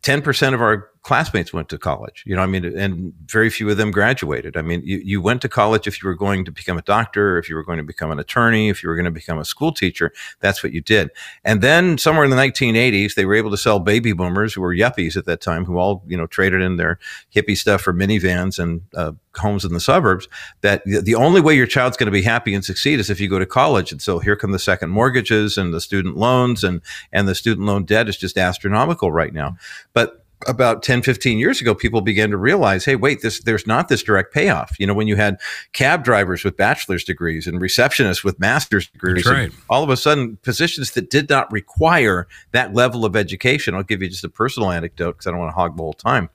ten 0.00 0.22
percent 0.22 0.54
of 0.54 0.62
our 0.62 0.88
classmates 1.02 1.52
went 1.52 1.68
to 1.68 1.78
college. 1.78 2.22
You 2.26 2.36
know, 2.36 2.42
I 2.42 2.46
mean, 2.46 2.64
and 2.64 3.12
very 3.26 3.50
few 3.50 3.68
of 3.68 3.76
them 3.76 3.90
graduated. 3.90 4.56
I 4.56 4.62
mean, 4.62 4.82
you, 4.84 4.98
you 4.98 5.20
went 5.20 5.42
to 5.42 5.48
college 5.48 5.86
if 5.88 6.00
you 6.02 6.08
were 6.08 6.14
going 6.14 6.44
to 6.44 6.52
become 6.52 6.78
a 6.78 6.82
doctor, 6.82 7.38
if 7.38 7.48
you 7.48 7.56
were 7.56 7.64
going 7.64 7.78
to 7.78 7.84
become 7.84 8.12
an 8.12 8.20
attorney, 8.20 8.68
if 8.68 8.82
you 8.82 8.88
were 8.88 8.94
going 8.94 9.06
to 9.06 9.10
become 9.10 9.38
a 9.38 9.44
school 9.44 9.72
teacher. 9.72 10.12
That's 10.40 10.62
what 10.62 10.72
you 10.72 10.80
did. 10.80 11.10
And 11.44 11.60
then 11.60 11.98
somewhere 11.98 12.24
in 12.24 12.30
the 12.30 12.36
1980s, 12.36 13.14
they 13.14 13.24
were 13.24 13.34
able 13.34 13.50
to 13.50 13.56
sell 13.56 13.80
baby 13.80 14.12
boomers 14.12 14.54
who 14.54 14.60
were 14.60 14.74
yuppies 14.74 15.16
at 15.16 15.24
that 15.24 15.40
time, 15.40 15.64
who 15.64 15.76
all 15.76 16.04
you 16.06 16.16
know 16.16 16.26
traded 16.26 16.62
in 16.62 16.76
their 16.76 17.00
hippie 17.34 17.56
stuff 17.56 17.80
for 17.80 17.92
minivans 17.92 18.60
and 18.60 18.82
uh, 18.94 19.12
homes 19.36 19.64
in 19.64 19.72
the 19.72 19.80
suburbs. 19.80 20.28
That 20.60 20.84
the 20.84 21.16
only 21.16 21.40
way 21.40 21.54
your 21.54 21.66
child's 21.66 21.96
going 21.96 22.06
to 22.06 22.12
be 22.12 22.22
happy 22.22 22.54
and 22.54 22.64
succeed 22.64 23.00
is 23.00 23.10
if 23.10 23.18
you 23.18 23.28
go 23.28 23.40
to 23.40 23.46
college. 23.46 23.90
And 23.90 24.00
so 24.00 24.20
here 24.20 24.36
come 24.36 24.52
the 24.52 24.58
second 24.58 24.90
mortgages 24.90 25.58
and 25.58 25.74
the 25.74 25.80
student 25.80 26.16
loans 26.16 26.62
and 26.62 26.80
and 27.12 27.26
the 27.26 27.34
student 27.34 27.66
loan 27.66 27.84
debt 27.84 28.08
is 28.08 28.16
just 28.16 28.38
astronomical 28.38 29.10
right 29.10 29.32
now. 29.32 29.56
But 29.92 30.21
about 30.46 30.82
10 30.82 31.02
15 31.02 31.38
years 31.38 31.60
ago 31.60 31.74
people 31.74 32.00
began 32.00 32.30
to 32.30 32.36
realize 32.36 32.84
hey 32.84 32.96
wait 32.96 33.22
this 33.22 33.40
there's 33.40 33.66
not 33.66 33.88
this 33.88 34.02
direct 34.02 34.32
payoff. 34.32 34.78
You 34.78 34.86
know 34.86 34.94
when 34.94 35.06
you 35.06 35.16
had 35.16 35.40
cab 35.72 36.04
drivers 36.04 36.44
with 36.44 36.56
bachelor's 36.56 37.04
degrees 37.04 37.46
and 37.46 37.60
receptionists 37.60 38.24
with 38.24 38.38
master's 38.38 38.88
degrees 38.88 39.26
right. 39.26 39.52
all 39.68 39.82
of 39.82 39.90
a 39.90 39.96
sudden 39.96 40.36
positions 40.38 40.92
that 40.92 41.10
did 41.10 41.28
not 41.28 41.50
require 41.52 42.26
that 42.52 42.74
level 42.74 43.04
of 43.04 43.16
education. 43.16 43.74
I'll 43.74 43.82
give 43.82 44.02
you 44.02 44.08
just 44.08 44.24
a 44.24 44.28
personal 44.28 44.70
anecdote 44.70 45.12
because 45.12 45.26
i 45.26 45.30
don't 45.30 45.40
want 45.40 45.50
to 45.50 45.54
hog 45.54 45.76
the 45.76 45.82
whole 45.82 45.92
time. 45.92 46.28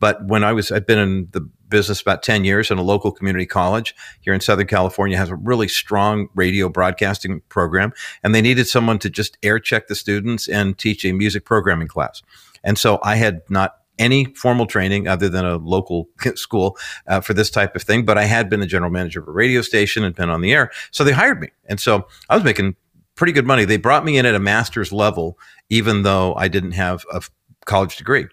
But 0.00 0.24
when 0.26 0.44
i 0.44 0.52
was 0.52 0.70
i've 0.72 0.86
been 0.86 0.98
in 0.98 1.28
the 1.32 1.48
business 1.72 2.02
about 2.02 2.22
10 2.22 2.44
years 2.44 2.70
in 2.70 2.76
a 2.76 2.82
local 2.82 3.10
community 3.10 3.46
college 3.46 3.94
here 4.20 4.34
in 4.34 4.40
southern 4.40 4.66
california 4.66 5.16
has 5.16 5.30
a 5.30 5.34
really 5.34 5.66
strong 5.66 6.28
radio 6.34 6.68
broadcasting 6.68 7.40
program 7.48 7.94
and 8.22 8.34
they 8.34 8.42
needed 8.42 8.66
someone 8.66 8.98
to 8.98 9.08
just 9.08 9.38
air 9.42 9.58
check 9.58 9.88
the 9.88 9.94
students 9.94 10.48
and 10.48 10.76
teach 10.76 11.02
a 11.06 11.12
music 11.12 11.46
programming 11.46 11.88
class 11.88 12.22
and 12.64 12.78
so 12.78 12.98
I 13.02 13.16
had 13.16 13.42
not 13.48 13.76
any 13.98 14.24
formal 14.34 14.66
training 14.66 15.06
other 15.06 15.28
than 15.28 15.44
a 15.44 15.56
local 15.56 16.08
school 16.34 16.76
uh, 17.06 17.20
for 17.20 17.34
this 17.34 17.50
type 17.50 17.76
of 17.76 17.82
thing, 17.82 18.04
but 18.04 18.18
I 18.18 18.24
had 18.24 18.48
been 18.48 18.60
the 18.60 18.66
general 18.66 18.90
manager 18.90 19.20
of 19.20 19.28
a 19.28 19.32
radio 19.32 19.62
station 19.62 20.04
and 20.04 20.14
been 20.14 20.30
on 20.30 20.40
the 20.40 20.52
air. 20.52 20.70
So 20.90 21.04
they 21.04 21.12
hired 21.12 21.40
me. 21.40 21.48
And 21.66 21.80
so 21.80 22.06
I 22.28 22.34
was 22.34 22.44
making 22.44 22.76
pretty 23.14 23.32
good 23.32 23.46
money. 23.46 23.64
They 23.64 23.76
brought 23.76 24.04
me 24.04 24.18
in 24.18 24.26
at 24.26 24.34
a 24.34 24.40
master's 24.40 24.92
level, 24.92 25.38
even 25.70 26.02
though 26.02 26.34
I 26.34 26.48
didn't 26.48 26.72
have 26.72 27.04
a 27.12 27.22
college 27.64 27.96
degree. 27.96 28.26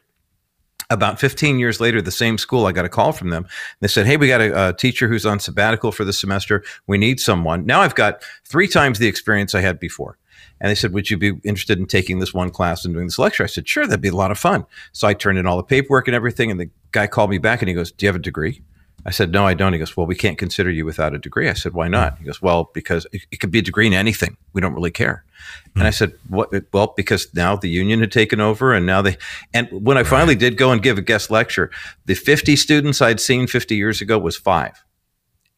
About 0.92 1.20
15 1.20 1.60
years 1.60 1.80
later, 1.80 2.02
the 2.02 2.10
same 2.10 2.40
school, 2.40 2.66
I 2.66 2.72
got 2.72 2.86
a 2.86 2.90
call 2.90 3.12
from 3.12 3.30
them. 3.30 3.46
They 3.80 3.88
said, 3.88 4.08
Hey, 4.08 4.18
we 4.18 4.28
got 4.28 4.42
a, 4.42 4.70
a 4.70 4.74
teacher 4.74 5.08
who's 5.08 5.26
on 5.26 5.40
sabbatical 5.40 5.92
for 5.92 6.04
the 6.04 6.14
semester. 6.14 6.64
We 6.88 6.98
need 6.98 7.20
someone. 7.20 7.68
Now 7.68 7.82
I've 7.82 7.94
got 7.94 8.24
three 8.44 8.68
times 8.68 8.98
the 8.98 9.08
experience 9.08 9.54
I 9.54 9.62
had 9.62 9.80
before. 9.80 10.18
And 10.62 10.70
they 10.70 10.76
said, 10.76 10.94
Would 10.94 11.10
you 11.10 11.18
be 11.18 11.34
interested 11.44 11.80
in 11.80 11.86
taking 11.86 12.20
this 12.20 12.34
one 12.34 12.50
class 12.50 12.86
and 12.86 12.94
doing 12.94 13.08
this 13.08 13.20
lecture? 13.20 13.44
I 13.44 13.48
said, 13.48 13.68
Sure, 13.68 13.86
that'd 13.86 14.02
be 14.02 14.10
a 14.10 14.16
lot 14.16 14.32
of 14.32 14.40
fun. 14.40 14.66
So 14.92 15.08
I 15.08 15.14
turned 15.14 15.38
in 15.38 15.46
all 15.46 15.58
the 15.58 15.64
paperwork 15.64 16.08
and 16.08 16.16
everything. 16.16 16.52
And 16.52 16.60
the 16.60 16.70
guy 16.92 17.08
called 17.08 17.30
me 17.30 17.38
back 17.38 17.62
and 17.62 17.70
he 17.70 17.76
goes, 17.76 17.92
Do 17.92 18.06
you 18.06 18.08
have 18.08 18.16
a 18.16 18.20
degree? 18.20 18.62
I 19.06 19.12
said, 19.12 19.32
No, 19.32 19.46
I 19.46 19.54
don't. 19.54 19.74
He 19.74 19.80
goes, 19.80 19.96
Well, 19.96 20.06
we 20.06 20.16
can't 20.16 20.38
consider 20.38 20.70
you 20.70 20.86
without 20.86 21.16
a 21.16 21.18
degree. 21.18 21.50
I 21.50 21.54
said, 21.54 21.74
Why 21.74 21.88
not? 21.88 22.18
He 22.18 22.26
goes, 22.26 22.42
Well, 22.42 22.70
because 22.74 23.08
it, 23.12 23.22
it 23.32 23.40
could 23.40 23.52
be 23.52 23.60
a 23.60 23.64
degree 23.64 23.88
in 23.88 23.94
anything. 23.94 24.38
We 24.54 24.62
don't 24.62 24.74
really 24.74 24.92
care. 24.92 25.24
Mm-hmm. 25.70 25.80
And 25.80 25.88
I 25.88 25.92
said, 25.92 26.14
What? 26.28 26.54
Well, 26.74 26.94
because 26.98 27.34
now 27.34 27.56
the 27.56 27.70
union 27.70 28.02
had 28.02 28.12
taken 28.12 28.42
over 28.42 28.74
and 28.74 28.86
now 28.86 29.02
they, 29.02 29.18
and 29.54 29.70
when 29.72 29.98
I 29.98 30.04
finally 30.04 30.36
did 30.36 30.58
go 30.58 30.72
and 30.72 30.84
give 30.84 30.98
a 30.98 31.02
guest 31.02 31.32
lecture, 31.32 31.72
the 32.06 32.16
50 32.16 32.56
students 32.56 33.02
I'd 33.02 33.20
seen 33.20 33.48
50 33.48 33.76
years 33.76 34.02
ago 34.02 34.20
was 34.20 34.36
five 34.36 34.84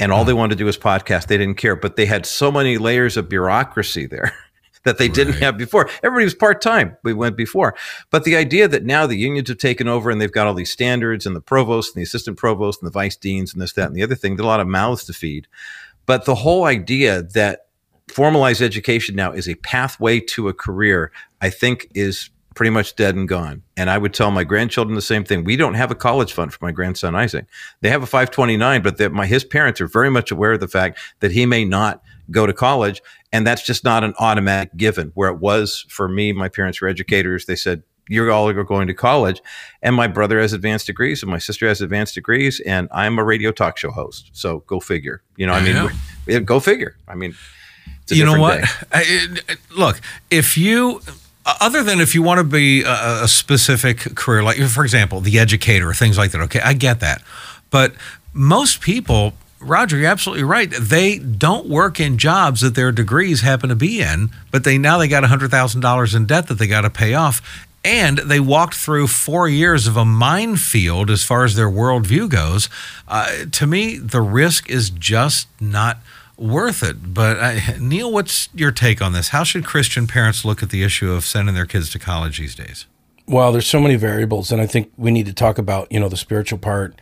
and 0.02 0.12
all 0.12 0.26
they 0.26 0.34
wanted 0.34 0.56
to 0.56 0.56
do 0.56 0.66
was 0.66 0.78
podcast. 0.80 1.28
They 1.28 1.38
didn't 1.38 1.58
care, 1.58 1.76
but 1.76 1.96
they 1.96 2.08
had 2.08 2.26
so 2.26 2.52
many 2.52 2.80
layers 2.80 3.18
of 3.18 3.30
bureaucracy 3.30 4.08
there 4.08 4.34
that 4.84 4.98
they 4.98 5.08
didn't 5.08 5.34
have 5.34 5.58
before. 5.58 5.90
Everybody 6.04 6.26
was 6.26 6.36
part 6.36 6.62
time. 6.62 6.98
We 7.04 7.14
went 7.14 7.38
before, 7.38 7.76
but 8.10 8.24
the 8.24 8.36
idea 8.36 8.68
that 8.68 8.84
now 8.84 9.08
the 9.08 9.18
unions 9.18 9.50
have 9.50 9.58
taken 9.58 9.88
over 9.88 10.10
and 10.10 10.20
they've 10.20 10.32
got 10.32 10.48
all 10.48 10.54
these 10.54 10.72
standards 10.72 11.26
and 11.26 11.36
the 11.36 11.42
provost 11.42 11.96
and 11.96 12.02
the 12.02 12.06
assistant 12.06 12.38
provost 12.38 12.82
and 12.82 12.88
the 12.88 12.94
vice 12.94 13.16
deans 13.16 13.54
and 13.54 13.62
this, 13.62 13.74
that, 13.74 13.88
and 13.88 13.96
the 13.96 14.04
other 14.04 14.16
thing. 14.16 14.36
There's 14.36 14.46
a 14.46 14.48
lot 14.48 14.60
of 14.60 14.68
mouths 14.68 15.06
to 15.06 15.14
feed, 15.14 15.48
but 16.06 16.26
the 16.26 16.36
whole 16.36 16.66
idea 16.66 17.22
that 17.22 17.68
formalized 18.08 18.62
education 18.62 19.16
now 19.16 19.32
is 19.32 19.48
a 19.48 19.56
pathway 19.56 20.20
to 20.20 20.50
a 20.50 20.54
career, 20.54 21.12
I 21.42 21.50
think 21.50 21.88
is 21.96 22.30
pretty 22.54 22.70
much 22.70 22.96
dead 22.96 23.16
and 23.16 23.28
gone. 23.28 23.64
And 23.78 23.90
I 23.90 23.98
would 23.98 24.14
tell 24.14 24.30
my 24.30 24.44
grandchildren 24.44 24.96
the 24.96 25.02
same 25.02 25.24
thing. 25.24 25.44
We 25.44 25.56
don't 25.56 25.76
have 25.76 25.92
a 25.92 25.96
college 25.96 26.34
fund 26.34 26.54
for 26.54 26.64
my 26.64 26.72
grandson 26.72 27.16
Isaac. 27.16 27.46
They 27.80 27.90
have 27.90 28.04
a 28.04 28.06
529, 28.06 28.82
but 28.82 29.12
my 29.12 29.26
his 29.26 29.46
parents 29.46 29.80
are 29.80 29.88
very 29.88 30.10
much 30.10 30.32
aware 30.32 30.54
of 30.54 30.60
the 30.60 30.68
fact 30.68 31.00
that 31.22 31.32
he 31.32 31.46
may 31.46 31.64
not 31.64 32.04
go 32.32 32.46
to 32.46 32.54
college, 32.54 33.02
and 33.32 33.46
that's 33.46 33.64
just 33.66 33.84
not 33.84 34.04
an 34.04 34.14
automatic 34.20 34.76
given. 34.78 35.12
Where 35.16 35.30
it 35.30 35.40
was 35.40 35.86
for 35.90 36.08
me, 36.08 36.32
my 36.34 36.50
parents 36.50 36.82
were 36.82 36.88
educators. 36.88 37.46
They 37.46 37.56
said 37.56 37.84
you're 38.08 38.32
all 38.32 38.52
going 38.52 38.88
to 38.88 38.94
college, 38.94 39.42
and 39.82 39.96
my 39.96 40.08
brother 40.08 40.40
has 40.40 40.54
advanced 40.54 40.88
degrees, 40.88 41.22
and 41.22 41.32
my 41.32 41.38
sister 41.38 41.68
has 41.68 41.82
advanced 41.82 42.16
degrees, 42.16 42.60
and 42.62 42.88
I'm 42.92 43.20
a 43.20 43.24
radio 43.24 43.52
talk 43.52 43.78
show 43.78 43.92
host. 43.92 44.32
So 44.34 44.60
go 44.68 44.80
figure. 44.80 45.22
You 45.38 45.48
know, 45.48 45.54
I 45.54 45.90
mean, 46.28 46.44
go 46.44 46.60
figure. 46.60 46.98
I 47.08 47.16
mean. 47.16 47.36
You 48.08 48.26
know 48.26 48.40
what? 48.40 48.64
I, 48.92 49.30
look, 49.78 50.02
if 50.30 50.58
you 50.58 51.02
other 51.46 51.84
than 51.84 52.00
if 52.00 52.14
you 52.14 52.22
want 52.22 52.40
to 52.40 52.44
be 52.44 52.84
a, 52.84 53.24
a, 53.24 53.28
specific 53.28 53.98
career, 54.16 54.44
like 54.44 54.58
for 54.58 54.84
example, 54.84 55.22
the 55.22 55.40
educator 55.40 55.90
or 55.90 55.94
things 55.94 56.18
like 56.18 56.32
that. 56.32 56.42
Okay, 56.42 56.60
I 56.60 56.74
get 56.74 57.00
that, 57.00 57.24
but 57.70 57.94
most 58.34 58.82
people, 58.82 59.34
Roger, 59.62 59.98
you're 59.98 60.10
absolutely 60.10 60.44
right. 60.44 60.72
They 60.72 61.18
don't 61.18 61.68
work 61.68 62.00
in 62.00 62.18
jobs 62.18 62.62
that 62.62 62.76
their 62.76 62.92
degrees 62.92 63.42
happen 63.42 63.70
to 63.70 63.76
be 63.76 64.02
in, 64.02 64.30
but 64.50 64.64
they 64.64 64.78
now 64.78 64.98
they 64.98 65.08
got 65.08 65.24
hundred 65.24 65.52
thousand 65.52 65.82
dollars 65.82 66.16
in 66.16 66.26
debt 66.26 66.48
that 66.48 66.56
they 66.56 66.68
got 66.68 66.82
to 66.82 66.90
pay 66.90 67.14
off, 67.14 67.68
and 67.84 68.18
they 68.20 68.40
walked 68.40 68.76
through 68.76 69.08
four 69.08 69.48
years 69.48 69.88
of 69.88 69.98
a 69.98 70.06
minefield 70.06 71.10
as 71.10 71.24
far 71.24 71.44
as 71.44 71.56
their 71.56 71.70
worldview 71.70 72.30
goes. 72.30 72.70
Uh, 73.08 73.46
to 73.52 73.68
me, 73.68 73.98
the 73.98 74.22
risk 74.22 74.70
is 74.70 74.90
just 74.90 75.48
not 75.60 76.00
worth 76.38 76.84
it. 76.84 77.14
But 77.14 77.40
I, 77.40 77.78
Neil, 77.80 78.12
what's 78.12 78.50
your 78.54 78.72
take 78.72 79.02
on 79.02 79.14
this? 79.14 79.30
How 79.30 79.44
should 79.44 79.66
Christian 79.66 80.08
parents 80.08 80.44
look 80.44 80.64
at 80.64 80.70
the 80.70 80.84
issue 80.84 81.12
of 81.12 81.24
sending 81.26 81.56
their 81.56 81.66
kids 81.66 81.90
to 81.92 82.00
college 82.00 82.40
these 82.40 82.56
days? 82.56 82.86
Well, 83.28 83.52
there's 83.52 83.68
so 83.68 83.80
many 83.80 83.96
variables, 83.96 84.52
and 84.52 84.62
I 84.62 84.66
think 84.66 84.92
we 84.98 85.12
need 85.12 85.28
to 85.28 85.34
talk 85.34 85.58
about 85.58 85.92
you 85.92 86.00
know 86.00 86.10
the 86.10 86.18
spiritual 86.18 86.60
part 86.60 87.00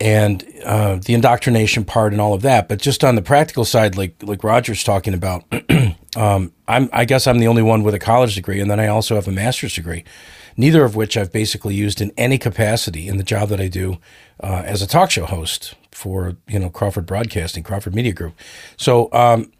and 0.00 0.44
uh, 0.64 0.96
the 0.96 1.14
indoctrination 1.14 1.84
part 1.84 2.12
and 2.12 2.20
all 2.20 2.34
of 2.34 2.42
that. 2.42 2.68
But 2.68 2.80
just 2.80 3.04
on 3.04 3.14
the 3.14 3.22
practical 3.22 3.64
side, 3.64 3.96
like 3.96 4.16
like 4.22 4.42
Roger's 4.42 4.82
talking 4.82 5.14
about, 5.14 5.44
um, 6.16 6.52
I'm 6.66 6.88
I 6.92 7.04
guess 7.04 7.26
I'm 7.26 7.38
the 7.38 7.48
only 7.48 7.62
one 7.62 7.82
with 7.82 7.94
a 7.94 7.98
college 7.98 8.34
degree, 8.34 8.60
and 8.60 8.70
then 8.70 8.80
I 8.80 8.88
also 8.88 9.14
have 9.14 9.28
a 9.28 9.32
master's 9.32 9.74
degree. 9.74 10.04
Neither 10.56 10.84
of 10.84 10.96
which 10.96 11.16
I've 11.16 11.32
basically 11.32 11.74
used 11.74 12.00
in 12.00 12.12
any 12.16 12.36
capacity 12.36 13.08
in 13.08 13.16
the 13.16 13.22
job 13.22 13.48
that 13.50 13.60
I 13.60 13.68
do 13.68 13.98
uh, 14.42 14.62
as 14.64 14.82
a 14.82 14.86
talk 14.86 15.10
show 15.10 15.26
host 15.26 15.74
for 15.92 16.36
you 16.48 16.58
know 16.58 16.70
Crawford 16.70 17.06
Broadcasting, 17.06 17.62
Crawford 17.62 17.94
Media 17.94 18.12
Group. 18.12 18.34
So 18.76 19.12
um, 19.12 19.52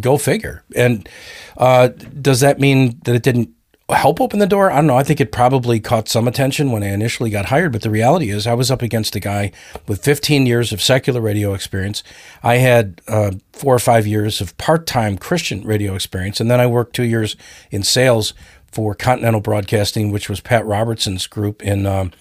go 0.00 0.18
figure. 0.18 0.64
And 0.74 1.08
uh, 1.56 1.88
does 1.88 2.40
that 2.40 2.60
mean 2.60 2.98
that 3.04 3.14
it 3.14 3.22
didn't 3.22 3.50
help 3.96 4.20
open 4.20 4.38
the 4.38 4.46
door? 4.46 4.70
I 4.70 4.76
don't 4.76 4.86
know. 4.86 4.98
I 4.98 5.02
think 5.02 5.20
it 5.20 5.32
probably 5.32 5.80
caught 5.80 6.08
some 6.08 6.28
attention 6.28 6.70
when 6.70 6.82
I 6.82 6.88
initially 6.88 7.30
got 7.30 7.46
hired, 7.46 7.72
but 7.72 7.82
the 7.82 7.90
reality 7.90 8.28
is 8.28 8.46
I 8.46 8.54
was 8.54 8.70
up 8.70 8.82
against 8.82 9.16
a 9.16 9.20
guy 9.20 9.50
with 9.86 10.04
15 10.04 10.44
years 10.44 10.72
of 10.72 10.82
secular 10.82 11.20
radio 11.20 11.54
experience. 11.54 12.02
I 12.42 12.56
had 12.56 13.00
uh, 13.08 13.32
four 13.52 13.74
or 13.74 13.78
five 13.78 14.06
years 14.06 14.40
of 14.42 14.56
part-time 14.58 15.16
Christian 15.16 15.62
radio 15.62 15.94
experience, 15.94 16.38
and 16.38 16.50
then 16.50 16.60
I 16.60 16.66
worked 16.66 16.94
two 16.94 17.04
years 17.04 17.36
in 17.70 17.82
sales 17.82 18.34
for 18.70 18.94
Continental 18.94 19.40
Broadcasting, 19.40 20.12
which 20.12 20.28
was 20.28 20.40
Pat 20.40 20.66
Robertson's 20.66 21.26
group 21.26 21.62
in. 21.62 21.86
Um, 21.86 22.12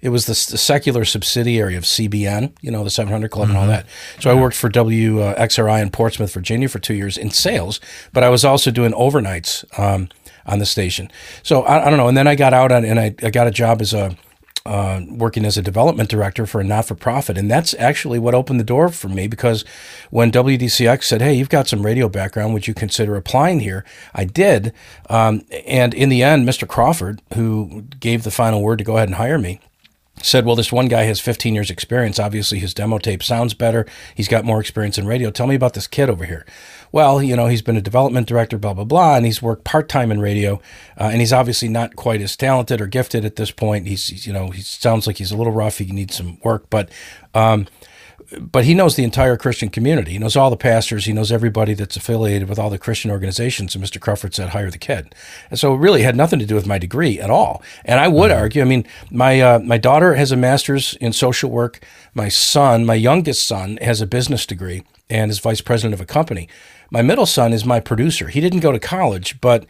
it 0.00 0.10
was 0.10 0.26
the, 0.26 0.32
the, 0.32 0.58
secular 0.58 1.06
subsidiary 1.06 1.76
of 1.76 1.84
CBN, 1.84 2.52
you 2.60 2.70
know, 2.70 2.84
the 2.84 2.90
700 2.90 3.30
Club 3.30 3.48
mm-hmm. 3.48 3.56
and 3.56 3.58
all 3.70 3.74
mm-hmm. 3.74 3.86
that. 3.86 4.22
So 4.22 4.30
I 4.30 4.34
worked 4.34 4.54
for 4.54 4.68
WXRI 4.68 5.80
in 5.80 5.88
Portsmouth, 5.88 6.34
Virginia 6.34 6.68
for 6.68 6.78
two 6.78 6.92
years 6.92 7.16
in 7.16 7.30
sales, 7.30 7.80
but 8.12 8.22
I 8.22 8.28
was 8.28 8.44
also 8.44 8.70
doing 8.70 8.92
overnights 8.92 9.64
um, 9.78 10.10
on 10.46 10.58
the 10.58 10.66
station. 10.66 11.10
So 11.42 11.62
I, 11.62 11.86
I, 11.86 11.90
don't 11.90 11.98
know. 11.98 12.08
And 12.08 12.16
then 12.16 12.26
I 12.26 12.34
got 12.34 12.52
out 12.52 12.72
on, 12.72 12.84
and 12.84 12.98
I, 12.98 13.14
I 13.22 13.30
got 13.30 13.46
a 13.46 13.50
job 13.50 13.80
as 13.80 13.92
a 13.94 14.16
uh, 14.66 15.02
working 15.10 15.44
as 15.44 15.58
a 15.58 15.62
development 15.62 16.08
director 16.08 16.46
for 16.46 16.60
a 16.60 16.64
not 16.64 16.86
for 16.86 16.94
profit. 16.94 17.36
And 17.36 17.50
that's 17.50 17.74
actually 17.78 18.18
what 18.18 18.34
opened 18.34 18.58
the 18.58 18.64
door 18.64 18.88
for 18.88 19.08
me 19.08 19.26
because 19.26 19.62
when 20.10 20.32
WDCX 20.32 21.04
said, 21.04 21.20
Hey, 21.20 21.34
you've 21.34 21.50
got 21.50 21.68
some 21.68 21.84
radio 21.84 22.08
background, 22.08 22.54
would 22.54 22.66
you 22.66 22.72
consider 22.72 23.14
applying 23.14 23.60
here? 23.60 23.84
I 24.14 24.24
did. 24.24 24.72
Um, 25.10 25.42
and 25.66 25.92
in 25.92 26.08
the 26.08 26.22
end, 26.22 26.48
Mr. 26.48 26.66
Crawford, 26.66 27.20
who 27.34 27.82
gave 28.00 28.22
the 28.22 28.30
final 28.30 28.62
word 28.62 28.78
to 28.78 28.84
go 28.84 28.96
ahead 28.96 29.08
and 29.08 29.16
hire 29.16 29.38
me, 29.38 29.60
said, 30.22 30.46
Well, 30.46 30.56
this 30.56 30.72
one 30.72 30.88
guy 30.88 31.02
has 31.02 31.20
15 31.20 31.54
years' 31.54 31.70
experience. 31.70 32.18
Obviously, 32.18 32.58
his 32.58 32.74
demo 32.74 32.98
tape 32.98 33.22
sounds 33.22 33.54
better. 33.54 33.86
He's 34.14 34.28
got 34.28 34.44
more 34.44 34.60
experience 34.60 34.96
in 34.96 35.06
radio. 35.06 35.30
Tell 35.30 35.46
me 35.46 35.54
about 35.54 35.74
this 35.74 35.86
kid 35.86 36.08
over 36.08 36.24
here. 36.24 36.46
Well, 36.94 37.20
you 37.20 37.34
know, 37.34 37.48
he's 37.48 37.60
been 37.60 37.76
a 37.76 37.80
development 37.80 38.28
director, 38.28 38.56
blah, 38.56 38.72
blah, 38.72 38.84
blah, 38.84 39.16
and 39.16 39.26
he's 39.26 39.42
worked 39.42 39.64
part 39.64 39.88
time 39.88 40.12
in 40.12 40.20
radio. 40.20 40.60
Uh, 40.96 41.08
and 41.10 41.18
he's 41.18 41.32
obviously 41.32 41.68
not 41.68 41.96
quite 41.96 42.20
as 42.20 42.36
talented 42.36 42.80
or 42.80 42.86
gifted 42.86 43.24
at 43.24 43.34
this 43.34 43.50
point. 43.50 43.88
He's, 43.88 44.06
he's, 44.06 44.28
you 44.28 44.32
know, 44.32 44.50
he 44.50 44.62
sounds 44.62 45.08
like 45.08 45.18
he's 45.18 45.32
a 45.32 45.36
little 45.36 45.52
rough. 45.52 45.78
He 45.78 45.86
needs 45.86 46.14
some 46.14 46.38
work. 46.44 46.70
But, 46.70 46.90
um, 47.34 47.66
but 48.40 48.64
he 48.64 48.74
knows 48.74 48.94
the 48.94 49.02
entire 49.02 49.36
Christian 49.36 49.70
community. 49.70 50.12
He 50.12 50.18
knows 50.20 50.36
all 50.36 50.50
the 50.50 50.56
pastors. 50.56 51.04
He 51.04 51.12
knows 51.12 51.32
everybody 51.32 51.74
that's 51.74 51.96
affiliated 51.96 52.48
with 52.48 52.60
all 52.60 52.70
the 52.70 52.78
Christian 52.78 53.10
organizations. 53.10 53.74
And 53.74 53.82
Mr. 53.82 54.00
Crawford 54.00 54.32
said, 54.32 54.50
hire 54.50 54.70
the 54.70 54.78
kid. 54.78 55.16
And 55.50 55.58
so 55.58 55.74
it 55.74 55.78
really 55.78 56.02
had 56.02 56.14
nothing 56.14 56.38
to 56.38 56.46
do 56.46 56.54
with 56.54 56.68
my 56.68 56.78
degree 56.78 57.18
at 57.18 57.28
all. 57.28 57.60
And 57.84 57.98
I 57.98 58.06
would 58.06 58.30
mm-hmm. 58.30 58.40
argue, 58.40 58.62
I 58.62 58.66
mean, 58.66 58.86
my, 59.10 59.40
uh, 59.40 59.58
my 59.58 59.78
daughter 59.78 60.14
has 60.14 60.30
a 60.30 60.36
master's 60.36 60.94
in 61.00 61.12
social 61.12 61.50
work. 61.50 61.84
My 62.14 62.28
son, 62.28 62.86
my 62.86 62.94
youngest 62.94 63.44
son, 63.44 63.78
has 63.82 64.00
a 64.00 64.06
business 64.06 64.46
degree 64.46 64.84
and 65.10 65.30
is 65.30 65.40
vice 65.40 65.60
president 65.60 65.94
of 65.94 66.00
a 66.00 66.06
company. 66.06 66.48
My 66.90 67.02
middle 67.02 67.26
son 67.26 67.52
is 67.52 67.64
my 67.64 67.80
producer. 67.80 68.28
He 68.28 68.40
didn't 68.40 68.60
go 68.60 68.72
to 68.72 68.78
college, 68.78 69.40
but 69.40 69.66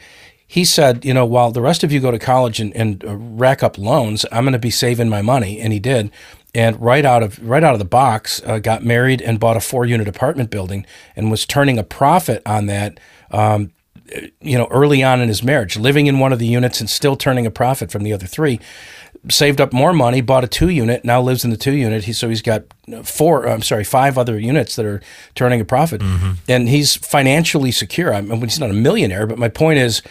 he 0.47 0.65
said, 0.65 1.05
you 1.05 1.15
know, 1.15 1.25
while 1.25 1.51
the 1.51 1.63
rest 1.63 1.83
of 1.83 1.91
you 1.91 2.01
go 2.01 2.11
to 2.11 2.19
college 2.19 2.61
and, 2.61 2.75
and 2.77 3.05
uh, 3.05 3.17
rack 3.17 3.63
up 3.63 3.79
loans, 3.79 4.27
I'm 4.31 4.45
going 4.45 4.53
to 4.53 4.59
be 4.59 4.71
saving 4.71 5.09
my 5.09 5.23
money. 5.23 5.61
And 5.61 5.73
he 5.73 5.79
did 5.81 6.11
and 6.55 6.81
right 6.81 7.05
out 7.05 7.23
of 7.23 7.43
right 7.47 7.65
out 7.65 7.73
of 7.73 7.79
the 7.79 7.85
box 7.85 8.41
uh, 8.47 8.59
got 8.59 8.85
married 8.85 9.21
and 9.21 9.41
bought 9.41 9.57
a 9.57 9.61
four 9.61 9.85
unit 9.85 10.07
apartment 10.07 10.51
building 10.51 10.87
and 11.17 11.31
was 11.31 11.45
turning 11.45 11.79
a 11.79 11.83
profit 11.83 12.41
on 12.47 12.67
that 12.67 13.01
um, 13.31 13.73
you 14.41 14.57
know 14.57 14.69
early 14.71 15.03
on 15.03 15.21
in 15.21 15.29
his 15.29 15.43
marriage 15.43 15.77
living 15.77 16.07
in 16.07 16.19
one 16.19 16.33
of 16.33 16.39
the 16.39 16.47
units 16.47 16.81
and 16.81 16.89
still 16.89 17.17
turning 17.17 17.47
a 17.47 17.51
profit 17.51 17.91
from 17.91 18.05
the 18.05 18.13
other 18.13 18.27
three 18.27 18.61
saved 19.31 19.61
up 19.61 19.73
more 19.73 19.93
money 19.93 20.21
bought 20.21 20.45
a 20.45 20.49
two 20.49 20.69
unit 20.69 21.05
now 21.05 21.21
lives 21.21 21.45
in 21.45 21.51
the 21.51 21.57
two 21.57 21.73
unit. 21.73 22.05
He, 22.05 22.13
so 22.13 22.29
he's 22.29 22.43
got 22.43 22.65
four 23.03 23.49
i'm 23.49 23.63
sorry 23.63 23.83
five 23.85 24.19
other 24.19 24.39
units 24.39 24.77
that 24.77 24.85
are 24.85 25.01
turning 25.35 25.61
a 25.61 25.65
profit. 25.65 26.03
Mm-hmm. 26.03 26.33
and 26.49 26.69
he's 26.69 26.97
financially 26.97 27.71
secure. 27.71 28.13
I 28.13 28.21
mean, 28.21 28.41
he's 28.43 28.61
not 28.61 28.71
a 28.71 28.75
millionaire 28.75 29.27
but 29.27 29.39
my 29.39 29.49
point 29.49 29.79
is 29.79 30.03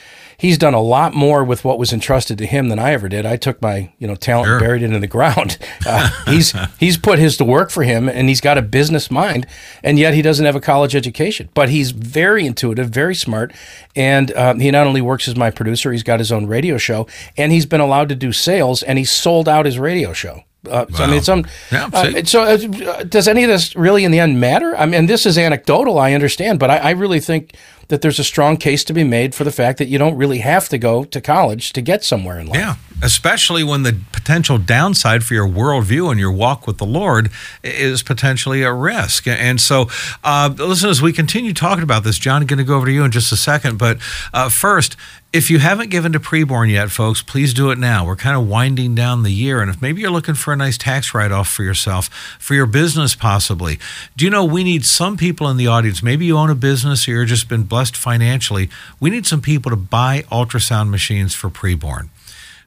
he's 0.44 0.58
done 0.58 0.74
a 0.74 0.82
lot 0.82 1.16
more 1.16 1.42
with 1.42 1.64
what 1.64 1.80
was 1.80 1.94
entrusted 1.94 2.38
to 2.38 2.46
him 2.46 2.68
than 2.68 2.78
I 2.78 2.92
ever 2.92 3.08
did. 3.08 3.26
I 3.26 3.38
took 3.38 3.62
my 3.62 3.92
you 3.98 4.06
know 4.06 4.16
talent 4.16 4.48
sure. 4.48 4.60
buried 4.60 4.84
it 4.84 4.92
in 4.94 5.02
the 5.02 5.08
ground. 5.08 5.58
Uh, 5.86 6.10
he's 6.26 6.54
he's 6.80 6.98
put 6.98 7.20
his 7.20 7.36
to 7.38 7.46
work 7.46 7.70
for 7.70 7.84
him, 7.84 8.08
and 8.08 8.30
he's 8.30 8.42
got 8.42 8.58
a 8.58 8.62
business 8.62 9.12
mind, 9.12 9.46
and 9.84 10.00
yet 10.00 10.14
he 10.14 10.22
doesn't 10.22 10.46
have 10.46 10.56
a 10.56 10.62
college 10.62 10.96
education. 10.96 11.50
But 11.54 11.70
he's 11.70 11.92
very 11.92 12.46
intuitive, 12.46 12.90
very 12.90 13.16
smart, 13.16 13.54
and 13.96 14.36
um, 14.36 14.60
he 14.60 14.72
not 14.72 14.88
only 14.88 15.02
works 15.02 15.28
as 15.28 15.36
my 15.36 15.52
producer, 15.52 15.92
he's 15.92 16.04
got 16.04 16.20
his 16.20 16.32
own 16.32 16.48
radio 16.48 16.78
show, 16.78 17.08
and 17.38 17.52
he's 17.52 17.66
been 17.66 17.82
allowed 17.82 18.10
to 18.10 18.16
do 18.16 18.32
sales, 18.32 18.82
and 18.82 18.98
he 18.98 19.06
sold 19.06 19.50
out 19.50 19.66
his 19.66 19.80
radio 19.80 20.14
show. 20.14 20.44
Uh, 20.66 20.86
wow. 20.90 20.98
so, 20.98 21.04
I 21.04 21.08
mean, 21.08 21.22
some. 21.22 21.46
Yeah, 21.72 21.90
uh, 21.94 22.24
so, 22.24 22.44
uh, 22.44 23.04
does 23.04 23.28
any 23.28 23.44
of 23.44 23.50
this 23.50 23.76
really, 23.76 24.06
in 24.06 24.12
the 24.12 24.20
end, 24.20 24.40
matter? 24.40 24.76
I 24.78 24.86
mean, 24.86 25.08
this 25.08 25.26
is 25.26 25.38
anecdotal, 25.38 26.00
I 26.00 26.14
understand, 26.14 26.60
but 26.60 26.70
I, 26.70 26.78
I 26.78 26.90
really 26.92 27.20
think 27.20 27.56
that 27.90 28.02
there's 28.02 28.20
a 28.20 28.24
strong 28.24 28.58
case 28.58 28.84
to 28.86 28.94
be 28.94 29.04
made 29.04 29.36
for 29.36 29.44
the 29.44 29.52
fact 29.52 29.78
that 29.78 29.88
you 29.88 29.98
don't 29.98 30.16
really 30.16 30.40
have 30.40 30.70
to 30.70 30.78
go 30.78 31.04
to 31.04 31.20
college 31.20 31.74
to 31.74 31.82
get 31.82 32.04
somewhere 32.04 32.40
in 32.40 32.48
life. 32.48 32.58
Yeah, 32.58 32.76
especially 33.02 33.64
when 33.64 33.84
the 33.84 33.98
potential 34.12 34.58
downside 34.58 35.24
for 35.24 35.34
your 35.34 35.48
worldview 35.48 36.10
and 36.10 36.20
your 36.20 36.32
walk 36.32 36.66
with 36.66 36.78
the 36.78 36.86
Lord 36.86 37.30
is 37.62 38.02
potentially 38.02 38.64
a 38.64 38.74
risk. 38.74 39.28
And 39.28 39.60
so, 39.60 39.90
uh, 40.24 40.54
listen, 40.58 40.90
as 40.90 41.02
we 41.02 41.12
continue 41.12 41.54
talking 41.54 41.84
about 41.84 42.04
this, 42.04 42.18
John, 42.18 42.42
I'm 42.42 42.48
going 42.48 42.58
to 42.58 42.64
go 42.64 42.78
over 42.78 42.86
to 42.86 42.92
you 42.92 43.04
in 43.04 43.12
just 43.12 43.32
a 43.32 43.38
second. 43.38 43.78
But 43.78 43.98
uh, 44.34 44.50
first, 44.50 44.96
if 45.34 45.50
you 45.50 45.58
haven't 45.58 45.90
given 45.90 46.14
to 46.14 46.20
preborn 46.20 46.70
yet, 46.70 46.92
folks, 46.92 47.24
please 47.24 47.56
do 47.56 47.72
it 47.72 47.80
now. 47.80 48.06
We're 48.06 48.16
kind 48.16 48.38
of 48.38 48.48
winding 48.48 48.94
down 48.94 49.24
the 49.24 49.32
year. 49.32 49.62
And 49.62 49.70
if 49.72 49.82
maybe 49.82 50.00
you're 50.00 50.12
looking 50.12 50.36
for 50.36 50.54
a 50.54 50.56
nice 50.56 50.78
tax 50.78 51.16
write 51.16 51.32
off 51.32 51.50
for 51.50 51.64
yourself, 51.64 52.08
for 52.40 52.54
your 52.54 52.68
business 52.68 53.16
possibly, 53.16 53.80
do 54.16 54.26
you 54.26 54.32
know 54.32 54.46
we 54.46 54.64
need 54.64 54.86
some 54.86 55.18
people 55.18 55.50
in 55.50 55.58
the 55.58 55.66
audience? 55.66 56.04
Maybe 56.04 56.26
you 56.26 56.38
own 56.38 56.52
a 56.52 56.56
business 56.56 57.08
or 57.08 57.14
you've 57.14 57.30
just 57.30 57.50
been 57.50 57.64
blessed 57.64 57.98
financially. 57.98 58.70
We 59.00 59.10
need 59.10 59.26
some 59.26 59.42
people 59.42 59.72
to 59.72 59.76
buy 59.76 60.22
ultrasound 60.32 60.92
machines 60.92 61.34
for 61.34 61.50
preborn 61.50 62.10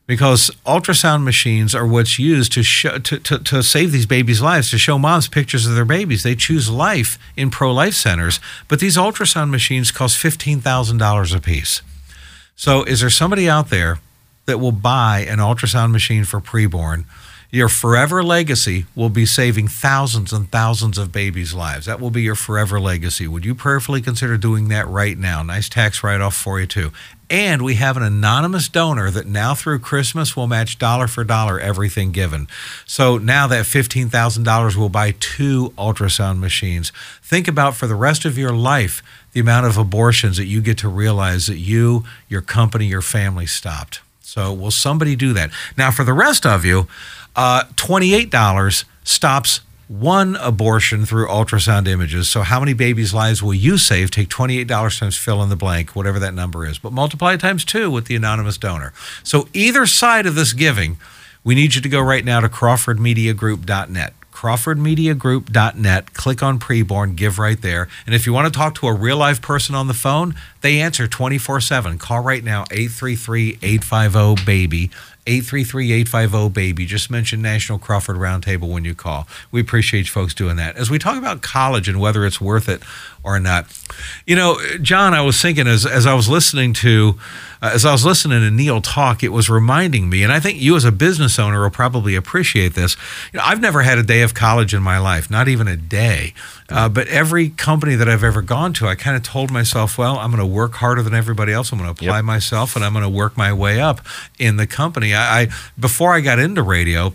because 0.09 0.51
ultrasound 0.67 1.23
machines 1.23 1.73
are 1.73 1.87
what's 1.87 2.19
used 2.19 2.51
to, 2.53 2.65
show, 2.65 2.99
to, 2.99 3.19
to, 3.21 3.39
to, 3.39 3.63
save 3.63 3.93
these 3.93 4.07
babies' 4.07 4.43
lives, 4.43 4.71
to 4.71 4.79
show 4.79 4.99
moms 4.99 5.29
pictures 5.29 5.67
of 5.67 5.77
their 5.77 5.85
babies. 5.85 6.25
They 6.25 6.35
choose 6.35 6.69
life 6.69 7.17
in 7.37 7.51
pro 7.51 7.73
life 7.73 7.95
centers, 7.95 8.41
but 8.67 8.81
these 8.81 8.97
ultrasound 8.97 9.51
machines 9.51 9.93
cost 9.93 10.17
$15,000 10.19 11.37
a 11.37 11.41
piece. 11.41 11.83
So, 12.57 12.85
is 12.85 13.01
there 13.01 13.11
somebody 13.11 13.51
out 13.51 13.69
there 13.69 13.99
that 14.47 14.59
will 14.59 14.73
buy 14.73 15.27
an 15.29 15.39
ultrasound 15.39 15.93
machine 15.93 16.25
for 16.25 16.41
preborn? 16.41 17.05
Your 17.51 17.69
forever 17.69 18.25
legacy 18.25 18.87
will 18.95 19.11
be 19.11 19.25
saving 19.25 19.69
thousands 19.69 20.33
and 20.33 20.51
thousands 20.51 20.99
of 20.99 21.13
babies' 21.13 21.55
lives. 21.55 21.87
That 21.87 22.01
will 22.01 22.11
be 22.11 22.23
your 22.23 22.35
forever 22.35 22.81
legacy. 22.81 23.29
Would 23.29 23.45
you 23.45 23.55
prayerfully 23.55 24.01
consider 24.01 24.37
doing 24.37 24.69
that 24.69 24.89
right 24.89 25.17
now? 25.17 25.43
Nice 25.43 25.69
tax 25.69 26.03
write 26.03 26.21
off 26.21 26.35
for 26.35 26.59
you, 26.59 26.67
too. 26.67 26.93
And 27.29 27.63
we 27.63 27.75
have 27.75 27.97
an 27.97 28.03
anonymous 28.03 28.69
donor 28.69 29.11
that 29.11 29.27
now 29.27 29.55
through 29.55 29.81
Christmas 29.81 30.37
will 30.37 30.47
match 30.47 30.79
dollar 30.79 31.09
for 31.09 31.25
dollar 31.25 31.59
everything 31.59 32.11
given. 32.11 32.47
So 32.85 33.19
now 33.19 33.47
that 33.49 33.65
$15,000 33.65 34.77
will 34.77 34.89
buy 34.89 35.15
two 35.19 35.73
ultrasound 35.77 36.39
machines. 36.39 36.93
Think 37.23 37.49
about 37.49 37.75
for 37.75 37.87
the 37.87 37.97
rest 37.97 38.25
of 38.25 38.39
your 38.39 38.53
life 38.53 39.03
the 39.37 39.41
amount 39.41 39.67
of 39.67 39.77
abortions 39.77 40.39
that 40.39 40.47
you 40.47 40.63
get 40.63 40.79
to 40.79 40.89
realize 40.89 41.45
that 41.45 41.59
you, 41.59 42.05
your 42.27 42.41
company, 42.41 42.87
your 42.87 43.03
family 43.03 43.45
stopped. 43.45 44.01
So 44.23 44.51
will 44.51 44.71
somebody 44.71 45.15
do 45.15 45.35
that? 45.35 45.51
Now, 45.77 45.91
for 45.91 46.05
the 46.05 46.15
rest 46.15 46.47
of 46.47 46.65
you, 46.65 46.89
uh, 47.37 47.65
$28 47.75 48.85
stops 49.05 49.61
one 49.89 50.37
abortion 50.37 51.05
through 51.05 51.27
ultrasound 51.27 51.87
images. 51.87 52.31
So, 52.31 52.41
how 52.41 52.61
many 52.61 52.73
babies' 52.73 53.13
lives 53.13 53.43
will 53.43 53.53
you 53.53 53.77
save? 53.77 54.11
Take 54.11 54.31
$28 54.31 54.99
times 54.99 55.19
fill 55.19 55.43
in 55.43 55.51
the 55.51 55.55
blank, 55.55 55.95
whatever 55.95 56.19
that 56.19 56.33
number 56.33 56.65
is, 56.65 56.79
but 56.79 56.95
multiply 56.95 57.35
it 57.35 57.41
times 57.41 57.63
two 57.63 57.91
with 57.91 58.07
the 58.07 58.17
anonymous 58.17 58.57
donor. 58.57 58.95
So, 59.23 59.51
either 59.53 59.85
side 59.85 60.25
of 60.25 60.35
this 60.35 60.55
giving, 60.55 60.97
we 61.45 61.55
need 61.55 61.75
you 61.75 61.83
to 61.83 61.91
go 61.91 62.01
right 62.01 62.25
now 62.25 62.41
to 62.41 62.49
CrawfordMediaGroup.net. 62.49 64.15
CrawfordMediaGroup.net. 64.37 66.13
Click 66.13 66.43
on 66.43 66.59
preborn, 66.59 67.17
give 67.17 67.39
right 67.39 67.61
there. 67.61 67.89
And 68.05 68.15
if 68.15 68.27
you 68.27 68.35
want 68.35 68.53
to 68.53 68.57
talk 68.57 68.75
to 68.77 68.87
a 68.87 68.93
real 68.93 69.17
life 69.17 69.41
person 69.41 69.75
on 69.75 69.87
the 69.87 69.95
phone, 69.95 70.35
they 70.61 70.79
answer 70.79 71.09
24 71.09 71.63
7. 71.63 71.99
Call 71.99 72.21
right 72.21 72.45
now, 72.45 72.65
833 72.71 73.59
850 73.63 74.45
BABY. 74.45 74.91
833-850-BABY. 75.27 76.87
Just 76.87 77.11
mention 77.11 77.43
National 77.43 77.81
Crawford 77.81 78.17
Roundtable 78.17 78.71
when 78.71 78.85
you 78.85 78.95
call. 78.95 79.27
We 79.51 79.61
appreciate 79.61 80.07
you 80.07 80.13
folks 80.13 80.35
doing 80.35 80.55
that. 80.57 80.77
As 80.77 80.89
we 80.89 81.01
talk 81.01 81.19
about 81.19 81.43
college 81.43 81.89
and 81.89 81.99
whether 81.99 82.25
it's 82.25 82.41
worth 82.41 82.69
it 82.69 82.81
or 83.27 83.41
not. 83.41 83.67
You 84.25 84.37
know, 84.37 84.59
John, 84.81 85.13
I 85.13 85.21
was 85.21 85.41
thinking 85.43 85.67
as, 85.67 85.85
as 85.85 86.07
I 86.07 86.15
was 86.15 86.29
listening 86.29 86.73
to 86.75 87.19
uh, 87.63 87.71
as 87.75 87.85
I 87.85 87.93
was 87.93 88.05
listening 88.05 88.41
to 88.41 88.51
Neil 88.51 88.81
talk, 88.81 89.23
it 89.23 89.31
was 89.31 89.49
reminding 89.49 90.09
me, 90.11 90.23
and 90.23 90.33
I 90.33 90.41
think 90.41 90.61
you 90.61 90.77
as 90.77 90.85
a 90.85 90.93
business 90.93 91.39
owner 91.39 91.63
will 91.63 91.71
probably 91.71 92.15
appreciate 92.15 92.75
this. 92.75 92.97
You 93.33 93.39
know, 93.39 93.45
I've 93.45 93.61
never 93.61 93.83
had 93.83 93.99
a 93.99 94.03
day 94.03 94.23
of 94.23 94.35
college 94.35 94.75
in 94.75 94.83
my 94.83 94.99
life, 94.99 95.31
not 95.31 95.49
even 95.49 95.67
a 95.67 95.77
day. 95.77 96.35
Uh, 96.69 96.89
but 96.89 97.07
every 97.09 97.49
company 97.51 97.95
that 97.95 98.09
I've 98.09 98.25
ever 98.25 98.43
gone 98.43 98.73
to, 98.75 98.87
I 98.87 98.95
kind 98.95 99.17
of 99.17 99.23
told 99.23 99.51
myself, 99.51 99.97
well, 99.97 100.19
I'm 100.19 100.31
going 100.31 100.41
to 100.41 100.47
work 100.47 100.75
harder 100.75 101.03
than 101.03 101.15
everybody 101.15 101.53
else. 101.53 101.73
I'm 101.73 101.79
going 101.79 101.93
to 101.93 102.05
apply 102.05 102.19
yep. 102.19 102.25
myself, 102.25 102.77
and 102.77 102.85
I'm 102.85 102.93
going 102.93 103.05
to 103.05 103.09
work 103.09 103.37
my 103.37 103.53
way 103.53 103.81
up 103.81 104.01
in 104.39 104.57
the 104.57 104.67
company. 104.67 105.15
I, 105.15 105.43
I 105.43 105.49
before 105.79 106.13
I 106.13 106.21
got 106.21 106.39
into 106.39 106.63
radio, 106.63 107.15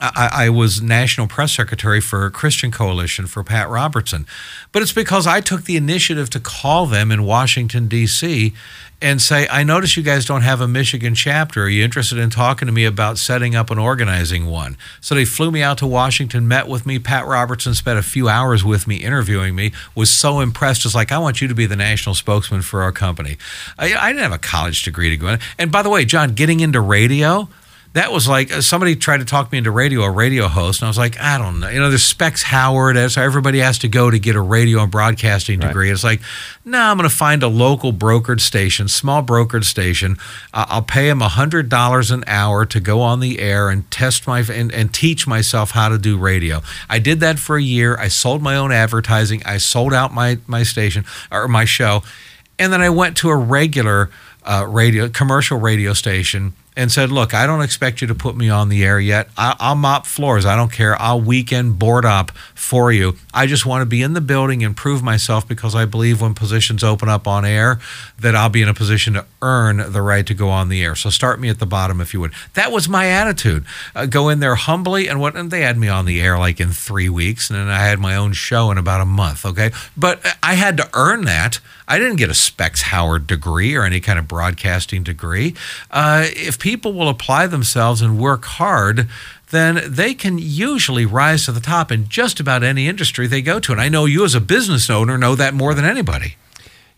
I, 0.00 0.30
I, 0.32 0.48
was 0.48 0.80
national 0.80 1.26
press 1.26 1.52
secretary 1.52 2.00
for 2.00 2.30
Christian 2.30 2.70
Coalition 2.70 3.26
for 3.26 3.42
Pat 3.42 3.68
Robertson. 3.68 4.26
But 4.70 4.82
it's 4.82 4.92
because 4.92 5.26
I 5.26 5.40
took 5.40 5.64
the 5.64 5.76
initiative 5.76 6.30
to 6.30 6.40
call 6.40 6.86
them 6.86 7.10
in 7.10 7.24
Washington, 7.24 7.88
D.C. 7.88 8.52
and 9.02 9.20
say, 9.20 9.48
I 9.48 9.64
notice 9.64 9.96
you 9.96 10.04
guys 10.04 10.24
don't 10.24 10.42
have 10.42 10.60
a 10.60 10.68
Michigan 10.68 11.16
chapter. 11.16 11.64
Are 11.64 11.68
you 11.68 11.84
interested 11.84 12.18
in 12.18 12.30
talking 12.30 12.66
to 12.66 12.72
me 12.72 12.84
about 12.84 13.18
setting 13.18 13.56
up 13.56 13.70
and 13.70 13.80
organizing 13.80 14.46
one? 14.46 14.76
So 15.00 15.16
they 15.16 15.24
flew 15.24 15.50
me 15.50 15.62
out 15.62 15.78
to 15.78 15.86
Washington, 15.86 16.46
met 16.46 16.68
with 16.68 16.86
me. 16.86 17.00
Pat 17.00 17.26
Robertson 17.26 17.74
spent 17.74 17.98
a 17.98 18.02
few 18.02 18.28
hours 18.28 18.64
with 18.64 18.86
me 18.86 18.96
interviewing 18.96 19.56
me, 19.56 19.72
was 19.96 20.10
so 20.10 20.38
impressed. 20.38 20.84
Was 20.84 20.94
like, 20.94 21.10
I 21.10 21.18
want 21.18 21.40
you 21.40 21.48
to 21.48 21.54
be 21.54 21.66
the 21.66 21.76
national 21.76 22.14
spokesman 22.14 22.62
for 22.62 22.82
our 22.82 22.92
company. 22.92 23.36
I, 23.76 23.94
I 23.94 24.12
didn't 24.12 24.22
have 24.22 24.32
a 24.32 24.38
college 24.38 24.84
degree 24.84 25.10
to 25.10 25.16
go 25.16 25.28
in. 25.28 25.40
And 25.58 25.72
by 25.72 25.82
the 25.82 25.90
way, 25.90 26.04
John, 26.04 26.34
getting 26.34 26.60
into 26.60 26.80
radio, 26.80 27.48
that 27.94 28.12
was 28.12 28.28
like 28.28 28.52
uh, 28.52 28.60
somebody 28.60 28.96
tried 28.96 29.18
to 29.18 29.24
talk 29.24 29.50
me 29.50 29.58
into 29.58 29.70
radio, 29.70 30.02
a 30.02 30.10
radio 30.10 30.46
host, 30.46 30.80
and 30.80 30.86
I 30.86 30.90
was 30.90 30.98
like, 30.98 31.18
I 31.20 31.38
don't 31.38 31.60
know. 31.60 31.68
You 31.68 31.80
know, 31.80 31.88
there's 31.88 32.04
Specs 32.04 32.42
Howard, 32.42 33.10
so 33.10 33.22
everybody 33.22 33.58
has 33.58 33.78
to 33.78 33.88
go 33.88 34.10
to 34.10 34.18
get 34.18 34.36
a 34.36 34.40
radio 34.40 34.82
and 34.82 34.90
broadcasting 34.90 35.60
degree. 35.60 35.88
Right. 35.88 35.94
It's 35.94 36.04
like, 36.04 36.20
no, 36.64 36.78
nah, 36.78 36.90
I'm 36.90 36.98
going 36.98 37.08
to 37.08 37.14
find 37.14 37.42
a 37.42 37.48
local 37.48 37.92
brokered 37.92 38.40
station, 38.40 38.88
small 38.88 39.22
brokered 39.22 39.64
station. 39.64 40.16
Uh, 40.52 40.66
I'll 40.68 40.82
pay 40.82 41.08
them 41.08 41.20
hundred 41.20 41.68
dollars 41.68 42.10
an 42.10 42.24
hour 42.26 42.66
to 42.66 42.80
go 42.80 43.00
on 43.00 43.20
the 43.20 43.38
air 43.38 43.68
and 43.70 43.90
test 43.90 44.26
my 44.26 44.40
and, 44.40 44.72
and 44.72 44.92
teach 44.92 45.26
myself 45.26 45.70
how 45.70 45.88
to 45.88 45.98
do 45.98 46.18
radio. 46.18 46.60
I 46.90 46.98
did 46.98 47.20
that 47.20 47.38
for 47.38 47.56
a 47.56 47.62
year. 47.62 47.96
I 47.96 48.08
sold 48.08 48.42
my 48.42 48.56
own 48.56 48.70
advertising. 48.70 49.42
I 49.46 49.56
sold 49.58 49.94
out 49.94 50.12
my 50.12 50.38
my 50.46 50.62
station 50.62 51.04
or 51.32 51.48
my 51.48 51.64
show, 51.64 52.02
and 52.58 52.72
then 52.72 52.82
I 52.82 52.90
went 52.90 53.16
to 53.18 53.30
a 53.30 53.36
regular 53.36 54.10
uh, 54.44 54.66
radio 54.68 55.08
commercial 55.08 55.58
radio 55.58 55.94
station 55.94 56.52
and 56.78 56.92
said, 56.92 57.10
Look, 57.10 57.34
I 57.34 57.44
don't 57.44 57.60
expect 57.60 58.00
you 58.00 58.06
to 58.06 58.14
put 58.14 58.36
me 58.36 58.48
on 58.48 58.68
the 58.68 58.84
air 58.84 59.00
yet. 59.00 59.28
I, 59.36 59.56
will 59.68 59.74
mop 59.74 60.06
floors. 60.06 60.46
I 60.46 60.54
don't 60.54 60.70
care. 60.70 60.96
I'll 61.02 61.20
weekend 61.20 61.76
board 61.76 62.04
up 62.04 62.30
for 62.54 62.92
you. 62.92 63.16
I 63.34 63.46
just 63.46 63.66
want 63.66 63.82
to 63.82 63.86
be 63.86 64.00
in 64.00 64.12
the 64.12 64.20
building 64.20 64.64
and 64.64 64.76
prove 64.76 65.02
myself 65.02 65.46
because 65.46 65.74
I 65.74 65.86
believe 65.86 66.22
when 66.22 66.34
positions 66.34 66.84
open 66.84 67.08
up 67.08 67.26
on 67.26 67.44
air, 67.44 67.80
that 68.20 68.36
I'll 68.36 68.48
be 68.48 68.62
in 68.62 68.68
a 68.68 68.74
position 68.74 69.14
to 69.14 69.26
earn 69.42 69.92
the 69.92 70.00
right 70.00 70.24
to 70.24 70.34
go 70.34 70.50
on 70.50 70.68
the 70.68 70.84
air. 70.84 70.94
So 70.94 71.10
start 71.10 71.40
me 71.40 71.48
at 71.48 71.58
the 71.58 71.66
bottom 71.66 72.00
if 72.00 72.14
you 72.14 72.20
would. 72.20 72.32
That 72.54 72.70
was 72.70 72.88
my 72.88 73.06
attitude. 73.06 73.66
Uh, 73.96 74.06
go 74.06 74.28
in 74.28 74.38
there 74.38 74.54
humbly, 74.54 75.08
and 75.08 75.20
what 75.20 75.34
and 75.36 75.50
they 75.50 75.62
had 75.62 75.76
me 75.76 75.88
on 75.88 76.06
the 76.06 76.20
air 76.20 76.38
like 76.38 76.60
in 76.60 76.70
three 76.70 77.08
weeks, 77.08 77.50
and 77.50 77.58
then 77.58 77.68
I 77.68 77.80
had 77.80 77.98
my 77.98 78.14
own 78.14 78.34
show 78.34 78.70
in 78.70 78.78
about 78.78 79.00
a 79.00 79.04
month. 79.04 79.44
Okay, 79.44 79.72
but 79.96 80.24
I 80.44 80.54
had 80.54 80.76
to 80.76 80.88
earn 80.94 81.24
that. 81.24 81.58
I 81.88 81.98
didn't 81.98 82.16
get 82.16 82.30
a 82.30 82.34
Specs 82.34 82.82
Howard 82.82 83.26
degree 83.26 83.74
or 83.74 83.84
any 83.84 83.98
kind 83.98 84.18
of 84.18 84.28
broadcasting 84.28 85.02
degree. 85.02 85.54
Uh, 85.90 86.26
if 86.28 86.58
people 86.58 86.92
will 86.92 87.08
apply 87.08 87.46
themselves 87.46 88.02
and 88.02 88.20
work 88.20 88.44
hard, 88.44 89.08
then 89.50 89.80
they 89.86 90.14
can 90.14 90.38
usually 90.38 91.06
rise 91.06 91.46
to 91.46 91.52
the 91.52 91.60
top 91.60 91.90
in 91.90 92.08
just 92.08 92.38
about 92.38 92.62
any 92.62 92.86
industry 92.86 93.26
they 93.26 93.40
go 93.40 93.58
to. 93.58 93.72
And 93.72 93.80
I 93.80 93.88
know 93.88 94.04
you, 94.04 94.24
as 94.24 94.34
a 94.34 94.40
business 94.40 94.90
owner, 94.90 95.16
know 95.16 95.34
that 95.34 95.54
more 95.54 95.72
than 95.72 95.86
anybody. 95.86 96.36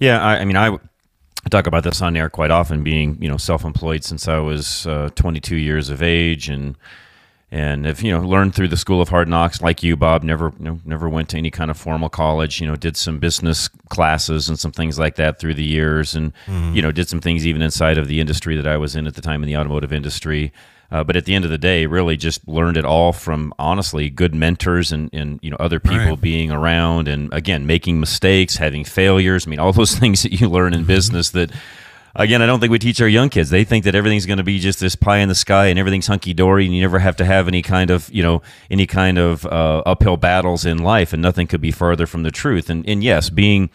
Yeah, 0.01 0.20
I, 0.20 0.38
I 0.38 0.45
mean, 0.45 0.57
I 0.57 0.76
talk 1.51 1.66
about 1.66 1.84
this 1.84 2.03
on 2.03 2.16
air 2.16 2.28
quite 2.28 2.51
often, 2.51 2.82
being 2.82 3.16
you 3.20 3.28
know 3.28 3.36
self-employed 3.36 4.05
since 4.05 4.26
I 4.26 4.38
was 4.38 4.86
uh, 4.86 5.11
22 5.14 5.57
years 5.57 5.88
of 5.88 6.03
age, 6.03 6.49
and 6.49 6.76
and 7.53 7.87
if 7.87 8.03
you 8.03 8.13
know 8.13 8.21
learned 8.21 8.55
through 8.55 8.69
the 8.69 8.77
school 8.77 9.01
of 9.01 9.09
hard 9.09 9.29
knocks 9.29 9.61
like 9.61 9.83
you 9.83 9.97
bob 9.97 10.23
never 10.23 10.53
you 10.59 10.65
know, 10.65 10.81
never 10.85 11.09
went 11.09 11.29
to 11.29 11.37
any 11.37 11.51
kind 11.51 11.71
of 11.71 11.77
formal 11.77 12.09
college 12.09 12.61
you 12.61 12.67
know 12.67 12.77
did 12.77 12.97
some 12.97 13.19
business 13.19 13.69
classes 13.89 14.49
and 14.49 14.59
some 14.59 14.73
things 14.73 14.99
like 14.99 15.17
that 15.17 15.39
through 15.39 15.55
the 15.55 15.65
years 15.65 16.15
and 16.15 16.33
mm-hmm. 16.47 16.75
you 16.75 16.83
know 16.83 16.93
did 16.93 17.09
some 17.09 17.21
things 17.21 17.47
even 17.47 17.63
inside 17.63 17.99
of 17.99 18.09
the 18.09 18.21
industry 18.21 18.57
that 18.57 18.67
i 18.67 18.77
was 18.77 18.95
in 18.95 19.07
at 19.07 19.15
the 19.15 19.23
time 19.23 19.43
in 19.43 19.47
the 19.47 19.57
automotive 19.57 19.93
industry 19.93 20.53
uh, 20.93 21.05
but 21.05 21.15
at 21.15 21.25
the 21.25 21.35
end 21.35 21.45
of 21.45 21.51
the 21.53 21.59
day 21.59 21.87
really 21.87 22.17
just 22.17 22.47
learned 22.49 22.77
it 22.77 22.85
all 22.85 23.13
from 23.13 23.55
honestly 23.59 24.11
good 24.11 24.35
mentors 24.35 24.93
and, 24.93 25.11
and 25.13 25.39
you 25.43 25.51
know 25.51 25.57
other 25.59 25.81
people 25.81 26.11
right. 26.11 26.21
being 26.21 26.51
around 26.51 27.09
and 27.09 27.33
again 27.33 27.67
making 27.67 27.99
mistakes 27.99 28.57
having 28.57 28.85
failures 28.85 29.47
i 29.47 29.51
mean 29.51 29.59
all 29.59 29.73
those 29.73 29.95
things 29.99 30.23
that 30.23 30.41
you 30.41 30.49
learn 30.49 30.73
in 30.73 30.81
mm-hmm. 30.81 30.89
business 30.89 31.31
that 31.31 31.51
again, 32.15 32.43
I 32.43 32.47
don't 32.47 32.61
think 32.61 32.71
we 32.71 32.79
teach 32.79 33.01
our 33.01 33.09
young 33.09 33.29
kids. 33.29 33.51
They 33.51 33.65
think 33.65 33.85
that 33.85 33.95
everything's 33.95 34.27
going 34.27 34.39
to 34.39 34.45
be 34.45 34.59
just 34.59 34.81
this 34.81 34.97
pie 34.97 35.19
in 35.19 35.29
the 35.29 35.35
sky 35.35 35.67
and 35.67 35.79
everything's 35.79 36.07
hunky 36.07 36.35
dory, 36.35 36.65
and 36.67 36.75
you 36.75 36.81
never 36.81 36.99
have 36.99 37.17
to 37.17 37.25
have 37.25 37.49
any 37.49 37.63
kind 37.63 37.91
of 37.91 38.11
you 38.13 38.23
know 38.23 38.43
any 38.71 38.87
kind 38.87 39.19
of 39.19 39.47
uh, 39.47 39.83
uphill 39.87 40.17
battles 40.17 40.65
in 40.65 40.79
life, 40.79 41.13
and 41.13 41.23
nothing 41.23 41.47
could 41.47 41.61
be 41.61 41.71
farther 41.71 42.07
from 42.07 42.23
the 42.23 42.31
truth. 42.31 42.71
And 42.71 42.89
and 42.89 43.03
yes, 43.03 43.31
being 43.31 43.71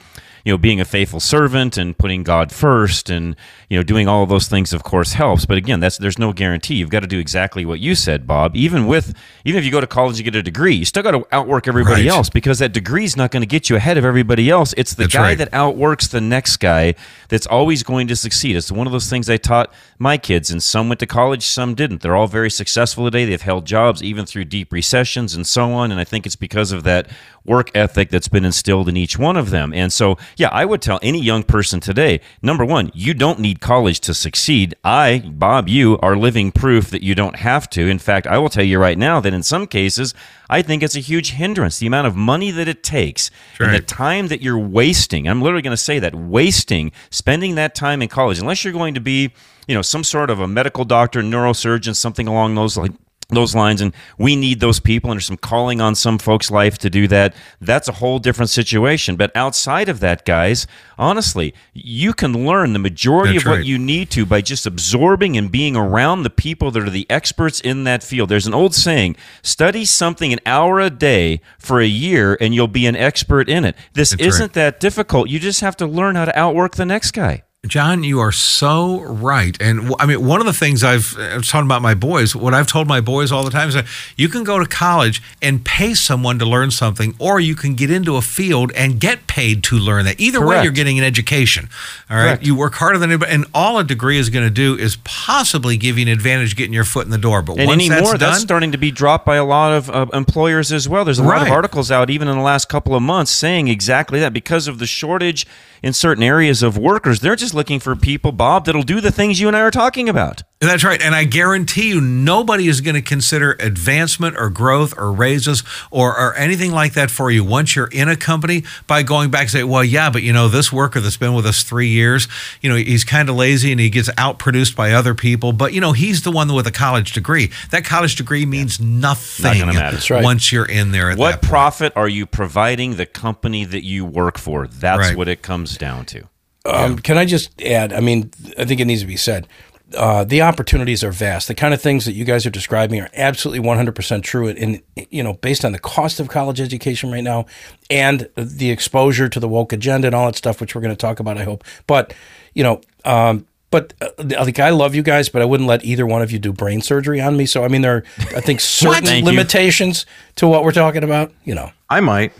you 0.46 0.54
know 0.54 0.58
being 0.58 0.80
a 0.80 0.86
faithful 0.86 1.20
servant 1.20 1.76
and 1.76 1.98
putting 1.98 2.24
God 2.24 2.52
first 2.52 3.10
and 3.10 3.36
you 3.68 3.78
know 3.78 3.84
doing 3.84 4.08
all 4.08 4.24
of 4.24 4.30
those 4.30 4.48
things 4.48 4.72
of 4.72 4.84
course 4.84 5.14
helps. 5.14 5.46
But 5.46 5.58
again 5.58 5.80
that's 5.82 5.98
there's 5.98 6.20
no 6.20 6.32
guarantee. 6.32 6.76
You've 6.76 6.92
got 6.92 7.02
to 7.02 7.08
do 7.08 7.20
exactly 7.20 7.66
what 7.66 7.80
you 7.80 7.96
said 7.96 8.26
Bob. 8.26 8.56
Even 8.56 8.86
with 8.86 9.14
even 9.44 9.60
if 9.60 9.66
you 9.66 9.72
go 9.72 9.82
to 9.82 9.88
college 9.88 10.18
and 10.18 10.24
get 10.24 10.36
a 10.36 10.44
degree 10.44 10.76
you 10.76 10.86
still 10.86 11.04
got 11.04 11.12
to 11.12 11.28
outwork 11.32 11.68
everybody 11.68 12.04
right. 12.04 12.16
else 12.16 12.30
because 12.30 12.60
that 12.60 12.72
degree 12.72 13.04
is 13.04 13.18
not 13.18 13.32
going 13.32 13.42
to 13.42 13.48
get 13.48 13.70
you 13.70 13.76
ahead 13.76 13.98
of 13.98 14.06
everybody 14.06 14.50
else. 14.50 14.74
It's 14.78 14.94
the 14.94 15.04
that's 15.04 15.14
guy 15.14 15.22
right. 15.22 15.38
that 15.40 15.50
outworks 15.52 16.08
the 16.08 16.22
next 16.22 16.58
guy 16.58 16.94
that's 17.28 17.48
always 17.48 17.82
going 17.82 18.08
to 18.08 18.16
succeed. 18.16 18.56
It's 18.56 18.72
one 18.72 18.86
of 18.86 18.94
those 18.94 19.10
things 19.10 19.30
I 19.30 19.38
taught 19.38 19.74
my 19.98 20.18
kids 20.18 20.52
and 20.52 20.62
some 20.62 20.88
went 20.90 21.00
to 21.00 21.08
college 21.08 21.44
some 21.44 21.74
didn't. 21.74 22.04
They're 22.04 22.16
all 22.16 22.28
very 22.28 22.52
successful 22.52 23.06
today. 23.06 23.26
They've 23.26 23.42
held 23.42 23.66
jobs 23.66 24.04
even 24.04 24.26
through 24.28 24.46
deep 24.46 24.72
recessions 24.72 25.34
and 25.34 25.48
so 25.48 25.72
on 25.72 25.92
and 25.92 26.00
I 26.00 26.04
think 26.04 26.28
it's 26.28 26.36
because 26.36 26.72
of 26.72 26.84
that 26.84 27.08
work 27.46 27.72
ethic 27.76 28.10
that's 28.10 28.28
been 28.28 28.46
instilled 28.46 28.90
in 28.90 28.98
each 28.98 29.18
one 29.18 29.38
of 29.38 29.50
them 29.50 29.74
and 29.74 29.92
so 29.94 30.18
yeah, 30.38 30.50
I 30.52 30.66
would 30.66 30.82
tell 30.82 31.00
any 31.02 31.22
young 31.22 31.44
person 31.44 31.80
today 31.80 32.22
number 32.42 32.66
one, 32.66 32.92
you 32.94 33.14
don't 33.14 33.40
need 33.40 33.60
college 33.60 34.00
to 34.02 34.14
succeed. 34.14 34.76
I, 34.84 35.20
Bob, 35.20 35.68
you 35.68 35.98
are 36.00 36.16
living 36.16 36.52
proof 36.52 36.90
that 36.90 37.04
you 37.04 37.16
don't 37.16 37.38
have 37.38 37.70
to. 37.72 37.88
In 37.88 38.00
fact, 38.00 38.28
I 38.28 38.38
will 38.38 38.50
tell 38.50 38.64
you 38.64 38.80
right 38.80 38.98
now 38.98 39.20
that 39.20 39.34
in 39.34 39.44
some 39.44 39.68
cases, 39.68 40.14
I 40.50 40.62
think 40.62 40.84
it's 40.84 40.96
a 40.96 41.00
huge 41.00 41.32
hindrance. 41.32 41.80
The 41.80 41.88
amount 41.88 42.08
of 42.08 42.16
money 42.16 42.52
that 42.52 42.68
it 42.68 42.84
takes 42.84 43.32
and 43.60 43.74
the 43.74 43.82
time 43.82 44.28
that 44.28 44.42
you're 44.42 44.60
wasting. 44.60 45.28
I'm 45.28 45.42
literally 45.42 45.62
going 45.62 45.72
to 45.72 45.78
say 45.78 46.00
that 46.00 46.16
wasting, 46.16 46.92
spending 47.10 47.56
that 47.56 47.76
time 47.76 48.02
in 48.02 48.08
college, 48.08 48.40
unless 48.40 48.64
you're 48.64 48.74
going 48.74 48.94
to 48.94 49.02
be, 49.02 49.34
you 49.68 49.76
know, 49.76 49.82
some 49.82 50.04
sort 50.04 50.30
of 50.30 50.40
a 50.40 50.48
medical 50.48 50.86
doctor, 50.86 51.22
neurosurgeon, 51.22 51.96
something 51.96 52.28
along 52.28 52.56
those 52.56 52.78
like 52.78 52.92
those 53.30 53.56
lines 53.56 53.82
and 53.82 53.94
we 54.18 54.36
need 54.36 54.60
those 54.60 54.80
people 54.80 55.12
and 55.12 55.18
there's 55.18 55.26
some 55.26 55.38
calling 55.38 55.82
on 55.82 55.96
some 55.96 56.18
folks 56.18 56.52
life 56.52 56.78
to 56.78 56.90
do 56.90 57.08
that 57.08 57.36
that's 57.60 57.88
a 57.88 57.94
whole 57.94 58.20
different 58.20 58.50
situation. 58.50 59.16
But 59.16 59.36
outside 59.36 59.90
of 59.90 60.00
that 60.02 60.26
guys 60.26 60.68
honestly 60.98 61.54
you 61.74 62.14
can 62.14 62.46
learn 62.46 62.74
the 62.74 62.80
majority 62.80 63.34
That's 63.34 63.46
of 63.46 63.52
what 63.52 63.66
you 63.66 63.78
need 63.78 64.12
to 64.12 64.26
by 64.26 64.42
just 64.42 64.66
absorbing 64.66 65.38
and 65.38 65.52
being 65.52 65.76
around 65.76 66.24
the 66.24 66.30
people 66.30 66.72
that 66.72 66.84
are 66.84 66.90
the 66.90 67.08
experts 67.10 67.60
in 67.60 67.84
that 67.86 68.04
field. 68.04 68.30
There's 68.30 68.48
an 68.48 68.54
old 68.54 68.76
saying 68.76 69.16
study 69.42 69.86
something 69.86 70.32
an 70.32 70.40
hour 70.46 70.80
a 70.80 70.90
day 70.90 71.42
for 71.58 71.82
a 71.82 71.88
year 71.88 72.38
and 72.40 72.54
you'll 72.54 72.68
be 72.68 72.86
an 72.86 72.96
expert 72.96 73.50
in 73.50 73.66
it. 73.66 73.76
This 73.94 74.12
That's 74.12 74.22
isn't 74.22 74.54
that 74.54 74.80
difficult. 74.80 75.30
You 75.30 75.40
just 75.40 75.62
have 75.62 75.76
to 75.78 75.88
learn 75.88 76.16
how 76.16 76.26
to 76.26 76.38
outwork 76.38 76.76
the 76.76 76.86
next 76.86 77.12
guy 77.12 77.45
John, 77.68 78.04
you 78.04 78.20
are 78.20 78.32
so 78.32 79.02
right. 79.02 79.60
And 79.62 79.94
I 80.00 80.06
mean, 80.06 80.26
one 80.26 80.40
of 80.40 80.46
the 80.46 80.54
things 80.54 80.84
I've 80.84 81.18
I 81.18 81.38
was 81.38 81.50
talking 81.50 81.68
about 81.68 81.82
my 81.82 81.94
boys, 81.94 82.36
what 82.36 82.54
I've 82.54 82.68
told 82.68 82.88
my 82.88 83.02
boys 83.02 83.32
all 83.32 83.44
the 83.44 83.52
time 83.52 83.70
is 83.70 83.76
that 83.76 83.86
you 84.16 84.30
can 84.30 84.44
go 84.44 84.60
to 84.60 84.66
college 84.66 85.22
and 85.42 85.64
pay 85.66 85.94
someone 85.94 86.40
to 86.40 86.46
learn 86.46 86.72
something, 86.72 87.16
or 87.20 87.40
you 87.40 87.56
can 87.56 87.76
get 87.76 87.90
into 87.90 88.16
a 88.16 88.22
field 88.22 88.72
and 88.74 89.00
get 89.00 89.28
paid 89.28 89.64
to 89.66 89.78
learn 89.78 90.06
that. 90.06 90.20
Either 90.20 90.46
way, 90.46 90.64
you're 90.64 90.72
getting 90.72 90.98
an 90.98 91.04
education. 91.06 91.70
All 92.10 92.18
right. 92.18 92.26
Correct. 92.26 92.46
You 92.46 92.56
work 92.56 92.74
harder 92.76 92.98
than 92.98 93.10
anybody. 93.12 93.32
And 93.32 93.46
all 93.54 93.80
a 93.80 93.84
degree 93.84 94.18
is 94.18 94.30
going 94.30 94.46
to 94.46 94.54
do 94.54 94.76
is 94.78 94.98
possibly 95.04 95.78
give 95.78 95.98
you 95.98 96.04
an 96.04 96.12
advantage 96.12 96.56
getting 96.56 96.74
your 96.74 96.86
foot 96.86 97.06
in 97.06 97.12
the 97.12 97.18
door. 97.18 97.42
But 97.42 97.58
And 97.60 97.68
once 97.68 97.82
anymore, 97.90 98.18
that's 98.18 98.20
that's, 98.20 98.42
starting 98.42 98.72
to 98.72 98.78
be 98.78 98.92
dropped 98.92 99.26
by 99.26 99.36
a 99.36 99.46
lot 99.46 99.74
of 99.74 99.90
uh, 99.90 100.06
employers 100.14 100.72
as 100.72 100.88
well. 100.88 101.06
There's 101.06 101.20
a 101.20 101.24
lot 101.24 101.42
of 101.42 101.52
articles 101.52 101.92
out, 101.92 102.10
even 102.10 102.28
in 102.28 102.38
the 102.38 102.44
last 102.44 102.70
couple 102.70 102.96
of 102.96 103.02
months, 103.02 103.32
saying 103.32 103.68
exactly 103.68 104.20
that 104.20 104.34
because 104.34 104.68
of 104.68 104.80
the 104.80 104.86
shortage 104.86 105.46
in 105.86 105.94
certain 105.94 106.24
areas 106.24 106.64
of 106.64 106.80
workers. 106.80 107.20
They're 107.20 107.36
just 107.36 107.54
looking 107.54 107.80
for 107.80 107.96
people, 107.96 108.32
Bob, 108.32 108.66
that'll 108.66 108.82
do 108.82 109.00
the 109.00 109.12
things 109.12 109.40
you 109.40 109.48
and 109.48 109.56
I 109.56 109.60
are 109.62 109.70
talking 109.70 110.10
about. 110.10 110.42
That's 110.60 110.84
right. 110.84 111.00
And 111.00 111.14
I 111.14 111.26
guarantee 111.26 111.90
you, 111.90 112.02
nobody 112.02 112.68
is 112.68 112.82
going 112.82 112.96
to 112.96 113.02
consider 113.02 113.52
advancement 113.60 114.36
or 114.36 114.50
growth 114.50 114.98
or 114.98 115.12
raises 115.12 115.62
or, 115.92 116.18
or 116.18 116.34
anything 116.36 116.72
like 116.72 116.94
that 116.94 117.12
for 117.12 117.30
you 117.30 117.44
once 117.44 117.76
you're 117.76 117.86
in 117.88 118.10
a 118.10 118.16
company 118.16 118.64
by 118.88 119.04
going 119.04 119.30
back 119.30 119.42
and 119.42 119.50
say, 119.52 119.64
well, 119.64 119.84
yeah, 119.84 120.10
but 120.10 120.24
you 120.24 120.34
know, 120.34 120.48
this 120.48 120.74
worker 120.74 121.00
that's 121.00 121.18
been 121.18 121.36
with 121.36 121.46
us 121.46 121.62
three 121.62 121.90
years, 121.90 122.28
you 122.62 122.70
know, 122.70 122.78
he's 122.78 123.04
kind 123.04 123.30
of 123.30 123.36
lazy 123.36 123.72
and 123.72 123.80
he 123.80 123.92
gets 123.92 124.10
outproduced 124.12 124.76
by 124.76 124.92
other 124.94 125.14
people. 125.14 125.54
But, 125.54 125.74
you 125.74 125.82
know, 125.82 125.92
he's 125.92 126.24
the 126.24 126.32
one 126.32 126.52
with 126.52 126.66
a 126.66 126.72
college 126.72 127.12
degree. 127.12 127.52
That 127.70 127.86
college 127.86 128.16
degree 128.16 128.48
means 128.48 128.80
nothing 128.80 129.60
gonna 129.60 129.74
matter. 129.74 129.98
That's 129.98 130.10
right. 130.10 130.24
once 130.24 130.52
you're 130.52 130.66
in 130.66 130.92
there 130.92 131.12
at 131.12 131.18
What 131.20 131.32
that 131.32 131.42
point. 131.42 131.50
profit 131.52 131.94
are 131.96 132.08
you 132.08 132.26
providing 132.26 132.96
the 132.96 133.06
company 133.06 133.66
that 133.66 133.84
you 133.84 134.04
work 134.04 134.40
for? 134.40 134.66
That's 134.68 135.00
Right. 135.10 135.18
what 135.18 135.28
it 135.28 135.44
comes 135.44 135.75
down 135.78 136.06
to. 136.08 136.28
Um, 136.66 136.98
can 136.98 137.18
I 137.18 137.26
just 137.26 137.62
add? 137.62 137.94
I 137.94 138.00
mean, 138.00 138.32
I 138.58 138.66
think 138.66 138.80
it 138.80 138.86
needs 138.86 139.02
to 139.02 139.08
be 139.08 139.18
said. 139.18 139.48
Uh, 139.96 140.24
the 140.24 140.42
opportunities 140.42 141.04
are 141.04 141.12
vast. 141.12 141.48
The 141.48 141.54
kind 141.54 141.74
of 141.74 141.82
things 141.82 142.06
that 142.06 142.14
you 142.14 142.26
guys 142.26 142.46
are 142.46 142.50
describing 142.50 143.00
are 143.00 143.10
absolutely 143.14 143.66
100% 143.68 144.24
true. 144.24 144.48
And, 144.48 144.82
you 145.12 145.22
know, 145.22 145.34
based 145.34 145.64
on 145.64 145.74
the 145.74 145.80
cost 145.80 146.20
of 146.20 146.28
college 146.28 146.60
education 146.60 147.12
right 147.12 147.24
now 147.24 147.46
and 147.92 148.28
the 148.36 148.72
exposure 148.72 149.30
to 149.30 149.40
the 149.40 149.48
woke 149.48 149.72
agenda 149.72 150.08
and 150.08 150.16
all 150.16 150.26
that 150.26 150.36
stuff, 150.36 150.60
which 150.60 150.74
we're 150.74 150.82
going 150.82 150.94
to 150.94 150.98
talk 150.98 151.20
about, 151.20 151.38
I 151.38 151.44
hope. 151.44 151.64
But, 151.86 152.16
you 152.56 152.64
know, 152.64 152.82
um, 153.06 153.46
but 153.76 153.94
uh, 154.00 154.08
like 154.18 154.58
I 154.58 154.70
love 154.70 154.96
you 154.96 155.04
guys, 155.04 155.28
but 155.28 155.42
I 155.42 155.46
wouldn't 155.46 155.68
let 155.68 155.84
either 155.84 156.06
one 156.06 156.22
of 156.22 156.32
you 156.32 156.40
do 156.40 156.54
brain 156.54 156.82
surgery 156.82 157.20
on 157.20 157.36
me. 157.36 157.46
So 157.46 157.66
I 157.66 157.68
mean, 157.68 157.82
there 157.82 157.98
are 157.98 158.04
I 158.36 158.40
think 158.40 158.60
certain 158.62 159.06
Thank 159.06 159.26
you. 159.26 159.32
limitations 159.32 160.06
to 160.38 160.48
what 160.48 160.64
we're 160.64 160.72
talking 160.72 161.04
about. 161.04 161.34
You 161.44 161.56
know, 161.56 161.72
I 161.90 162.00
might, 162.00 162.32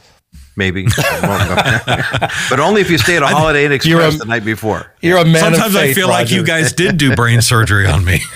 maybe, 0.56 0.86
but 2.50 2.60
only 2.60 2.82
if 2.82 2.90
you 2.90 2.98
stay 2.98 3.18
at 3.18 3.24
a 3.24 3.28
Holiday 3.28 3.66
Inn 3.66 3.72
You're 3.84 4.00
Express 4.02 4.16
a- 4.16 4.18
the 4.20 4.26
night 4.26 4.46
before. 4.46 4.92
you're 5.02 5.18
a 5.18 5.26
man 5.26 5.42
Sometimes 5.42 5.76
of 5.76 5.82
faith, 5.82 5.92
I 5.92 5.94
feel 5.94 6.08
like 6.08 6.32
you 6.32 6.44
guys 6.44 6.74
did 6.74 6.98
do 6.98 7.16
brain 7.16 7.42
surgery 7.42 7.86
on 7.88 8.04
me. 8.06 8.20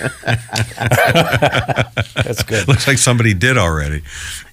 That's 1.10 2.42
good. 2.42 2.68
Looks 2.68 2.86
like 2.86 2.98
somebody 2.98 3.34
did 3.34 3.58
already. 3.58 4.02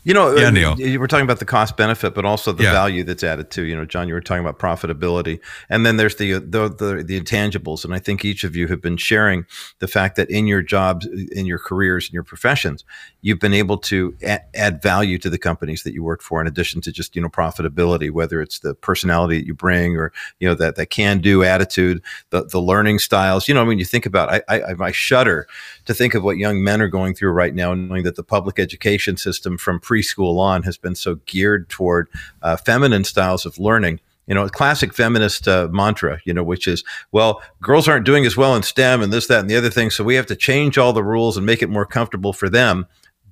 You 0.03 0.13
know, 0.13 0.36
Yeah, 0.38 0.49
Neil. 0.51 0.80
you 0.80 0.99
were 0.99 1.07
talking 1.07 1.26
about 1.26 1.39
the 1.39 1.45
cost 1.45 1.76
benefit, 1.76 2.13
but 2.15 2.24
also 2.24 2.53
the 2.53 2.63
Yeah. 2.63 2.72
value 2.72 3.03
that's 3.03 3.24
added 3.24 3.51
to. 3.51 3.63
You 3.63 3.76
know, 3.76 3.86
John, 3.86 4.07
you 4.07 4.13
were 4.13 4.22
talking 4.22 4.39
about 4.45 4.57
profitability, 4.57 5.39
and 5.70 5.86
then 5.86 5.97
there's 5.97 6.15
the, 6.15 6.34
the 6.34 6.70
the 6.70 7.03
the 7.05 7.20
intangibles. 7.20 7.84
And 7.84 7.93
I 7.93 7.99
think 7.99 8.24
each 8.24 8.43
of 8.45 8.55
you 8.55 8.68
have 8.70 8.82
been 8.82 8.95
sharing 8.95 9.45
the 9.80 9.88
fact 9.88 10.15
that 10.15 10.30
in 10.30 10.47
your 10.47 10.61
jobs, 10.61 11.05
in 11.34 11.45
your 11.45 11.59
careers, 11.59 12.07
in 12.07 12.13
your 12.13 12.24
professions, 12.24 12.86
you've 13.28 13.39
been 13.39 13.53
able 13.53 13.78
to 13.78 14.15
add, 14.55 14.82
value 14.82 15.17
to 15.17 15.30
the 15.30 15.38
companies 15.38 15.84
that 15.84 15.93
you 15.93 16.01
work 16.01 16.21
for, 16.21 16.39
in 16.39 16.47
addition 16.47 16.80
to 16.80 16.93
just 16.93 17.13
you 17.13 17.21
know 17.21 17.28
profitability. 17.28 18.09
Whether 18.09 18.41
it's 18.41 18.59
the 18.59 18.73
personality 18.73 19.38
that 19.39 19.45
you 19.45 19.53
bring, 19.53 19.97
or 19.97 20.13
you 20.39 20.47
know 20.47 20.55
that 20.55 20.78
that 20.78 20.86
can 20.86 21.19
do 21.19 21.43
attitude, 21.43 22.01
the 22.30 22.45
the 22.45 22.61
learning 22.61 22.99
styles. 22.99 23.49
You 23.49 23.53
know, 23.53 23.65
when 23.65 23.80
you 23.80 23.86
think 23.86 24.05
about, 24.05 24.30
I 24.32 24.41
I, 24.47 24.75
I 24.80 24.91
shudder 24.91 25.45
to 25.86 25.93
think 25.93 26.15
of 26.15 26.23
what 26.23 26.38
young 26.38 26.63
men 26.63 26.82
are 26.82 26.88
going 26.88 27.13
through 27.15 27.32
right 27.32 27.53
now, 27.53 27.73
knowing 27.73 28.03
that 28.03 28.15
the 28.15 28.23
public 28.23 28.59
education 28.59 29.17
system 29.17 29.57
from 29.57 29.82
preschool 29.82 30.39
on 30.39 30.63
has 30.63 30.78
been 30.78 30.95
so 30.95 31.15
geared 31.25 31.67
toward 31.67 32.07
uh, 32.41 32.55
feminine 32.55 33.03
styles 33.03 33.45
of 33.45 33.59
learning. 33.59 33.99
You 34.25 34.36
know, 34.36 34.43
a 34.43 34.49
classic 34.49 34.93
feminist 34.93 35.47
uh, 35.47 35.69
mantra, 35.71 36.19
you 36.25 36.34
know, 36.34 36.43
which 36.43 36.67
is, 36.67 36.84
well, 37.13 37.41
girls 37.61 37.88
aren't 37.88 38.05
doing 38.05 38.25
as 38.25 38.36
well 38.36 38.57
in 38.57 38.63
STEM 38.63 39.01
and 39.01 39.13
this, 39.13 39.28
that, 39.28 39.39
and 39.39 39.49
the 39.49 39.55
other 39.55 39.69
thing. 39.69 39.89
So 39.89 40.03
we 40.03 40.15
have 40.15 40.25
to 40.25 40.36
change 40.36 40.78
all 40.78 40.91
the 40.91 41.01
rules 41.01 41.38
and 41.38 41.45
make 41.45 41.61
it 41.61 41.69
more 41.69 41.86
comfortable 41.86 42.34
for 42.34 42.49
them. 42.49 42.88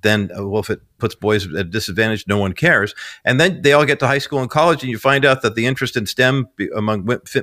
Then, 0.06 0.30
uh, 0.36 0.46
well, 0.46 0.60
if 0.60 0.70
it 0.70 0.80
puts 0.98 1.14
boys 1.14 1.46
at 1.46 1.52
a 1.54 1.64
disadvantage, 1.64 2.24
no 2.26 2.38
one 2.38 2.52
cares. 2.52 2.94
And 3.24 3.40
then 3.40 3.62
they 3.62 3.72
all 3.72 3.84
get 3.84 3.98
to 4.00 4.06
high 4.06 4.18
school 4.26 4.40
and 4.40 4.48
college, 4.48 4.82
and 4.82 4.90
you 4.90 4.98
find 4.98 5.24
out 5.24 5.42
that 5.42 5.54
the 5.56 5.66
interest 5.66 5.96
in 5.96 6.06
STEM 6.06 6.48
among 6.74 6.98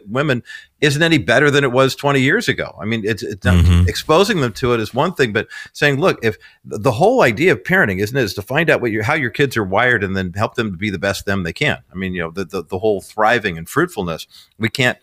women 0.07 0.43
isn't 0.82 1.03
any 1.03 1.18
better 1.18 1.51
than 1.51 1.64
it 1.64 1.72
was 1.72 1.95
20 1.95 2.20
years 2.22 2.47
ago. 2.47 2.76
I 2.82 2.86
mean, 2.86 3.03
it's, 3.05 3.22
it's 3.24 3.45
Mhm. 3.45 3.88
exposing 3.88 4.41
them 4.41 4.53
to 4.53 4.74
it 4.74 4.80
is 4.80 4.93
one 4.93 5.14
thing, 5.14 5.34
but 5.34 5.47
saying, 5.74 5.99
look, 5.99 6.20
if 6.24 6.38
the 6.66 6.78
the 6.80 6.91
whole 6.91 7.22
idea 7.22 7.51
of 7.53 7.64
parenting, 7.64 7.99
isn't 7.99 8.18
it, 8.18 8.24
is 8.24 8.34
to 8.36 8.41
find 8.41 8.70
out 8.70 8.82
what 8.82 8.91
your 8.91 9.03
how 9.03 9.14
your 9.16 9.30
kids 9.30 9.55
are 9.57 9.64
wired 9.64 10.03
and 10.03 10.16
then 10.18 10.34
help 10.34 10.55
them 10.55 10.72
to 10.72 10.78
be 10.78 10.89
the 10.89 10.99
best 11.07 11.26
them 11.26 11.43
they 11.43 11.53
can. 11.53 11.80
I 11.91 11.95
mean, 11.95 12.14
you 12.16 12.22
know, 12.24 12.32
the 12.32 12.45
the, 12.45 12.64
the 12.64 12.80
whole 12.80 13.01
thriving 13.01 13.57
and 13.57 13.68
fruitfulness. 13.68 14.28
We 14.57 14.70
can't. 14.70 14.97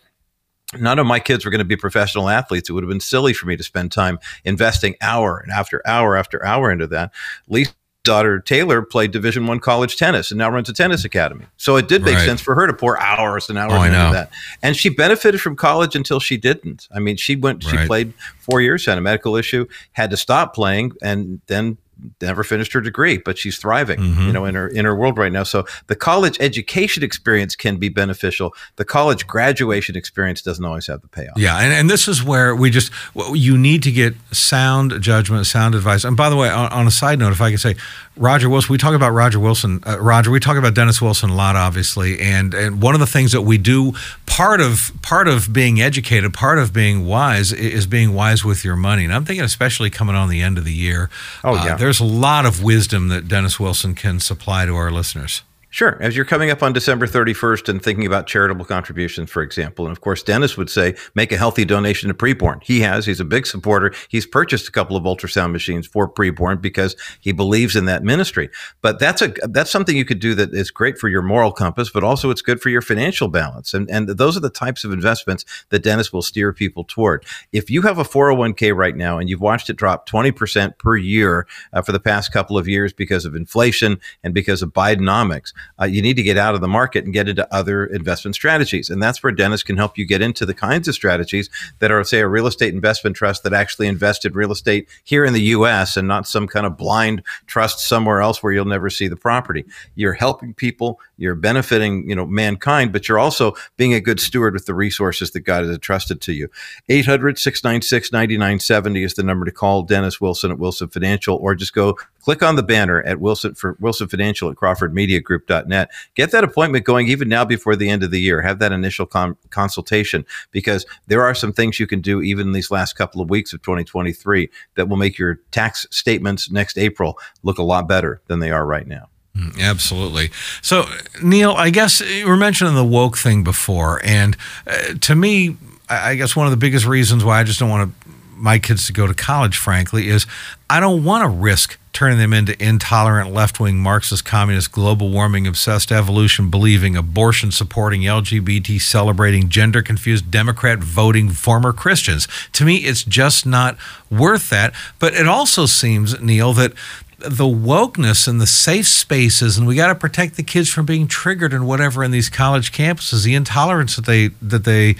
None 0.79 0.99
of 0.99 1.05
my 1.05 1.19
kids 1.19 1.43
were 1.43 1.51
going 1.51 1.59
to 1.59 1.65
be 1.65 1.75
professional 1.75 2.29
athletes. 2.29 2.69
It 2.69 2.73
would 2.73 2.83
have 2.83 2.89
been 2.89 2.99
silly 2.99 3.33
for 3.33 3.45
me 3.45 3.57
to 3.57 3.63
spend 3.63 3.91
time 3.91 4.19
investing 4.45 4.95
hour 5.01 5.37
and 5.39 5.51
after 5.51 5.81
hour 5.85 6.15
after 6.15 6.45
hour 6.45 6.71
into 6.71 6.87
that. 6.87 7.11
Lisa's 7.47 7.75
daughter 8.03 8.39
Taylor 8.39 8.81
played 8.81 9.11
Division 9.11 9.45
One 9.45 9.59
college 9.59 9.95
tennis 9.95 10.31
and 10.31 10.37
now 10.39 10.49
runs 10.49 10.67
a 10.69 10.73
tennis 10.73 11.05
academy. 11.05 11.45
So 11.57 11.75
it 11.75 11.87
did 11.87 12.03
make 12.03 12.15
Right. 12.15 12.25
sense 12.25 12.41
for 12.41 12.55
her 12.55 12.65
to 12.65 12.73
pour 12.73 12.99
hours 12.99 13.47
and 13.49 13.59
hours 13.59 13.73
Oh, 13.73 13.83
into 13.83 13.97
that. 13.97 14.31
And 14.63 14.75
she 14.75 14.89
benefited 14.89 15.39
from 15.39 15.55
college 15.55 15.95
until 15.95 16.19
she 16.19 16.37
didn't. 16.37 16.87
I 16.95 16.99
mean, 16.99 17.15
she 17.17 17.35
went, 17.35 17.61
she 17.63 17.77
played 17.85 18.13
four 18.39 18.59
years, 18.59 18.85
had 18.87 18.97
a 18.97 19.01
medical 19.01 19.35
issue, 19.35 19.67
had 19.91 20.09
to 20.09 20.17
stop 20.17 20.55
playing, 20.55 20.93
and 21.03 21.41
then 21.45 21.77
never 22.21 22.43
finished 22.43 22.73
her 22.73 22.81
degree. 22.81 23.17
But 23.17 23.37
she's 23.37 23.57
thriving, 23.57 23.99
Mhm. 23.99 24.27
you 24.27 24.33
know, 24.33 24.45
in 24.45 24.55
her 24.55 24.67
in 24.67 24.85
her 24.85 24.95
world 24.95 25.17
right 25.17 25.31
now. 25.31 25.43
So 25.43 25.65
the 25.87 25.95
college 25.95 26.37
education 26.39 27.03
experience 27.03 27.55
can 27.55 27.77
be 27.77 27.89
beneficial. 27.89 28.53
The 28.77 28.85
college 28.85 29.27
graduation 29.27 29.95
experience 29.95 30.41
doesn't 30.41 30.63
always 30.65 30.87
have 30.87 31.01
the 31.01 31.07
payoff. 31.07 31.37
Yeah, 31.37 31.57
and, 31.59 31.73
and 31.73 31.89
this 31.89 32.07
is 32.07 32.23
where 32.23 32.55
we 32.55 32.69
just 32.69 32.91
you 33.33 33.57
need 33.57 33.83
to 33.83 33.91
get 33.91 34.15
sound 34.31 35.01
judgment, 35.01 35.45
sound 35.47 35.75
advice. 35.75 36.03
And 36.03 36.17
by 36.17 36.29
the 36.29 36.35
way, 36.35 36.49
on, 36.49 36.71
on 36.71 36.87
a 36.87 36.91
side 36.91 37.19
note, 37.19 37.31
if 37.31 37.41
I 37.41 37.51
could 37.51 37.59
say, 37.59 37.75
Roger 38.17 38.49
Wilson, 38.49 38.71
we 38.73 38.77
talk 38.77 38.93
about 38.93 39.11
Roger 39.11 39.39
Wilson, 39.39 39.81
uh, 39.87 39.97
Roger, 39.99 40.31
we 40.31 40.39
talk 40.41 40.57
about 40.57 40.73
Dennis 40.75 41.01
Wilson 41.01 41.29
a 41.29 41.35
lot, 41.35 41.55
obviously, 41.55 42.19
and 42.19 42.53
and 42.53 42.81
one 42.81 42.93
of 42.93 42.99
the 42.99 43.07
things 43.07 43.31
that 43.31 43.41
we 43.43 43.57
do, 43.57 43.93
part 44.25 44.59
of 44.59 44.91
part 45.01 45.27
of 45.29 45.53
being 45.53 45.81
educated, 45.81 46.33
part 46.33 46.59
of 46.59 46.73
being 46.73 47.05
wise, 47.05 47.53
is 47.53 47.87
being 47.87 48.13
wise 48.13 48.43
with 48.43 48.65
your 48.65 48.75
money. 48.75 49.05
And 49.05 49.13
I'm 49.13 49.23
thinking, 49.23 49.45
especially 49.45 49.89
coming 49.89 50.15
on 50.15 50.27
the 50.29 50.41
end 50.41 50.57
of 50.57 50.65
the 50.65 50.73
year, 50.73 51.09
Oh, 51.43 51.55
uh, 51.55 51.65
yeah. 51.65 51.75
there's 51.75 51.99
a 52.01 52.05
lot 52.05 52.45
of 52.45 52.61
wisdom 52.61 53.07
that 53.07 53.27
Dennis 53.29 53.59
Wilson 53.59 53.95
can 53.95 54.19
supply 54.19 54.65
to 54.65 54.75
our 54.75 54.91
listeners. 54.91 55.43
Sure. 55.73 55.97
As 56.01 56.17
you're 56.17 56.25
coming 56.25 56.51
up 56.51 56.61
on 56.61 56.73
December 56.73 57.07
31st 57.07 57.69
and 57.69 57.81
thinking 57.81 58.05
about 58.05 58.27
charitable 58.27 58.65
contributions, 58.65 59.31
for 59.31 59.41
example, 59.41 59.85
and 59.85 59.93
of 59.93 60.01
course, 60.01 60.21
Dennis 60.21 60.57
would 60.57 60.69
say, 60.69 60.95
make 61.15 61.31
a 61.31 61.37
healthy 61.37 61.63
donation 61.63 62.09
to 62.09 62.13
preborn. 62.13 62.61
He 62.61 62.81
has. 62.81 63.05
He's 63.05 63.21
a 63.21 63.25
big 63.25 63.47
supporter. 63.47 63.93
He's 64.09 64.25
purchased 64.25 64.67
a 64.67 64.71
couple 64.73 64.97
of 64.97 65.05
ultrasound 65.05 65.53
machines 65.53 65.87
for 65.87 66.11
preborn 66.11 66.61
because 66.61 66.97
he 67.21 67.31
believes 67.31 67.77
in 67.77 67.85
that 67.85 68.03
ministry. 68.03 68.49
But 68.81 68.99
that's 68.99 69.21
a 69.21 69.33
that's 69.43 69.71
something 69.71 69.95
you 69.95 70.03
could 70.03 70.19
do 70.19 70.35
that 70.35 70.53
is 70.53 70.71
great 70.71 70.97
for 70.97 71.07
your 71.07 71.21
moral 71.21 71.53
compass, 71.53 71.89
but 71.89 72.03
also 72.03 72.31
it's 72.31 72.41
good 72.41 72.59
for 72.59 72.67
your 72.67 72.81
financial 72.81 73.29
balance. 73.29 73.73
And 73.73 73.89
and 73.89 74.09
those 74.09 74.35
are 74.35 74.41
the 74.41 74.49
types 74.49 74.83
of 74.83 74.91
investments 74.91 75.45
that 75.69 75.83
Dennis 75.83 76.11
will 76.11 76.21
steer 76.21 76.51
people 76.51 76.83
toward. 76.83 77.25
If 77.53 77.69
you 77.69 77.83
have 77.83 77.97
a 77.97 78.03
401k 78.03 78.75
right 78.75 78.97
now 78.97 79.19
and 79.19 79.29
you've 79.29 79.39
watched 79.39 79.69
it 79.69 79.77
drop 79.77 80.09
20% 80.09 80.77
per 80.77 80.97
year 80.97 81.47
uh, 81.71 81.81
for 81.81 81.93
the 81.93 81.99
past 82.01 82.33
couple 82.33 82.57
of 82.57 82.67
years 82.67 82.91
because 82.91 83.23
of 83.23 83.35
inflation 83.35 84.01
and 84.21 84.33
because 84.33 84.61
of 84.61 84.73
Bidenomics, 84.73 85.53
uh, 85.79 85.85
you 85.85 86.01
need 86.01 86.15
to 86.15 86.23
get 86.23 86.37
out 86.37 86.55
of 86.55 86.61
the 86.61 86.67
market 86.67 87.03
and 87.03 87.13
get 87.13 87.27
into 87.27 87.51
other 87.53 87.85
investment 87.85 88.35
strategies. 88.35 88.89
And 88.89 89.01
that's 89.01 89.23
where 89.23 89.31
Dennis 89.31 89.63
can 89.63 89.77
help 89.77 89.97
you 89.97 90.05
get 90.05 90.21
into 90.21 90.45
the 90.45 90.53
kinds 90.53 90.87
of 90.87 90.95
strategies 90.95 91.49
that 91.79 91.91
are, 91.91 92.03
say, 92.03 92.19
a 92.19 92.27
real 92.27 92.47
estate 92.47 92.73
investment 92.73 93.15
trust 93.15 93.43
that 93.43 93.53
actually 93.53 93.87
invested 93.87 94.35
real 94.35 94.51
estate 94.51 94.87
here 95.03 95.25
in 95.25 95.33
the 95.33 95.41
U.S. 95.41 95.97
and 95.97 96.07
not 96.07 96.27
some 96.27 96.47
kind 96.47 96.65
of 96.65 96.77
blind 96.77 97.23
trust 97.47 97.79
somewhere 97.87 98.21
else 98.21 98.41
where 98.41 98.53
you'll 98.53 98.65
never 98.65 98.89
see 98.89 99.07
the 99.07 99.15
property. 99.15 99.65
You're 99.95 100.13
helping 100.13 100.53
people, 100.53 100.99
you're 101.17 101.35
benefiting, 101.35 102.09
you 102.09 102.15
know, 102.15 102.25
mankind, 102.25 102.91
but 102.91 103.07
you're 103.07 103.19
also 103.19 103.55
being 103.77 103.93
a 103.93 104.01
good 104.01 104.19
steward 104.19 104.53
with 104.53 104.65
the 104.65 104.73
resources 104.73 105.31
that 105.31 105.41
God 105.41 105.63
has 105.63 105.73
entrusted 105.73 106.21
to 106.21 106.33
you. 106.33 106.49
800 106.89 107.37
696 107.37 108.11
9970 108.11 109.03
is 109.03 109.13
the 109.13 109.23
number 109.23 109.45
to 109.45 109.51
call 109.51 109.83
Dennis 109.83 110.19
Wilson 110.21 110.51
at 110.51 110.59
Wilson 110.59 110.87
Financial, 110.89 111.35
or 111.37 111.55
just 111.55 111.73
go 111.73 111.97
click 112.21 112.43
on 112.43 112.55
the 112.55 112.63
banner 112.63 113.01
at 113.03 113.19
Wilson 113.19 113.55
for 113.55 113.77
Wilson 113.79 114.07
Financial 114.07 114.49
at 114.49 114.57
CrawfordMediaGroup.net. 114.57 115.91
Get 116.15 116.31
that 116.31 116.43
appointment 116.43 116.85
going 116.85 117.07
even 117.07 117.29
now 117.29 117.45
before 117.45 117.75
the 117.75 117.89
end 117.89 118.03
of 118.03 118.11
the 118.11 118.19
year. 118.19 118.41
Have 118.41 118.59
that 118.59 118.71
initial 118.71 119.05
consultation 119.05 120.25
because 120.51 120.85
there 121.07 121.23
are 121.23 121.35
some 121.35 121.53
things 121.53 121.79
you 121.79 121.87
can 121.87 122.01
do 122.01 122.21
even 122.21 122.47
in 122.47 122.53
these 122.53 122.71
last 122.71 122.93
couple 122.93 123.21
of 123.21 123.29
weeks 123.29 123.53
of 123.53 123.61
2023 123.61 124.49
that 124.75 124.87
will 124.87 124.97
make 124.97 125.17
your 125.17 125.35
tax 125.51 125.85
statements 125.91 126.51
next 126.51 126.77
April 126.77 127.17
look 127.43 127.57
a 127.57 127.63
lot 127.63 127.87
better 127.87 128.21
than 128.27 128.39
they 128.39 128.51
are 128.51 128.65
right 128.65 128.87
now. 128.87 129.07
Mm, 129.35 129.61
absolutely. 129.61 130.29
So, 130.61 130.85
Neil, 131.23 131.51
I 131.51 131.69
guess 131.69 132.01
you 132.01 132.27
were 132.27 132.37
mentioning 132.37 132.75
the 132.75 132.83
woke 132.83 133.17
thing 133.17 133.43
before, 133.43 134.01
and 134.03 134.35
uh, 134.67 134.93
to 134.99 135.15
me, 135.15 135.55
I 135.91 136.15
guess 136.15 136.35
one 136.35 136.47
of 136.47 136.51
the 136.51 136.57
biggest 136.57 136.85
reasons 136.85 137.23
why 137.23 137.39
I 137.39 137.43
just 137.43 137.59
don't 137.59 137.69
want 137.69 137.93
to 138.00 138.00
my 138.41 138.59
kids 138.59 138.87
to 138.87 138.93
go 138.93 139.07
to 139.07 139.13
college, 139.13 139.57
frankly, 139.57 140.07
is 140.07 140.25
I 140.69 140.79
don't 140.79 141.03
want 141.03 141.23
to 141.23 141.29
risk 141.29 141.77
turning 141.93 142.17
them 142.17 142.33
into 142.33 142.61
intolerant 142.63 143.33
left 143.33 143.59
wing 143.59 143.77
Marxist, 143.77 144.25
communist, 144.25 144.71
global 144.71 145.09
warming 145.09 145.45
obsessed, 145.45 145.91
evolution 145.91 146.49
believing, 146.49 146.95
abortion 146.95 147.51
supporting, 147.51 148.01
LGBT 148.01 148.81
celebrating, 148.81 149.49
gender 149.49 149.81
confused, 149.81 150.31
Democrat 150.31 150.79
voting 150.79 151.29
former 151.29 151.73
Christians. 151.73 152.27
To 152.53 152.65
me, 152.65 152.77
it's 152.77 153.03
just 153.03 153.45
not 153.45 153.77
worth 154.09 154.49
that. 154.49 154.73
But 154.99 155.13
it 155.13 155.27
also 155.27 155.65
seems, 155.65 156.19
Neil, 156.21 156.53
that 156.53 156.73
the 157.19 157.45
wokeness 157.45 158.27
and 158.27 158.41
the 158.41 158.47
safe 158.47 158.87
spaces, 158.87 159.57
and 159.57 159.67
we 159.67 159.75
got 159.75 159.87
to 159.87 159.95
protect 159.95 160.37
the 160.37 160.43
kids 160.43 160.69
from 160.69 160.85
being 160.85 161.07
triggered 161.07 161.53
and 161.53 161.67
whatever 161.67 162.03
in 162.03 162.11
these 162.11 162.29
college 162.29 162.71
campuses, 162.71 163.23
the 163.23 163.35
intolerance 163.35 163.95
that 163.95 164.05
they 164.05 164.29
that 164.41 164.63
they 164.63 164.95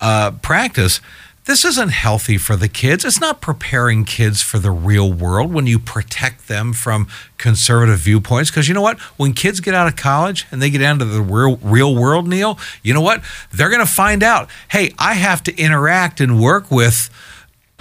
uh, 0.00 0.32
practice 0.42 1.00
this 1.46 1.64
isn't 1.64 1.90
healthy 1.90 2.36
for 2.36 2.54
the 2.54 2.68
kids. 2.68 3.04
It's 3.04 3.20
not 3.20 3.40
preparing 3.40 4.04
kids 4.04 4.42
for 4.42 4.58
the 4.58 4.70
real 4.70 5.12
world 5.12 5.52
when 5.52 5.66
you 5.66 5.78
protect 5.78 6.48
them 6.48 6.72
from 6.72 7.08
conservative 7.38 7.98
viewpoints. 7.98 8.50
Because 8.50 8.68
you 8.68 8.74
know 8.74 8.82
what? 8.82 8.98
When 9.16 9.32
kids 9.32 9.60
get 9.60 9.74
out 9.74 9.86
of 9.86 9.96
college 9.96 10.46
and 10.50 10.60
they 10.60 10.70
get 10.70 10.82
into 10.82 11.04
the 11.06 11.22
real, 11.22 11.56
real 11.56 11.94
world, 11.94 12.28
Neil, 12.28 12.58
you 12.82 12.92
know 12.92 13.00
what? 13.00 13.22
They're 13.50 13.70
going 13.70 13.84
to 13.84 13.92
find 13.92 14.22
out 14.22 14.48
hey, 14.68 14.92
I 14.98 15.14
have 15.14 15.42
to 15.44 15.56
interact 15.56 16.20
and 16.20 16.40
work 16.40 16.70
with 16.70 17.10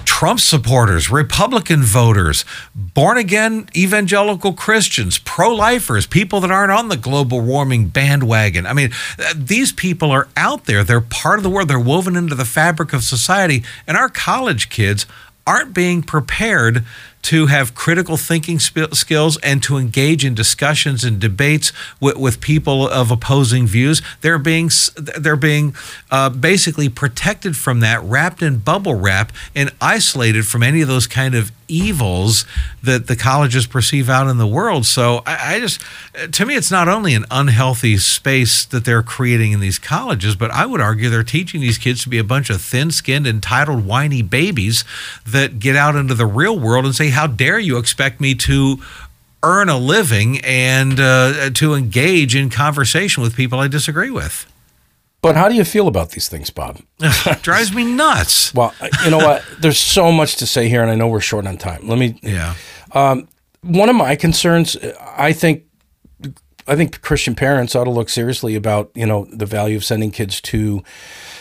Trump 0.09 0.39
supporters, 0.39 1.11
Republican 1.11 1.83
voters, 1.83 2.43
born 2.75 3.17
again 3.17 3.69
evangelical 3.75 4.53
Christians, 4.53 5.19
pro 5.19 5.53
lifers, 5.53 6.07
people 6.07 6.41
that 6.41 6.49
aren't 6.49 6.71
on 6.71 6.89
the 6.89 6.97
global 6.97 7.39
warming 7.39 7.89
bandwagon. 7.89 8.65
I 8.65 8.73
mean, 8.73 8.89
uh, 9.19 9.33
these 9.35 9.71
people 9.71 10.09
are 10.11 10.27
out 10.35 10.65
there. 10.65 10.83
They're 10.83 10.99
part 10.99 11.37
of 11.37 11.43
the 11.43 11.49
world. 11.49 11.67
They're 11.69 11.79
woven 11.79 12.15
into 12.15 12.33
the 12.33 12.43
fabric 12.43 12.91
of 12.91 13.03
society. 13.03 13.63
And 13.85 13.95
our 13.95 14.09
college 14.09 14.69
kids 14.69 15.05
aren't 15.45 15.75
being 15.75 16.01
prepared 16.01 16.83
to 17.23 17.47
have 17.47 17.75
critical 17.75 18.17
thinking 18.17 18.59
skills 18.59 19.37
and 19.43 19.61
to 19.63 19.77
engage 19.77 20.23
in 20.23 20.33
discussions 20.33 21.03
and 21.03 21.19
debates 21.19 21.71
with, 21.99 22.17
with 22.17 22.41
people 22.41 22.87
of 22.87 23.11
opposing 23.11 23.67
views. 23.67 24.01
They're 24.21 24.39
being 24.39 24.69
they're 24.95 25.35
being 25.35 25.75
uh, 26.11 26.29
basically 26.29 26.89
protected 26.89 27.57
from 27.57 27.81
that, 27.81 28.01
wrapped 28.03 28.41
in 28.41 28.57
bubble 28.59 28.95
wrap, 28.95 29.31
and 29.55 29.71
isolated 29.81 30.47
from 30.47 30.63
any 30.63 30.81
of 30.81 30.87
those 30.87 31.07
kind 31.07 31.35
of 31.35 31.51
evils 31.69 32.45
that 32.83 33.07
the 33.07 33.15
colleges 33.15 33.67
perceive 33.67 34.09
out 34.09 34.27
in 34.27 34.37
the 34.37 34.47
world. 34.47 34.85
So 34.85 35.21
I, 35.25 35.55
I, 35.55 35.59
just, 35.59 35.81
to 36.31 36.45
me, 36.45 36.55
it's 36.55 36.71
not 36.71 36.87
only 36.87 37.13
an 37.13 37.25
unhealthy 37.31 37.97
space 37.97 38.65
that 38.65 38.83
they're 38.83 39.03
creating 39.03 39.51
in 39.51 39.59
these 39.59 39.77
colleges, 39.79 40.35
but 40.35 40.51
I 40.51 40.65
would 40.65 40.81
argue 40.81 41.09
they're 41.09 41.23
teaching 41.23 41.61
these 41.61 41.77
kids 41.77 42.03
to 42.03 42.09
be 42.09 42.17
a 42.17 42.23
bunch 42.23 42.49
of 42.49 42.61
thin 42.61 42.91
skinned, 42.91 43.27
entitled, 43.27 43.85
whiny 43.85 44.21
babies 44.21 44.83
that 45.25 45.59
get 45.59 45.75
out 45.75 45.95
into 45.95 46.15
the 46.15 46.25
real 46.25 46.59
world 46.59 46.85
and 46.85 46.95
say, 46.95 47.08
How 47.09 47.27
dare 47.27 47.59
you 47.59 47.77
expect 47.77 48.19
me 48.21 48.35
to 48.35 48.79
earn 49.43 49.69
a 49.69 49.77
living 49.77 50.39
and 50.41 50.99
uh, 50.99 51.49
to 51.51 51.73
engage 51.73 52.35
in 52.35 52.49
conversation 52.49 53.23
with 53.23 53.35
people 53.35 53.59
I 53.59 53.67
disagree 53.67 54.09
with? 54.09 54.45
But 55.21 55.35
how 55.35 55.49
do 55.49 55.55
you 55.55 55.65
feel 55.65 55.87
about 55.87 56.11
these 56.11 56.29
things, 56.29 56.49
Bob? 56.49 56.79
Drives 57.41 57.73
me 57.73 57.83
nuts. 57.83 58.53
Well, 58.59 58.73
you 59.03 59.11
know 59.11 59.17
what? 59.17 59.43
There's 59.59 59.77
so 59.77 60.11
much 60.11 60.37
to 60.37 60.47
say 60.47 60.69
here, 60.69 60.81
and 60.81 60.89
I 60.89 60.95
know 60.95 61.07
we're 61.07 61.19
short 61.19 61.45
on 61.45 61.57
time. 61.57 61.87
Let 61.87 61.97
me. 61.99 62.19
Yeah. 62.23 62.55
Um, 62.93 63.27
one 63.61 63.89
of 63.89 63.95
my 63.95 64.15
concerns, 64.15 64.77
I 65.17 65.33
think, 65.33 65.65
I 66.67 66.75
think 66.75 67.01
Christian 67.01 67.35
parents 67.35 67.75
ought 67.75 67.83
to 67.83 67.89
look 67.89 68.09
seriously 68.09 68.55
about 68.55 68.91
you 68.95 69.05
know 69.05 69.27
the 69.31 69.45
value 69.45 69.75
of 69.75 69.83
sending 69.83 70.11
kids 70.11 70.39
to 70.41 70.83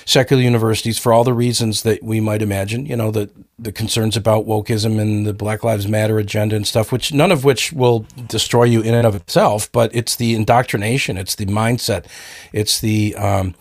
secular 0.09 0.43
universities 0.43 0.97
for 0.97 1.13
all 1.13 1.23
the 1.23 1.35
reasons 1.35 1.83
that 1.83 2.03
we 2.03 2.19
might 2.19 2.41
imagine. 2.41 2.87
You 2.87 2.97
know 2.97 3.11
the 3.11 3.31
the 3.59 3.73
concerns 3.73 4.17
about 4.17 4.47
wokeism 4.47 4.99
and 4.99 5.27
the 5.27 5.35
Black 5.35 5.63
Lives 5.63 5.87
Matter 5.87 6.19
agenda 6.19 6.57
and 6.57 6.67
stuff, 6.67 6.91
which 6.91 7.13
none 7.13 7.31
of 7.31 7.45
which 7.45 7.73
will 7.73 8.07
destroy 8.27 8.65
you 8.65 8.81
in 8.81 8.95
and 8.95 9.07
of 9.07 9.15
itself, 9.15 9.71
but 9.71 9.95
it's 9.95 10.17
the 10.17 10.35
indoctrination, 10.35 11.19
it's 11.19 11.35
the 11.35 11.45
mindset, 11.47 12.07
it's 12.53 12.81
the 12.81 13.15
um, 13.17 13.55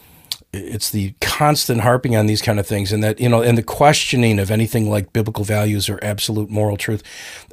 it's 0.53 0.89
the 0.89 1.13
constant 1.19 1.81
harping 1.81 2.15
on 2.15 2.27
these 2.27 2.41
kind 2.41 2.59
of 2.59 2.65
things 2.65 2.93
and 2.93 3.03
that 3.03 3.19
you 3.19 3.27
know 3.27 3.41
and 3.41 3.57
the 3.57 3.63
questioning 3.63 4.39
of 4.39 4.49
anything 4.49 4.89
like 4.89 5.11
biblical 5.11 5.43
values 5.43 5.89
or 5.89 5.99
absolute 6.01 6.49
moral 6.49 6.77
truth 6.77 7.03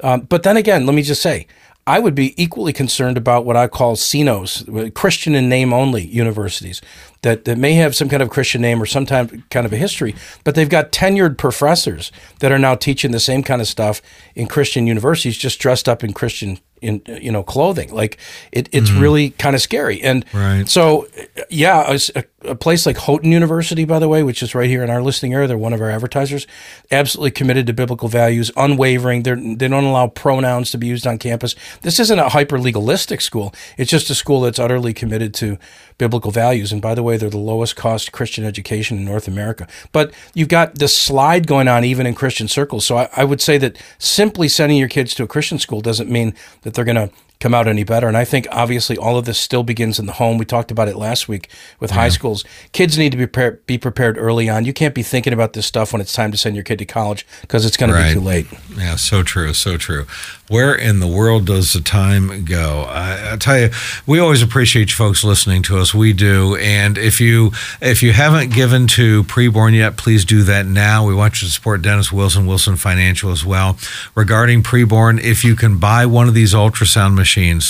um, 0.05 0.21
but 0.21 0.45
then 0.45 0.57
again 0.57 0.87
let 0.87 0.95
me 0.95 1.03
just 1.03 1.21
say 1.21 1.47
I 1.87 1.99
would 1.99 2.15
be 2.15 2.41
equally 2.43 2.73
concerned 2.73 3.19
about 3.19 3.45
what 3.45 3.57
I 3.57 3.69
call 3.69 3.95
CINOs, 3.95 4.95
Christian 4.95 5.35
in 5.35 5.51
name 5.51 5.73
only 5.73 6.03
universities, 6.03 6.81
that, 7.21 7.45
that 7.45 7.59
may 7.59 7.75
have 7.75 7.95
some 7.95 8.09
kind 8.09 8.23
of 8.23 8.31
Christian 8.31 8.63
name 8.63 8.83
or 8.83 8.87
some 8.87 9.05
kind 9.05 9.45
of 9.55 9.73
a 9.73 9.77
history, 9.77 10.15
but 10.45 10.55
they've 10.55 10.69
got 10.69 10.93
tenured 10.93 11.37
professors 11.37 12.11
that 12.41 12.53
are 12.53 12.59
now 12.59 12.75
teaching 12.75 13.11
the 13.11 13.21
same 13.21 13.43
kind 13.43 13.61
of 13.61 13.69
stuff 13.69 14.01
in 14.35 14.47
Christian 14.47 14.87
universities, 14.87 15.37
just 15.37 15.61
dressed 15.61 15.89
up 15.89 16.03
in 16.03 16.15
Christian 16.15 16.59
in 16.85 17.03
you 17.21 17.33
know 17.33 17.43
clothing. 17.43 17.93
Like 17.93 18.19
it, 18.53 18.69
it's 18.73 18.91
mm-hmm. 18.91 19.01
really 19.01 19.31
kind 19.31 19.57
of 19.57 19.63
scary. 19.63 20.03
And 20.03 20.25
right. 20.33 20.69
so, 20.69 21.09
yeah, 21.49 21.97
a, 22.15 22.25
a, 22.43 22.55
place 22.55 22.87
like 22.87 22.99
Houghton 22.99 23.33
University, 23.33 23.85
by 23.85 23.99
the 23.99 24.09
way, 24.09 24.23
which 24.23 24.43
is 24.43 24.55
right 24.55 24.69
here 24.69 24.83
in 24.83 24.91
our 24.91 25.03
listing 25.03 25.33
area, 25.33 25.49
they're 25.49 25.59
one 25.59 25.73
of 25.73 25.81
our 25.81 25.91
advertisers. 25.91 26.47
Absolutely 26.91 27.31
committed 27.31 27.67
to 27.67 27.73
biblical 27.73 28.09
values, 28.09 28.51
unwavering. 28.57 29.23
They're, 29.23 29.37
they 29.37 29.69
don't 29.69 29.85
allow 29.85 30.09
pronouns 30.09 30.71
to 30.73 30.79
be 30.79 30.87
used 30.87 31.07
on 31.07 31.19
campus. 31.19 31.55
This 31.83 31.99
isn't 31.99 32.19
a 32.19 32.29
hyper 32.29 32.59
legalistic 32.59 33.21
school. 33.21 33.55
It's 33.79 33.91
just 33.91 34.11
a 34.11 34.15
school 34.15 34.43
that's 34.43 34.59
utterly 34.59 34.93
committed 34.93 35.35
to 35.35 35.59
biblical 35.99 36.31
values. 36.31 36.73
And 36.73 36.83
by 36.83 36.95
the 36.95 37.03
way, 37.03 37.17
they're 37.17 37.31
the 37.31 37.39
lowest 37.39 37.77
cost 37.77 38.13
Christian 38.13 38.45
education 38.45 38.99
in 38.99 39.05
North 39.05 39.29
America. 39.29 39.67
But 39.93 40.13
you've 40.35 40.49
got 40.49 40.77
this 40.77 40.97
slide 40.97 41.47
going 41.47 41.69
on 41.69 41.85
even 41.85 42.07
in 42.07 42.15
Christian 42.15 42.49
circles. 42.49 42.85
So 42.85 42.97
I, 42.97 43.09
I 43.17 43.25
would 43.25 43.41
say 43.41 43.59
that 43.59 43.81
simply 43.99 44.49
sending 44.49 44.79
your 44.79 44.89
kids 44.89 45.15
to 45.15 45.23
a 45.23 45.29
Christian 45.29 45.59
school 45.59 45.81
doesn't 45.81 46.11
mean 46.11 46.35
that 46.63 46.74
they're 46.75 46.85
going 46.85 46.97
to 46.97 47.11
come 47.41 47.53
out 47.53 47.69
any 47.69 47.85
better. 47.85 48.09
And 48.09 48.17
I 48.17 48.25
think 48.25 48.47
obviously 48.51 48.97
all 48.97 49.19
of 49.19 49.27
this 49.27 49.39
still 49.39 49.63
begins 49.63 49.99
in 49.99 50.07
the 50.07 50.15
home. 50.15 50.39
We 50.39 50.45
talked 50.45 50.71
about 50.71 50.89
it 50.89 50.97
last 50.97 51.29
week 51.29 51.51
with 51.79 51.91
yeah. 51.91 51.97
high 51.97 52.09
schools. 52.09 52.43
Kids 52.73 52.97
need 52.97 53.13
to 53.13 53.19
be 53.19 53.27
prepared, 53.27 53.67
be 53.67 53.77
prepared 53.77 54.17
early 54.17 54.49
on. 54.49 54.65
You 54.65 54.73
can't 54.73 54.95
be 54.95 55.03
thinking 55.03 55.33
about 55.33 55.53
this 55.53 55.67
stuff 55.67 55.93
when 55.93 56.01
it's 56.01 56.13
time 56.13 56.31
to 56.31 56.39
send 56.39 56.57
your 56.57 56.65
kid 56.65 56.79
to 56.79 56.87
college 56.87 57.27
because 57.43 57.67
it's 57.67 57.77
going 57.77 57.93
right. 57.93 58.09
to 58.09 58.15
be 58.15 58.15
too 58.15 58.21
late. 58.21 58.47
Yeah, 58.77 58.97
so 58.97 59.23
true, 59.23 59.53
so 59.53 59.77
true. 59.77 60.07
Where 60.49 60.75
in 60.75 61.01
the 61.01 61.07
world 61.07 61.47
does 61.47 61.73
the 61.73 61.81
time 61.81 62.45
go? 62.45 62.83
I, 62.89 63.33
I 63.33 63.37
tell 63.37 63.59
you, 63.59 63.71
we 64.07 64.19
always 64.19 64.43
appreciate 64.43 64.91
you 64.91 64.97
folks 64.97 65.25
listening 65.25 65.63
to 65.65 65.79
us. 65.79 65.95
We 65.95 66.13
do, 66.13 66.57
and 66.57 66.99
if 66.99 67.19
you 67.19 67.53
if 67.81 68.03
you 68.03 68.13
haven't 68.13 68.53
given 68.53 68.87
to 68.89 69.25
preborn 69.25 69.75
yet, 69.75 69.97
please 69.97 70.25
do 70.27 70.43
that 70.43 70.67
now. 70.67 71.07
We 71.07 71.15
want 71.15 71.41
you 71.41 71.49
to 71.49 71.53
support 71.53 71.81
Dennis 71.81 72.13
Wilson, 72.13 72.47
Wilson 72.47 72.77
Financial 72.77 73.31
as 73.31 73.43
well. 73.43 73.79
Regarding 74.15 74.63
preborn, 74.63 75.19
if 75.19 75.45
you 75.45 75.57
can 75.57 75.79
buy 75.79 76.05
one 76.05 76.29
of 76.29 76.35
these 76.35 76.53
ultrasound 76.53 77.15
machines, 77.15 77.24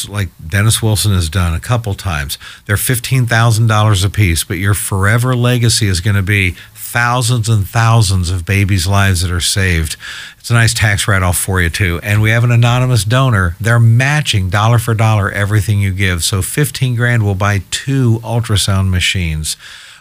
like 0.09 0.29
Dennis 0.47 0.83
Wilson 0.83 1.13
has 1.13 1.29
done 1.29 1.55
a 1.55 1.61
couple 1.61 1.95
times, 1.95 2.39
they're 2.67 2.77
fifteen 2.77 3.27
thousand 3.27 3.67
dollars 3.67 4.05
a 4.05 4.11
piece, 4.11 4.45
but 4.45 4.59
your 4.59 4.75
forever 4.75 5.35
legacy 5.35 5.87
is 5.87 6.01
going 6.01 6.17
to 6.17 6.23
be 6.23 6.57
thousands 6.95 7.49
and 7.49 7.67
thousands 7.67 8.31
of 8.31 8.47
babies' 8.47 8.87
lives 8.87 9.23
that 9.23 9.31
are 9.33 9.41
saved. 9.41 9.97
It's 10.39 10.49
a 10.49 10.55
nice 10.55 10.73
tax 10.73 11.09
write 11.09 11.25
off 11.25 11.37
for 11.37 11.61
you, 11.61 11.69
too. 11.69 11.99
And 12.05 12.23
we 12.23 12.31
have 12.31 12.45
an 12.45 12.53
anonymous 12.53 13.03
donor. 13.03 13.57
They're 13.61 13.81
matching 13.81 14.49
dollar 14.49 14.79
for 14.79 14.95
dollar 14.95 15.29
everything 15.29 15.81
you 15.81 15.93
give. 15.93 16.23
So 16.23 16.41
15 16.41 16.95
grand 16.95 17.25
will 17.25 17.35
buy 17.35 17.63
two 17.73 18.21
ultrasound 18.21 18.91
machines. 18.91 19.57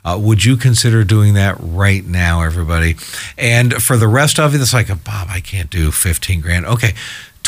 Uh, 0.06 0.20
would 0.22 0.46
you 0.46 0.56
consider 0.56 1.04
doing 1.04 1.34
that 1.34 1.56
right 1.60 2.06
now, 2.06 2.44
everybody? 2.44 2.96
And 3.40 3.82
for 3.82 3.98
the 3.98 4.08
rest 4.08 4.38
of 4.38 4.54
you, 4.54 4.60
that's 4.60 4.74
like, 4.74 4.90
Bob, 5.04 5.30
I 5.32 5.40
can't 5.40 5.72
do 5.72 5.92
15 5.92 6.42
grand. 6.42 6.68
Okay, 6.68 6.94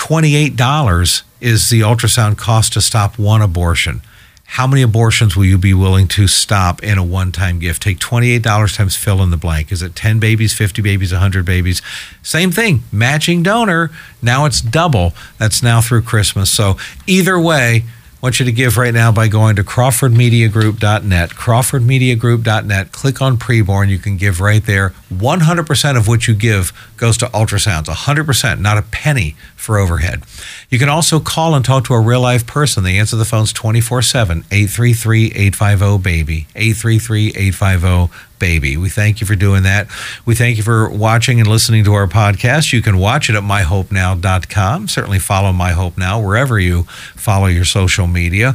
$28 0.06 1.24
is 1.42 1.70
the 1.72 1.82
ultrasound 1.82 2.38
cost 2.38 2.74
to 2.74 2.80
stop 2.80 3.18
one 3.18 3.42
abortion. 3.42 4.02
how 4.48 4.68
many 4.68 4.82
abortions 4.82 5.36
will 5.36 5.46
you 5.46 5.58
be 5.58 5.74
willing 5.74 6.08
to 6.08 6.28
stop 6.28 6.84
in 6.84 6.98
a 6.98 7.04
one 7.04 7.32
time 7.32 7.60
gift? 7.60 7.82
Take 7.82 7.98
$28 7.98 8.76
times 8.76 8.96
fill 8.96 9.22
in 9.24 9.32
the 9.32 9.38
blank. 9.38 9.72
Is 9.72 9.82
it 9.82 9.96
10 9.96 10.20
babies, 10.20 10.54
50 10.54 10.82
babies, 10.82 11.12
100 11.12 11.44
babies? 11.44 11.82
Same 12.22 12.52
thing, 12.52 12.84
matching 12.92 13.44
donor. 13.44 13.90
Now 14.22 14.46
it's 14.46 14.62
double. 14.62 15.14
That's 15.40 15.64
now 15.64 15.82
through 15.82 16.04
Christmas. 16.04 16.52
So 16.52 16.78
either 17.08 17.40
way, 17.40 17.84
want 18.26 18.40
you 18.40 18.46
to 18.48 18.52
give 18.52 18.76
right 18.76 18.92
now 18.92 19.12
by 19.12 19.28
going 19.28 19.56
to 19.56 19.64
crawfordmediagroup.net, 19.64 21.30
crawfordmediagroup.net. 21.30 22.92
Click 22.92 23.22
on 23.22 23.38
preborn. 23.38 23.88
You 23.88 24.00
can 24.00 24.18
give 24.18 24.42
right 24.42 24.66
there. 24.66 24.96
100% 25.14 25.96
of 25.96 26.08
what 26.08 26.28
you 26.28 26.34
give 26.34 26.74
goes 26.98 27.18
to 27.18 27.28
ultrasounds, 27.28 27.86
100%, 27.86 28.60
not 28.60 28.80
a 28.80 28.82
penny 28.82 29.36
for 29.56 29.78
overhead. 29.78 30.24
You 30.72 30.80
can 30.80 30.90
also 30.90 31.20
call 31.20 31.54
and 31.54 31.64
talk 31.64 31.84
to 31.84 31.94
a 31.94 32.02
real 32.02 32.20
life 32.20 32.48
person. 32.48 32.84
They 32.84 32.98
answer 32.98 33.16
the 33.16 33.26
phones 33.26 33.54
24 33.54 34.02
7, 34.02 34.40
833 34.52 35.26
850 35.28 35.98
BABY, 36.00 36.48
833 36.56 37.28
850 37.36 38.12
baby. 38.46 38.78
We 38.78 38.90
thank 38.90 39.22
you 39.22 39.26
for 39.26 39.34
doing 39.34 39.64
that. 39.64 39.88
We 40.24 40.36
thank 40.36 40.58
you 40.58 40.62
for 40.62 40.88
watching 40.88 41.40
and 41.40 41.50
listening 41.50 41.84
to 41.86 41.96
our 41.96 42.06
podcast. 42.06 42.74
You 42.74 42.82
can 42.84 43.00
watch 43.00 43.28
it 43.28 43.36
at 43.36 43.42
myhopenow.com. 43.42 44.88
Certainly 44.88 45.18
follow 45.18 45.52
My 45.52 45.72
Hope 45.72 45.98
Now 45.98 46.22
wherever 46.22 46.60
you 46.60 46.84
follow 46.84 47.48
your 47.48 47.66
social 47.66 48.06
media. 48.06 48.54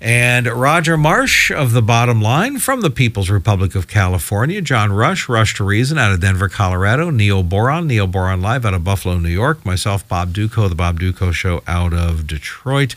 And 0.00 0.46
Roger 0.46 0.96
Marsh 0.96 1.50
of 1.50 1.72
The 1.72 1.82
Bottom 1.82 2.22
Line 2.22 2.60
from 2.60 2.82
the 2.82 2.90
People's 2.90 3.30
Republic 3.30 3.74
of 3.74 3.88
California, 3.88 4.60
John 4.60 4.92
Rush, 4.92 5.28
Rush 5.28 5.56
to 5.56 5.64
Reason 5.64 5.98
out 5.98 6.12
of 6.12 6.20
Denver, 6.20 6.48
Colorado, 6.48 7.10
Neil 7.10 7.42
Boron, 7.42 7.88
Neil 7.88 8.06
Boron 8.06 8.40
Live 8.40 8.64
out 8.64 8.74
of 8.74 8.84
Buffalo, 8.84 9.18
New 9.18 9.28
York, 9.28 9.66
myself, 9.66 10.06
Bob 10.06 10.32
Dutko, 10.32 10.68
The 10.68 10.76
Bob 10.76 11.00
Dutko 11.00 11.32
Show 11.32 11.64
out 11.66 11.92
of 11.92 12.28
Detroit. 12.28 12.94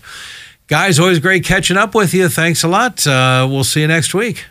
Guys, 0.68 1.00
always 1.00 1.18
great 1.18 1.44
catching 1.44 1.78
up 1.78 1.96
with 1.96 2.14
you. 2.14 2.30
Thanks 2.30 2.64
a 2.64 2.68
lot. 2.68 3.06
Uh, 3.08 3.48
we'll 3.50 3.64
see 3.64 3.82
you 3.82 3.88
next 3.88 4.14
week. 4.14 4.46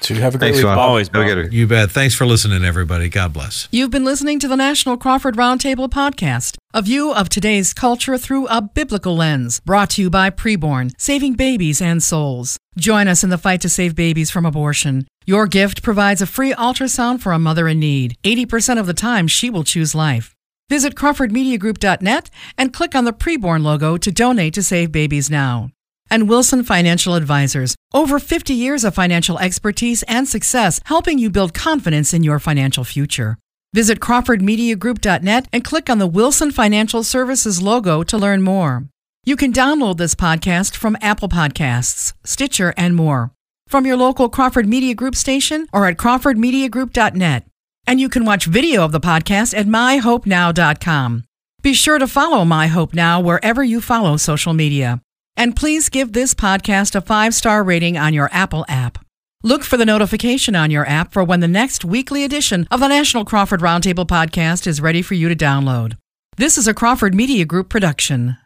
To 0.00 0.14
have 0.14 0.34
a 0.34 0.38
great 0.38 0.48
Thanks, 0.48 0.58
week. 0.58 0.66
Ron. 0.66 0.78
Always, 0.78 1.08
Go 1.08 1.20
Bob. 1.20 1.28
get 1.28 1.38
it. 1.38 1.52
You 1.52 1.66
bet. 1.66 1.90
Thanks 1.90 2.14
for 2.14 2.24
listening, 2.26 2.64
everybody. 2.64 3.08
God 3.08 3.32
bless. 3.34 3.68
You've 3.70 3.90
been 3.90 4.04
listening 4.04 4.38
to 4.40 4.48
the 4.48 4.56
National 4.56 4.96
Crawford 4.96 5.36
Roundtable 5.36 5.88
podcast, 5.90 6.56
a 6.72 6.80
view 6.80 7.12
of 7.12 7.28
today's 7.28 7.74
culture 7.74 8.16
through 8.16 8.46
a 8.46 8.62
biblical 8.62 9.14
lens, 9.14 9.60
brought 9.60 9.90
to 9.90 10.02
you 10.02 10.08
by 10.10 10.30
Preborn, 10.30 10.92
saving 10.96 11.34
babies 11.34 11.82
and 11.82 12.02
souls. 12.02 12.58
Join 12.78 13.08
us 13.08 13.22
in 13.22 13.30
the 13.30 13.38
fight 13.38 13.60
to 13.60 13.68
save 13.68 13.94
babies 13.94 14.30
from 14.30 14.46
abortion. 14.46 15.06
Your 15.26 15.46
gift 15.46 15.82
provides 15.82 16.22
a 16.22 16.26
free 16.26 16.54
ultrasound 16.54 17.20
for 17.20 17.32
a 17.32 17.38
mother 17.38 17.68
in 17.68 17.78
need. 17.78 18.16
80% 18.24 18.78
of 18.80 18.86
the 18.86 18.94
time, 18.94 19.28
she 19.28 19.50
will 19.50 19.64
choose 19.64 19.94
life. 19.94 20.34
Visit 20.70 20.94
CrawfordMediaGroup.net 20.94 22.30
and 22.56 22.72
click 22.72 22.94
on 22.94 23.04
the 23.04 23.12
Preborn 23.12 23.62
logo 23.62 23.98
to 23.98 24.10
donate 24.10 24.54
to 24.54 24.62
Save 24.62 24.90
Babies 24.92 25.28
Now. 25.30 25.70
And 26.10 26.28
Wilson 26.28 26.62
Financial 26.64 27.14
Advisors, 27.14 27.74
over 27.92 28.18
50 28.18 28.52
years 28.54 28.84
of 28.84 28.94
financial 28.94 29.38
expertise 29.38 30.02
and 30.04 30.28
success 30.28 30.80
helping 30.84 31.18
you 31.18 31.30
build 31.30 31.54
confidence 31.54 32.12
in 32.14 32.22
your 32.22 32.38
financial 32.38 32.84
future. 32.84 33.38
Visit 33.72 33.98
CrawfordMediaGroup.net 33.98 35.48
and 35.52 35.64
click 35.64 35.90
on 35.90 35.98
the 35.98 36.06
Wilson 36.06 36.52
Financial 36.52 37.02
Services 37.02 37.60
logo 37.60 38.02
to 38.04 38.16
learn 38.16 38.40
more. 38.42 38.84
You 39.24 39.36
can 39.36 39.52
download 39.52 39.96
this 39.96 40.14
podcast 40.14 40.76
from 40.76 40.96
Apple 41.00 41.28
Podcasts, 41.28 42.12
Stitcher, 42.24 42.74
and 42.76 42.94
more, 42.94 43.32
from 43.66 43.86
your 43.86 43.96
local 43.96 44.28
Crawford 44.28 44.68
Media 44.68 44.94
Group 44.94 45.16
station 45.16 45.66
or 45.72 45.86
at 45.86 45.96
CrawfordMediaGroup.net. 45.96 47.46
And 47.86 48.00
you 48.00 48.08
can 48.08 48.24
watch 48.24 48.46
video 48.46 48.84
of 48.84 48.92
the 48.92 49.00
podcast 49.00 49.58
at 49.58 49.66
MyHopeNow.com. 49.66 51.24
Be 51.62 51.74
sure 51.74 51.98
to 51.98 52.06
follow 52.06 52.44
My 52.44 52.66
Hope 52.66 52.94
Now 52.94 53.20
wherever 53.20 53.64
you 53.64 53.80
follow 53.80 54.16
social 54.18 54.52
media. 54.52 55.00
And 55.36 55.56
please 55.56 55.88
give 55.88 56.12
this 56.12 56.34
podcast 56.34 56.94
a 56.94 57.00
five 57.00 57.34
star 57.34 57.62
rating 57.62 57.96
on 57.96 58.14
your 58.14 58.28
Apple 58.32 58.64
app. 58.68 58.98
Look 59.42 59.62
for 59.62 59.76
the 59.76 59.84
notification 59.84 60.56
on 60.56 60.70
your 60.70 60.86
app 60.86 61.12
for 61.12 61.22
when 61.22 61.40
the 61.40 61.48
next 61.48 61.84
weekly 61.84 62.24
edition 62.24 62.66
of 62.70 62.80
the 62.80 62.88
National 62.88 63.24
Crawford 63.24 63.60
Roundtable 63.60 64.06
podcast 64.06 64.66
is 64.66 64.80
ready 64.80 65.02
for 65.02 65.14
you 65.14 65.28
to 65.28 65.36
download. 65.36 65.98
This 66.36 66.56
is 66.56 66.66
a 66.66 66.74
Crawford 66.74 67.14
Media 67.14 67.44
Group 67.44 67.68
production. 67.68 68.38